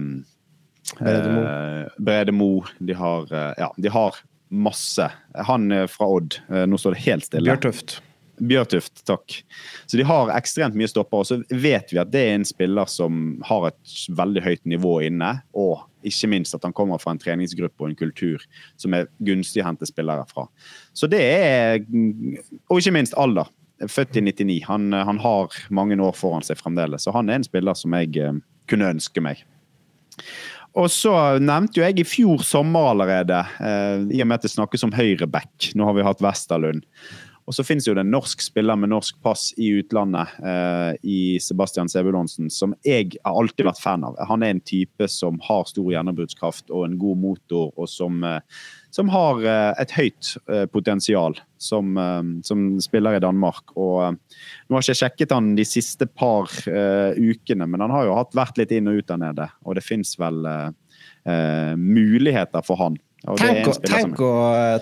Brede 1.99 2.33
eh. 2.33 2.71
De 2.79 2.97
har 2.97 3.33
eh, 3.33 3.53
Ja, 3.59 3.73
de 3.77 3.89
har 3.93 4.17
masse. 4.49 5.11
Han 5.35 5.73
fra 5.89 6.07
Odd. 6.07 6.41
Eh, 6.49 6.65
nå 6.67 6.79
står 6.81 6.97
det 6.97 7.05
helt 7.05 7.29
stille. 7.29 7.51
Bjørtuft. 7.51 8.01
Bjørtuft, 8.41 9.05
takk. 9.05 9.43
Så 9.87 10.01
de 10.01 10.09
har 10.09 10.33
ekstremt 10.33 10.75
mye 10.79 10.89
stopper. 10.89 11.21
Og 11.21 11.29
så 11.29 11.43
vet 11.53 11.93
vi 11.93 12.01
at 12.01 12.11
det 12.13 12.25
er 12.25 12.39
en 12.39 12.49
spiller 12.49 12.89
som 12.89 13.39
har 13.45 13.69
et 13.69 13.97
veldig 14.17 14.45
høyt 14.47 14.65
nivå 14.73 14.97
inne. 15.11 15.35
Og 15.53 15.85
ikke 16.07 16.31
minst 16.33 16.57
at 16.57 16.65
han 16.67 16.75
kommer 16.77 17.01
fra 17.03 17.15
en 17.15 17.21
treningsgruppe 17.21 17.85
og 17.85 17.91
en 17.91 17.99
kultur 17.99 18.43
som 18.81 18.95
er 18.97 19.09
gunstig 19.27 19.63
å 19.63 19.69
hente 19.69 19.89
spillere 19.89 20.27
fra. 20.31 20.47
Så 20.93 21.11
det 21.11 21.23
er 21.23 21.81
Og 22.71 22.79
ikke 22.79 22.95
minst 22.95 23.17
alder. 23.19 23.51
Født 23.89 24.19
i 24.21 24.21
99. 24.21 24.59
Han, 24.69 24.93
han 24.93 25.19
har 25.23 25.55
mange 25.73 25.97
år 25.97 26.13
foran 26.13 26.45
seg 26.45 26.59
fremdeles. 26.61 27.07
Så 27.07 27.15
han 27.17 27.31
er 27.31 27.41
en 27.41 27.47
spiller 27.47 27.77
som 27.79 27.95
jeg 27.97 28.13
eh, 28.21 28.41
kunne 28.69 28.91
ønske 28.93 29.23
meg. 29.25 29.41
Og 30.79 30.91
så 30.93 31.15
nevnte 31.43 31.81
jo 31.81 31.87
jeg 31.87 31.99
i 31.99 32.07
fjor 32.07 32.45
sommer 32.47 32.93
allerede, 32.93 33.41
eh, 33.59 34.05
i 34.15 34.21
og 34.23 34.29
med 34.29 34.39
at 34.39 34.47
det 34.47 34.53
snakkes 34.53 34.85
om 34.87 34.95
høyreback. 34.95 35.73
Nå 35.75 35.89
har 35.89 35.97
vi 35.97 36.07
hatt 36.07 36.23
Westerlund. 36.23 36.85
Og 37.51 37.55
så 37.57 37.65
finnes 37.67 37.89
jo 37.89 37.97
det 37.99 38.05
en 38.05 38.13
norsk 38.15 38.45
spiller 38.45 38.77
med 38.79 38.93
norsk 38.93 39.17
pass 39.27 39.49
i 39.59 39.73
utlandet, 39.81 40.37
eh, 40.39 40.93
i 41.03 41.21
Sebastian 41.43 41.89
Sebulonsen, 41.91 42.47
som 42.47 42.77
jeg 42.87 43.17
har 43.25 43.41
alltid 43.41 43.67
vært 43.67 43.81
fan 43.83 44.05
av. 44.07 44.15
Han 44.29 44.45
er 44.47 44.53
en 44.55 44.61
type 44.63 45.09
som 45.11 45.41
har 45.49 45.67
stor 45.67 45.89
gjennombruddskraft 45.91 46.71
og 46.71 46.85
en 46.87 46.95
god 47.01 47.19
motor, 47.19 47.73
og 47.75 47.91
som, 47.91 48.23
eh, 48.23 48.39
som 48.95 49.11
har 49.11 49.43
eh, 49.43 49.83
et 49.83 49.97
høyt 49.97 50.31
eh, 50.47 50.63
potensial 50.71 51.41
som, 51.59 51.99
eh, 51.99 52.23
som, 52.47 52.69
spiller 52.79 53.19
i 53.19 53.25
Danmark. 53.27 53.75
Og 53.75 53.99
eh, 54.05 54.47
nå 54.71 54.79
har 54.79 54.87
jeg 54.87 54.95
ikke 54.95 55.03
sjekket 55.03 55.35
han 55.35 55.57
de 55.59 55.67
siste 55.67 56.07
par 56.07 56.47
ukene, 56.71 57.67
men 57.67 57.83
han 57.83 57.91
har 57.91 58.07
jo 58.07 58.15
hatt 58.21 58.39
vært 58.39 58.63
litt 58.63 58.79
inn 58.79 58.95
og 58.95 59.03
ut 59.03 59.11
der 59.11 59.25
nede, 59.27 59.51
og 59.67 59.75
det 59.75 59.83
fins 59.83 60.15
vel 60.23 60.47
muligheter 61.27 62.63
for 62.65 62.79
han. 62.79 62.95
Tenk 63.21 63.67
å, 63.69 63.73
tenk, 63.85 64.21
å, 64.25 64.35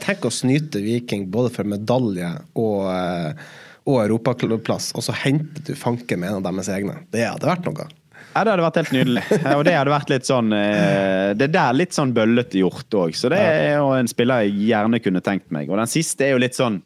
tenk, 0.03 0.27
å, 0.29 0.31
snyte 0.31 0.79
Viking 0.83 1.27
både 1.33 1.51
for 1.51 1.67
medalje 1.67 2.29
og, 2.55 2.85
eh, 2.93 3.49
og 3.89 3.97
europaklubbplass, 4.05 4.93
og 4.95 5.03
så 5.03 5.15
henter 5.25 5.65
du 5.67 5.73
fanken 5.79 6.23
med 6.23 6.31
en 6.31 6.39
av 6.39 6.47
deres 6.47 6.71
egne. 6.71 7.01
Det 7.11 7.25
hadde 7.27 7.49
vært 7.51 7.67
noe. 7.67 7.89
Ja, 8.35 8.45
Det 8.45 8.53
hadde 8.53 8.63
vært 8.63 8.79
helt 8.79 8.95
nydelig. 8.95 9.23
Og 9.57 9.63
det 9.67 9.75
hadde 9.75 9.91
vært 9.91 10.11
litt 10.13 10.29
sånn 10.29 10.53
eh, 10.55 11.33
Det 11.35 11.49
der 11.51 11.75
litt 11.75 11.97
sånn 11.97 12.13
bøllete 12.15 12.61
gjort 12.61 12.95
òg. 12.95 13.17
Så 13.19 13.31
det 13.33 13.41
er 13.41 13.79
jo 13.81 13.89
en 13.97 14.11
spiller 14.11 14.47
jeg 14.47 14.69
gjerne 14.69 15.01
kunne 15.03 15.23
tenkt 15.25 15.49
meg. 15.55 15.73
Og 15.73 15.81
den 15.81 15.91
siste 15.91 16.29
er 16.29 16.37
jo 16.37 16.43
litt 16.45 16.59
sånn 16.59 16.79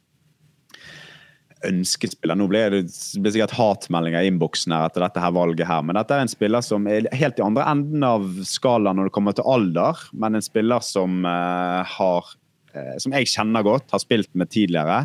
ønskespiller. 1.68 2.38
Nå 2.38 2.48
blir 2.50 2.74
det, 2.74 2.82
blir 3.22 3.34
sikkert 3.34 3.56
hatmeldinger 3.56 4.24
i 4.24 4.30
innboksen 4.30 4.74
her 4.74 4.88
etter 4.88 5.04
dette 5.04 5.22
her 5.22 5.34
valget 5.34 5.68
her, 5.68 5.82
men 5.86 5.98
dette 5.98 6.16
er 6.16 6.24
en 6.24 6.32
spiller 6.32 6.64
som 6.64 6.86
er 6.90 7.08
helt 7.18 7.40
i 7.40 7.44
andre 7.46 7.66
enden 7.70 8.06
av 8.06 8.28
skalaen 8.48 8.98
når 8.98 9.08
det 9.08 9.16
kommer 9.16 9.36
til 9.36 9.48
alder, 9.48 10.04
men 10.12 10.38
en 10.38 10.44
spiller 10.44 10.84
som 10.86 11.26
uh, 11.26 11.82
har 11.96 12.32
uh, 12.74 12.96
Som 13.02 13.12
jeg 13.12 13.28
kjenner 13.28 13.64
godt, 13.66 13.90
har 13.92 14.00
spilt 14.00 14.30
med 14.34 14.50
tidligere. 14.52 15.04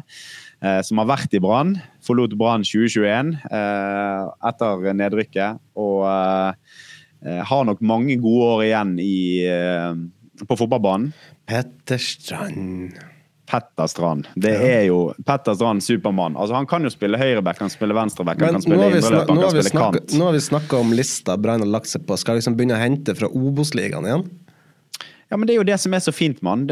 Uh, 0.63 0.79
som 0.85 1.01
har 1.01 1.09
vært 1.09 1.35
i 1.35 1.41
Brann. 1.43 1.75
Forlot 2.05 2.37
Brann 2.39 2.63
2021 2.65 3.35
etter 4.47 4.87
nedrykket. 4.95 5.59
Og 5.77 6.07
har 7.51 7.65
nok 7.67 7.81
mange 7.81 8.15
gode 8.21 8.47
år 8.53 8.63
igjen 8.67 8.95
i, 9.01 9.43
på 10.47 10.57
fotballbanen. 10.61 11.11
Petter 11.49 11.99
Strand. 11.99 12.95
Petter 13.47 13.87
Strand. 13.87 14.27
Det 14.35 14.53
er 14.53 14.81
jo 14.89 15.13
Petter 15.25 15.55
Strand, 15.55 15.83
Supermann. 15.83 16.35
Altså, 16.35 16.57
han 16.57 16.67
kan 16.67 16.83
jo 16.83 16.91
spille 16.91 17.19
høyreback, 17.19 17.61
han 17.63 17.71
spiller 17.71 17.95
venstreback, 17.95 18.41
han 18.43 18.57
kan 18.57 18.65
spille 18.65 18.89
indreløp, 18.89 19.29
han 19.29 19.39
kan 19.39 19.53
spille 19.55 19.71
snakket, 19.71 20.03
kant. 20.03 20.17
Nå 20.19 20.27
har 20.27 20.35
vi 20.35 20.43
snakka 20.49 20.81
om 20.83 20.91
lista 20.97 21.37
Brann 21.39 21.63
har 21.63 21.71
lagt 21.71 21.91
seg 21.91 22.03
på. 22.07 22.17
Skal 22.19 22.41
liksom 22.41 22.57
begynne 22.59 22.75
å 22.75 22.81
hente 22.81 23.15
fra 23.15 23.31
Obos-ligaen 23.31 24.09
igjen? 24.09 24.27
Ja, 25.27 25.35
men 25.35 25.47
Det 25.47 25.53
er 25.53 25.59
jo 25.59 25.67
det 25.67 25.75
som 25.83 25.91
er 25.95 25.99
så 25.99 26.13
fint 26.15 26.39
han. 26.43 26.67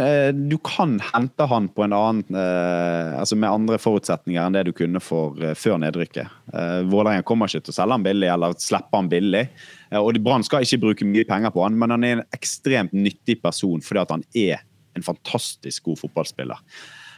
Du 0.48 0.56
kan 0.64 0.96
hente 1.04 1.48
han 1.52 1.68
på 1.68 1.84
en 1.84 1.96
annen, 1.96 2.24
eh, 2.32 3.16
altså 3.20 3.36
med 3.36 3.52
andre 3.52 3.80
forutsetninger 3.82 4.40
enn 4.40 4.56
det 4.56 4.64
du 4.70 4.72
kunne 4.76 5.02
for 5.04 5.36
eh, 5.44 5.56
før 5.60 5.82
nedrykket. 5.84 6.38
Eh, 6.54 6.84
Vålerenga 6.88 7.26
kommer 7.28 7.52
ikke 7.52 7.68
til 7.68 7.76
å 7.76 7.80
selge 7.82 7.98
han 7.98 8.06
billig 8.06 8.30
eller 8.32 8.56
slippe 8.60 8.96
han 8.96 9.12
billig. 9.12 9.44
Og 10.00 10.16
Brann 10.24 10.44
skal 10.48 10.64
ikke 10.64 10.82
bruke 10.86 11.08
mye 11.08 11.28
penger 11.28 11.52
på 11.52 11.66
han, 11.66 11.76
men 11.80 11.92
han 11.92 12.08
er 12.08 12.16
en 12.18 12.24
ekstremt 12.36 12.96
nyttig 12.96 13.42
person 13.44 13.84
fordi 13.84 14.02
at 14.02 14.16
han 14.16 14.24
er 14.36 14.64
en 14.96 15.06
fantastisk 15.06 15.90
god 15.90 16.00
fotballspiller. 16.04 16.62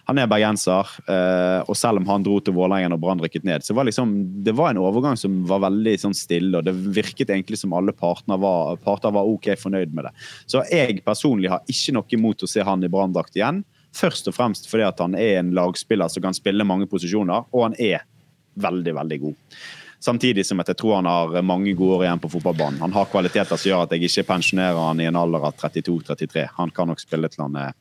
Han 0.08 0.22
er 0.22 0.30
bergenser, 0.32 0.88
eh, 1.12 1.62
og 1.68 1.76
selv 1.76 2.00
om 2.00 2.06
han 2.08 2.24
dro 2.24 2.38
til 2.40 2.56
Vålerengen 2.56 2.96
og 2.96 3.02
Brann 3.04 3.20
rykket 3.20 3.44
ned, 3.44 3.66
så 3.66 3.76
var 3.76 3.90
liksom, 3.90 4.14
det 4.46 4.54
var 4.56 4.72
en 4.72 4.80
overgang 4.80 5.18
som 5.20 5.42
var 5.50 5.66
veldig 5.66 5.98
sånn 6.00 6.16
stille, 6.16 6.54
og 6.56 6.64
det 6.64 6.72
virket 6.96 7.34
egentlig 7.34 7.60
som 7.60 7.76
alle 7.76 7.92
var, 7.92 8.78
parter 8.86 9.12
var 9.12 9.28
ok 9.28 9.52
fornøyd 9.60 9.92
med 9.92 10.08
det. 10.08 10.14
Så 10.48 10.64
jeg 10.72 11.02
personlig 11.04 11.52
har 11.52 11.66
ikke 11.68 11.98
noe 11.98 12.16
imot 12.16 12.44
å 12.44 12.48
se 12.48 12.64
han 12.64 12.84
i 12.88 12.92
Branndrakt 12.92 13.36
igjen. 13.36 13.66
Først 13.98 14.30
og 14.32 14.38
fremst 14.38 14.72
fordi 14.72 14.88
han 14.88 15.20
er 15.20 15.42
en 15.42 15.52
lagspiller 15.58 16.08
som 16.08 16.24
kan 16.24 16.38
spille 16.38 16.68
mange 16.68 16.88
posisjoner, 16.88 17.44
og 17.52 17.68
han 17.68 17.76
er 17.76 18.08
veldig, 18.56 18.96
veldig 18.96 19.20
god. 19.26 19.60
Samtidig 20.00 20.46
som 20.46 20.62
jeg 20.62 20.78
tror 20.78 21.00
han 21.00 21.10
har 21.10 21.42
mange 21.42 21.74
gode 21.74 21.98
år 21.98 22.06
igjen 22.06 22.22
på 22.22 22.30
fotballbanen. 22.30 22.80
Han 22.86 22.94
har 22.94 23.10
kvaliteter 23.10 23.58
som 23.58 23.72
gjør 23.72 23.88
at 23.88 23.96
jeg 23.96 24.06
ikke 24.06 24.28
pensjonerer 24.30 24.78
han 24.78 25.02
i 25.02 25.08
en 25.10 25.18
alder 25.18 25.50
av 25.50 25.58
32-33. 25.58 26.48
Han 26.60 26.74
kan 26.76 26.92
nok 26.92 27.02
spille 27.02 27.30
til 27.34 27.48
han 27.48 27.58
er 27.64 27.76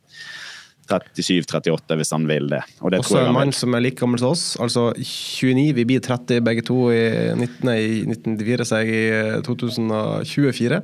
37-38 0.86 1.98
hvis 1.98 2.12
han 2.14 2.26
vil 2.30 2.48
det. 2.50 2.62
Og 2.80 2.92
det 2.92 3.00
Også 3.02 3.20
en 3.20 3.34
mann 3.34 3.52
som 3.52 3.74
er 3.74 3.82
like 3.84 3.98
gammel 4.00 4.20
som 4.22 4.32
oss, 4.32 4.56
altså 4.62 4.92
29. 4.96 5.74
Vi 5.76 5.84
blir 5.84 6.00
30 6.00 6.44
begge 6.46 6.62
to 6.66 6.90
i, 6.94 7.34
19, 7.34 7.72
i 7.74 8.02
1994, 8.06 8.68
så 8.68 8.82
jeg 8.82 8.94
i 8.94 9.40
2024. 9.46 10.82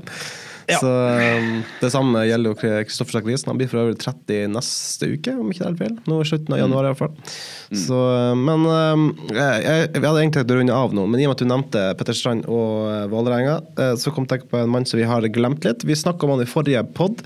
Ja. 0.73 0.81
Så 0.83 0.91
um, 0.91 1.63
Det 1.81 1.91
samme 1.93 2.25
gjelder 2.27 2.53
jo 2.53 2.73
Kristoffer 2.89 3.19
Sakrisen. 3.19 3.51
Han 3.53 3.61
blir 3.61 3.71
for 3.71 3.83
øvrig 3.83 3.99
30 4.01 4.53
neste 4.55 5.11
uke, 5.13 5.35
om 5.39 5.51
ikke 5.53 5.65
det 5.65 5.71
er 5.71 5.79
feil. 5.83 5.99
Nå 6.11 6.21
i 6.23 6.29
slutten 6.31 6.57
av 6.57 6.61
mm. 6.61 6.63
januar, 6.65 6.89
i 6.89 6.93
hvert 6.93 7.03
fall. 7.03 7.37
Mm. 7.73 7.81
Så, 7.85 8.01
um, 8.33 8.45
men 8.49 8.67
um, 8.69 9.07
jeg, 9.29 9.63
jeg, 9.67 9.93
hadde 9.99 10.15
egentlig 10.25 10.41
tenkt 10.41 10.55
å 10.55 10.59
runde 10.61 10.81
av 10.83 10.97
nå, 10.97 11.07
men 11.11 11.23
i 11.23 11.27
og 11.27 11.33
med 11.33 11.37
at 11.37 11.45
du 11.45 11.51
nevnte 11.53 11.85
Petter 12.01 12.19
Strand 12.19 12.49
og 12.49 12.89
uh, 12.89 13.05
Vålerenga, 13.13 13.61
uh, 13.79 13.93
så 14.01 14.15
kom 14.15 14.29
jeg 14.31 14.49
på 14.51 14.61
en 14.61 14.73
mann 14.73 14.89
som 14.89 15.01
vi 15.01 15.09
har 15.09 15.29
glemt 15.35 15.69
litt. 15.69 15.87
Vi 15.89 15.99
snakka 15.99 16.27
om 16.27 16.37
han 16.37 16.45
i 16.47 16.51
forrige 16.51 16.85
pod. 16.97 17.25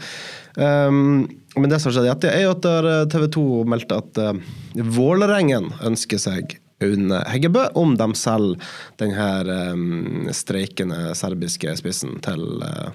Um, 0.57 1.27
men 1.57 1.71
det 1.73 1.81
som 1.81 1.91
har 1.91 1.99
skjedd, 1.99 2.29
er 2.29 2.45
jo 2.45 2.55
at 2.55 2.69
uh, 2.69 3.03
TV 3.13 3.27
2 3.33 3.49
meldte 3.69 4.01
at 4.03 4.21
uh, 4.21 4.87
Vålerengen 4.97 5.71
ønsker 5.85 6.21
seg 6.21 6.59
Aune 6.85 7.23
Heggebø 7.31 7.63
om 7.81 7.95
de 7.97 8.07
selger 8.19 8.61
den 9.01 9.15
her 9.17 9.49
um, 9.73 10.29
streikende 10.37 11.15
serbiske 11.17 11.73
spissen 11.79 12.19
til, 12.25 12.45
uh, 12.61 12.91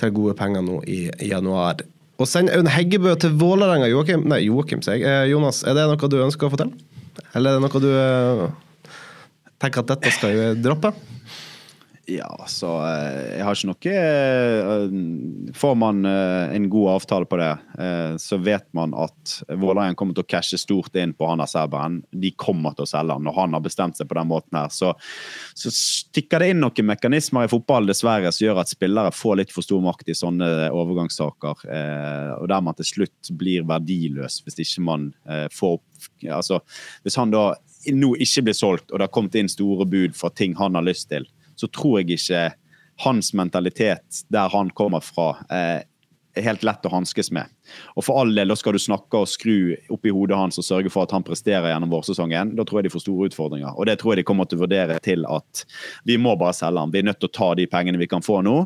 til, 0.00 0.14
gode 0.16 0.34
penger 0.38 0.64
nå 0.66 0.80
i, 0.90 1.06
januar. 1.28 1.84
Å 2.18 2.26
sende 2.26 2.56
Aune 2.58 2.72
Heggebø 2.74 3.14
til 3.22 3.36
Vålerenga, 3.38 3.86
Joakim, 3.90 4.26
nei, 4.30 4.42
Joakim, 4.48 4.82
sier 4.82 4.98
jeg. 4.98 5.06
Eh, 5.06 5.30
Jonas, 5.30 5.62
er 5.66 5.78
det 5.78 5.86
noe 5.90 6.10
du 6.10 6.20
ønsker 6.24 6.50
å 6.50 6.58
til? 6.58 6.74
Eller 7.34 7.54
er 7.54 7.58
det 7.58 7.64
noe 7.66 7.82
du 7.82 7.90
uh, 7.90 8.92
tenker 9.62 9.84
at 9.84 9.94
dette 9.94 10.14
skal 10.14 10.58
droppe? 10.62 10.94
Ja, 12.06 12.44
så 12.48 12.68
eh, 12.84 13.38
jeg 13.38 13.44
har 13.46 13.56
ikke 13.56 13.68
noe 13.70 13.92
eh, 13.96 15.52
Får 15.56 15.76
man 15.80 16.04
eh, 16.04 16.52
en 16.52 16.66
god 16.68 16.90
avtale 16.98 17.28
på 17.28 17.38
det, 17.40 17.52
så 18.20 18.36
vet 18.42 18.66
man 18.76 18.92
at 18.98 19.32
Vålerenga 19.48 19.96
kommer 19.98 20.16
til 20.16 20.24
å 20.24 20.28
cashe 20.28 20.58
stort 20.60 20.94
inn 21.00 21.14
på 21.16 21.26
han 21.26 21.42
av 21.42 21.48
serberen. 21.50 22.00
De 22.10 22.30
kommer 22.38 22.74
til 22.76 22.84
å 22.84 22.88
selge 22.88 23.16
han 23.16 23.28
og 23.30 23.36
han 23.38 23.56
har 23.56 23.64
bestemt 23.64 23.98
seg 23.98 24.08
på 24.10 24.18
den 24.18 24.30
måten 24.30 24.58
her. 24.58 24.70
Så, 24.74 24.92
så 25.56 25.72
stikker 25.74 26.42
det 26.42 26.52
inn 26.52 26.62
noen 26.62 26.88
mekanismer 26.90 27.46
i 27.46 27.52
fotball 27.52 27.88
dessverre 27.88 28.32
som 28.34 28.46
gjør 28.46 28.62
at 28.62 28.72
spillere 28.72 29.14
får 29.14 29.40
litt 29.40 29.54
for 29.54 29.66
stor 29.66 29.82
makt 29.84 30.12
i 30.12 30.18
sånne 30.18 30.50
overgangssaker. 30.74 31.64
Og 32.38 32.48
der 32.50 32.64
man 32.64 32.78
til 32.78 32.90
slutt 32.90 33.32
blir 33.38 33.66
verdiløs 33.68 34.42
hvis 34.44 34.60
ikke 34.66 34.88
man 34.92 35.12
får 35.54 35.80
Altså, 36.28 36.58
hvis 37.04 37.16
han 37.16 37.30
da 37.32 37.54
nå 37.94 38.10
ikke 38.20 38.42
blir 38.44 38.56
solgt, 38.56 38.90
og 38.90 38.98
det 38.98 39.06
har 39.06 39.12
kommet 39.14 39.38
inn 39.40 39.48
store 39.48 39.86
bud 39.88 40.16
for 40.18 40.34
ting 40.36 40.52
han 40.58 40.76
har 40.76 40.84
lyst 40.84 41.08
til 41.08 41.24
så 41.56 41.70
tror 41.70 42.00
jeg 42.00 42.18
ikke 42.18 42.44
hans 43.04 43.32
mentalitet 43.34 44.24
der 44.32 44.48
han 44.52 44.70
kommer 44.70 45.00
fra, 45.00 45.36
eh, 45.50 45.82
er 46.34 46.42
helt 46.42 46.64
lett 46.66 46.86
å 46.86 46.90
hanskes 46.90 47.30
med. 47.30 47.46
Og 47.94 48.04
for 48.06 48.18
all 48.18 48.32
del, 48.34 48.50
da 48.50 48.56
skal 48.58 48.74
du 48.74 48.82
snakke 48.82 49.20
og 49.20 49.30
skru 49.30 49.76
opp 49.94 50.06
i 50.06 50.12
hodet 50.14 50.38
hans 50.38 50.58
og 50.58 50.66
sørge 50.66 50.90
for 50.90 51.06
at 51.06 51.14
han 51.14 51.22
presterer 51.26 51.70
gjennom 51.70 51.92
vårsesongen. 51.92 52.56
Da 52.58 52.64
tror 52.66 52.80
jeg 52.80 52.88
de 52.88 52.94
får 52.94 53.04
store 53.04 53.28
utfordringer. 53.30 53.70
Og 53.78 53.86
det 53.86 54.00
tror 54.00 54.12
jeg 54.12 54.22
de 54.22 54.26
kommer 54.26 54.48
til 54.50 54.58
å 54.58 54.64
vurdere 54.64 54.98
til 55.04 55.26
at 55.30 55.64
vi 56.06 56.18
må 56.18 56.34
bare 56.40 56.56
selge 56.56 56.82
han. 56.82 56.94
Vi 56.94 57.02
er 57.02 57.06
nødt 57.06 57.20
til 57.22 57.30
å 57.30 57.36
ta 57.38 57.52
de 57.54 57.68
pengene 57.70 58.02
vi 58.02 58.10
kan 58.10 58.24
få 58.24 58.40
nå, 58.42 58.56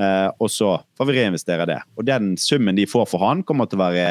eh, 0.00 0.28
og 0.40 0.48
så 0.52 0.78
får 0.96 1.10
vi 1.10 1.18
reinvestere 1.18 1.68
det. 1.68 1.80
Og 1.98 2.08
den 2.08 2.36
summen 2.40 2.80
de 2.80 2.88
får 2.88 3.10
for 3.12 3.26
han, 3.26 3.44
kommer 3.44 3.68
til 3.68 3.80
å 3.80 3.84
være 3.84 4.08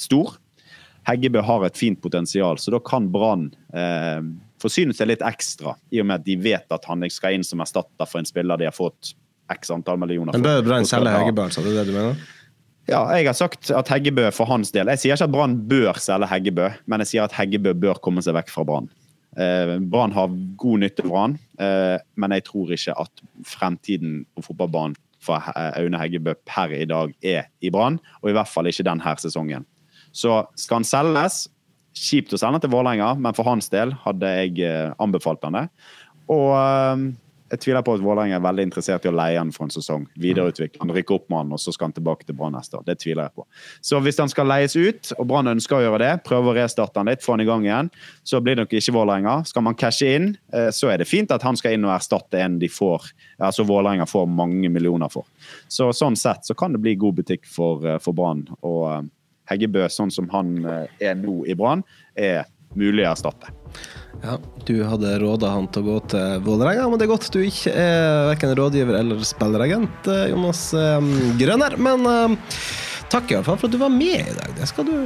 stor. 0.00 0.38
Heggebø 1.08 1.42
har 1.44 1.66
et 1.66 1.76
fint 1.78 2.00
potensial, 2.00 2.56
så 2.62 2.72
da 2.72 2.80
kan 2.80 3.10
Brann 3.12 3.50
eh, 3.74 4.22
forsyne 4.62 4.94
seg 4.96 5.10
litt 5.10 5.24
ekstra, 5.26 5.74
i 5.92 6.00
og 6.02 6.08
med 6.08 6.22
at 6.22 6.28
de 6.28 6.36
vet 6.40 6.74
at 6.74 6.86
han 6.88 7.04
skal 7.10 7.36
inn 7.36 7.46
som 7.46 7.62
erstatter 7.64 8.08
for 8.08 8.22
en 8.22 8.28
spiller 8.28 8.60
de 8.60 8.68
har 8.68 8.76
fått 8.76 9.14
x 9.52 9.72
antall 9.74 9.98
millioner 10.00 10.32
for. 10.32 10.40
Men 10.40 10.48
bør 10.48 10.70
Brann 10.70 10.88
selge 10.88 11.12
Heggebø, 11.12 11.48
sa 11.50 11.64
Det 11.64 11.74
er 11.74 11.82
det 11.82 11.90
du 11.90 11.96
mener? 11.98 12.24
Ja, 12.90 13.04
jeg 13.14 13.28
har 13.28 13.36
sagt 13.38 13.70
at 13.70 13.90
Heggebø 13.92 14.24
for 14.34 14.50
hans 14.50 14.72
del 14.74 14.90
Jeg 14.90 14.98
sier 14.98 15.14
ikke 15.14 15.28
at 15.28 15.34
Brann 15.34 15.54
bør 15.70 16.00
selge 16.02 16.28
Heggebø, 16.30 16.72
men 16.90 17.04
jeg 17.04 17.12
sier 17.12 17.28
at 17.28 17.36
Heggebø 17.36 17.76
bør 17.84 18.00
komme 18.02 18.24
seg 18.24 18.34
vekk 18.38 18.50
fra 18.54 18.66
Brann. 18.66 18.90
Eh, 19.38 19.76
Brann 19.92 20.14
har 20.16 20.34
god 20.60 20.82
nytte 20.82 21.06
av 21.06 21.14
han, 21.16 21.38
eh, 21.62 21.98
men 22.20 22.34
jeg 22.36 22.46
tror 22.50 22.74
ikke 22.74 22.96
at 23.04 23.22
fremtiden 23.48 24.22
på 24.34 24.44
fotballbanen 24.50 24.98
for 25.22 25.38
Aune 25.54 26.00
Heggebø 26.00 26.34
per 26.48 26.74
i 26.74 26.88
dag 26.90 27.14
er 27.22 27.46
i 27.62 27.70
Brann, 27.70 28.00
og 28.20 28.30
i 28.30 28.34
hvert 28.34 28.50
fall 28.50 28.66
ikke 28.66 28.86
denne 28.88 29.14
sesongen. 29.22 29.64
Så 30.12 30.42
skal 30.58 30.80
han 30.80 30.88
selges, 30.88 31.46
kjipt 31.96 32.32
å 32.34 32.40
sende 32.40 32.60
til 32.62 32.72
Vålerenga, 32.72 33.14
men 33.20 33.36
for 33.36 33.48
hans 33.48 33.70
del 33.72 33.94
hadde 34.04 34.30
jeg 34.38 34.62
eh, 34.66 34.94
anbefalt 35.02 35.44
han 35.46 35.58
det. 35.58 35.66
Og 36.32 36.50
eh, 36.56 37.12
jeg 37.52 37.60
tviler 37.66 37.84
på 37.84 37.92
at 37.98 38.00
Vålerenga 38.00 38.38
er 38.38 38.44
veldig 38.46 38.64
interessert 38.64 39.04
i 39.04 39.10
å 39.10 39.12
leie 39.12 39.36
han 39.36 39.50
for 39.52 39.66
en 39.66 39.74
sesong. 39.74 40.06
Videreutvikle 40.20 40.80
han, 40.80 40.92
rykke 40.96 41.12
opp 41.18 41.26
med 41.28 41.42
han, 41.42 41.50
og 41.52 41.60
så 41.60 41.74
skal 41.74 41.90
han 41.90 41.96
tilbake 41.98 42.24
til 42.24 42.36
Brann 42.38 42.54
neste 42.56 42.78
år. 42.78 42.86
Det 42.86 42.96
tviler 43.02 43.26
jeg 43.26 43.34
på. 43.36 43.44
Så 43.84 44.00
hvis 44.00 44.20
han 44.22 44.32
skal 44.32 44.48
leies 44.48 44.76
ut, 44.78 45.10
og 45.18 45.28
Brann 45.28 45.52
ønsker 45.52 45.76
å 45.76 45.82
gjøre 45.84 46.00
det, 46.00 46.12
prøve 46.24 46.48
å 46.48 46.56
restarte 46.56 46.96
han 46.96 47.12
litt, 47.12 47.20
få 47.20 47.36
han 47.36 47.44
i 47.44 47.48
gang 47.50 47.66
igjen, 47.68 47.92
så 48.24 48.40
blir 48.40 48.56
det 48.56 48.64
nok 48.64 48.72
ikke 48.80 48.96
Vålerenga. 48.96 49.36
Skal 49.50 49.66
man 49.68 49.76
cashe 49.76 50.14
inn, 50.16 50.30
eh, 50.56 50.70
så 50.72 50.94
er 50.94 51.02
det 51.02 51.10
fint 51.10 51.34
at 51.36 51.44
han 51.44 51.60
skal 51.60 51.76
inn 51.76 51.84
og 51.84 51.92
erstatte 51.98 52.40
en 52.40 52.56
de 52.62 52.72
får, 52.72 53.10
altså 53.36 53.68
Vålerenga 53.68 54.08
får 54.08 54.30
mange 54.32 54.72
millioner 54.72 55.12
for. 55.12 55.28
Så 55.68 55.92
sånn 55.92 56.16
sett 56.16 56.48
så 56.48 56.56
kan 56.56 56.72
det 56.72 56.80
bli 56.80 56.96
god 56.96 57.20
butikk 57.20 57.44
for, 57.44 57.84
for 58.00 58.16
Brann. 58.16 58.46
og 58.62 59.12
Heggebø, 59.52 59.86
sånn 59.92 60.12
som 60.12 60.28
han 60.32 60.54
eh, 60.64 61.08
er 61.10 61.18
nå 61.20 61.42
i 61.48 61.56
Brann, 61.58 61.84
er 62.18 62.46
mulig 62.78 63.04
å 63.06 63.12
erstatte. 63.12 63.52
Ja, 64.22 64.36
Du 64.68 64.76
hadde 64.86 65.16
råda 65.22 65.50
han 65.54 65.66
til 65.72 65.82
å 65.82 65.94
gå 65.94 65.98
til 66.12 66.44
Vålerenga, 66.44 66.86
men 66.90 67.00
det 67.00 67.06
er 67.08 67.12
godt 67.14 67.30
du 67.34 67.40
ikke 67.42 67.72
er 67.72 68.28
verken 68.30 68.54
rådgiver 68.58 69.00
eller 69.00 69.24
spilleragent, 69.26 70.08
eh, 70.12 70.30
Jonas 70.32 70.68
eh, 70.78 71.12
Grønner. 71.40 71.76
Men 71.80 72.38
takk 73.12 73.30
i 73.30 73.36
hvert 73.36 73.48
fall 73.48 73.60
for 73.60 73.68
at 73.68 73.74
du 73.76 73.80
var 73.82 73.92
med 73.92 74.20
i 74.22 74.38
dag. 74.38 74.56
Det 74.56 74.68
skal 74.70 74.88
du 74.88 74.96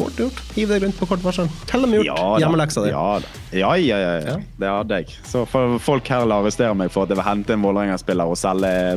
sport 0.00 0.18
gjort. 0.18 0.40
Hiv 0.54 0.68
deg 0.72 0.82
rundt 0.82 0.98
på 0.98 1.06
kort 1.06 1.22
varsel. 1.24 1.48
Tell 1.68 1.84
dem 1.84 1.94
gjort 1.98 2.08
ja, 2.08 2.38
hjemmeleksa 2.40 2.84
di. 2.84 2.90
Ja, 2.90 3.20
ja, 3.52 3.76
ja, 3.76 3.98
ja, 3.98 4.36
det 4.56 4.70
hadde 4.70 5.00
jeg. 5.00 5.16
Så 5.26 5.44
folk 5.44 6.08
her 6.08 6.24
vil 6.24 6.34
arrestere 6.34 6.74
meg 6.78 6.92
for 6.94 7.04
at 7.04 7.12
jeg 7.12 7.20
vil 7.20 7.26
hente 7.26 7.54
en 7.56 7.64
Vålerenga-spiller 7.64 8.30
og 8.30 8.38
selge 8.40 8.96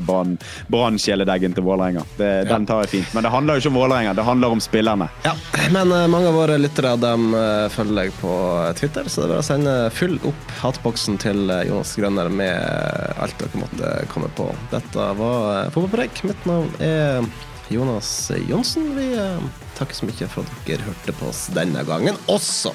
brannkjæledeggen 0.72 1.58
til 1.58 1.66
Vålerenga. 1.68 2.06
Den 2.18 2.68
tar 2.70 2.86
jeg 2.86 2.94
fint. 2.98 3.14
Men 3.16 3.28
det 3.28 3.34
handler 3.34 3.58
jo 3.58 3.64
ikke 3.64 3.74
om 3.74 3.80
Vålerenga, 3.82 4.16
det 4.16 4.28
handler 4.28 4.56
om 4.56 4.64
spillerne. 4.64 5.10
Ja, 5.28 5.36
Men 5.74 5.92
uh, 5.92 6.06
mange 6.12 6.30
av 6.32 6.38
våre 6.38 6.60
lyttere 6.62 6.96
dem 7.02 7.34
uh, 7.36 7.68
følger 7.74 8.04
deg 8.04 8.18
på 8.22 8.34
Twitter, 8.80 9.10
så 9.10 9.24
det 9.24 9.28
er 9.28 9.34
bare 9.36 9.44
å 9.44 9.48
sende 9.48 9.78
full 9.96 10.20
opp 10.30 10.58
hatboksen 10.62 11.20
til 11.24 11.50
Jonas 11.68 11.96
Grønner 12.00 12.30
med 12.32 13.18
alt 13.24 13.40
dere 13.42 13.64
måtte 13.64 13.96
komme 14.14 14.30
på. 14.38 14.52
Dette 14.72 15.10
var 15.20 15.74
Fotballpreik. 15.74 16.24
Mitt 16.30 16.48
navn 16.48 16.72
er 16.84 17.26
Jonas 17.74 18.32
Johnsen. 18.50 18.94
Vi 18.98 19.10
eh, 19.18 19.46
takker 19.78 19.98
så 19.98 20.10
mye 20.10 20.30
for 20.32 20.46
at 20.46 20.68
dere 20.68 20.86
hørte 20.88 21.16
på 21.18 21.32
oss 21.32 21.48
denne 21.56 21.84
gangen 21.88 22.20
også. 22.32 22.74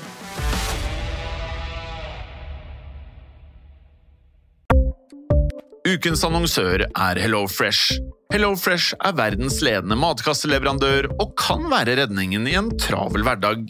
Ukens 5.88 6.20
annonsør 6.26 6.84
er 6.84 7.18
HelloFresh. 7.22 7.96
HelloFresh 8.34 8.98
er 9.08 9.14
verdens 9.16 9.62
ledende 9.64 9.96
matkasseleverandør 9.96 11.08
og 11.16 11.32
kan 11.40 11.64
være 11.72 11.96
redningen 12.02 12.44
i 12.50 12.56
en 12.58 12.68
travel 12.76 13.24
hverdag. 13.24 13.64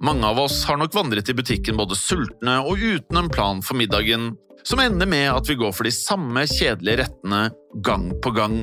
Mange 0.00 0.24
av 0.30 0.38
oss 0.40 0.62
har 0.68 0.78
nok 0.80 0.94
vandret 0.96 1.28
i 1.28 1.36
butikken 1.36 1.76
både 1.76 1.98
sultne 1.98 2.60
og 2.62 2.80
uten 2.80 3.20
en 3.20 3.30
plan 3.32 3.60
for 3.66 3.76
middagen, 3.76 4.30
som 4.64 4.80
ender 4.80 5.10
med 5.10 5.26
at 5.32 5.50
vi 5.50 5.58
går 5.58 5.74
for 5.74 5.88
de 5.88 5.92
samme 5.92 6.46
kjedelige 6.48 7.02
rettene 7.02 7.48
gang 7.84 8.12
på 8.22 8.32
gang. 8.36 8.62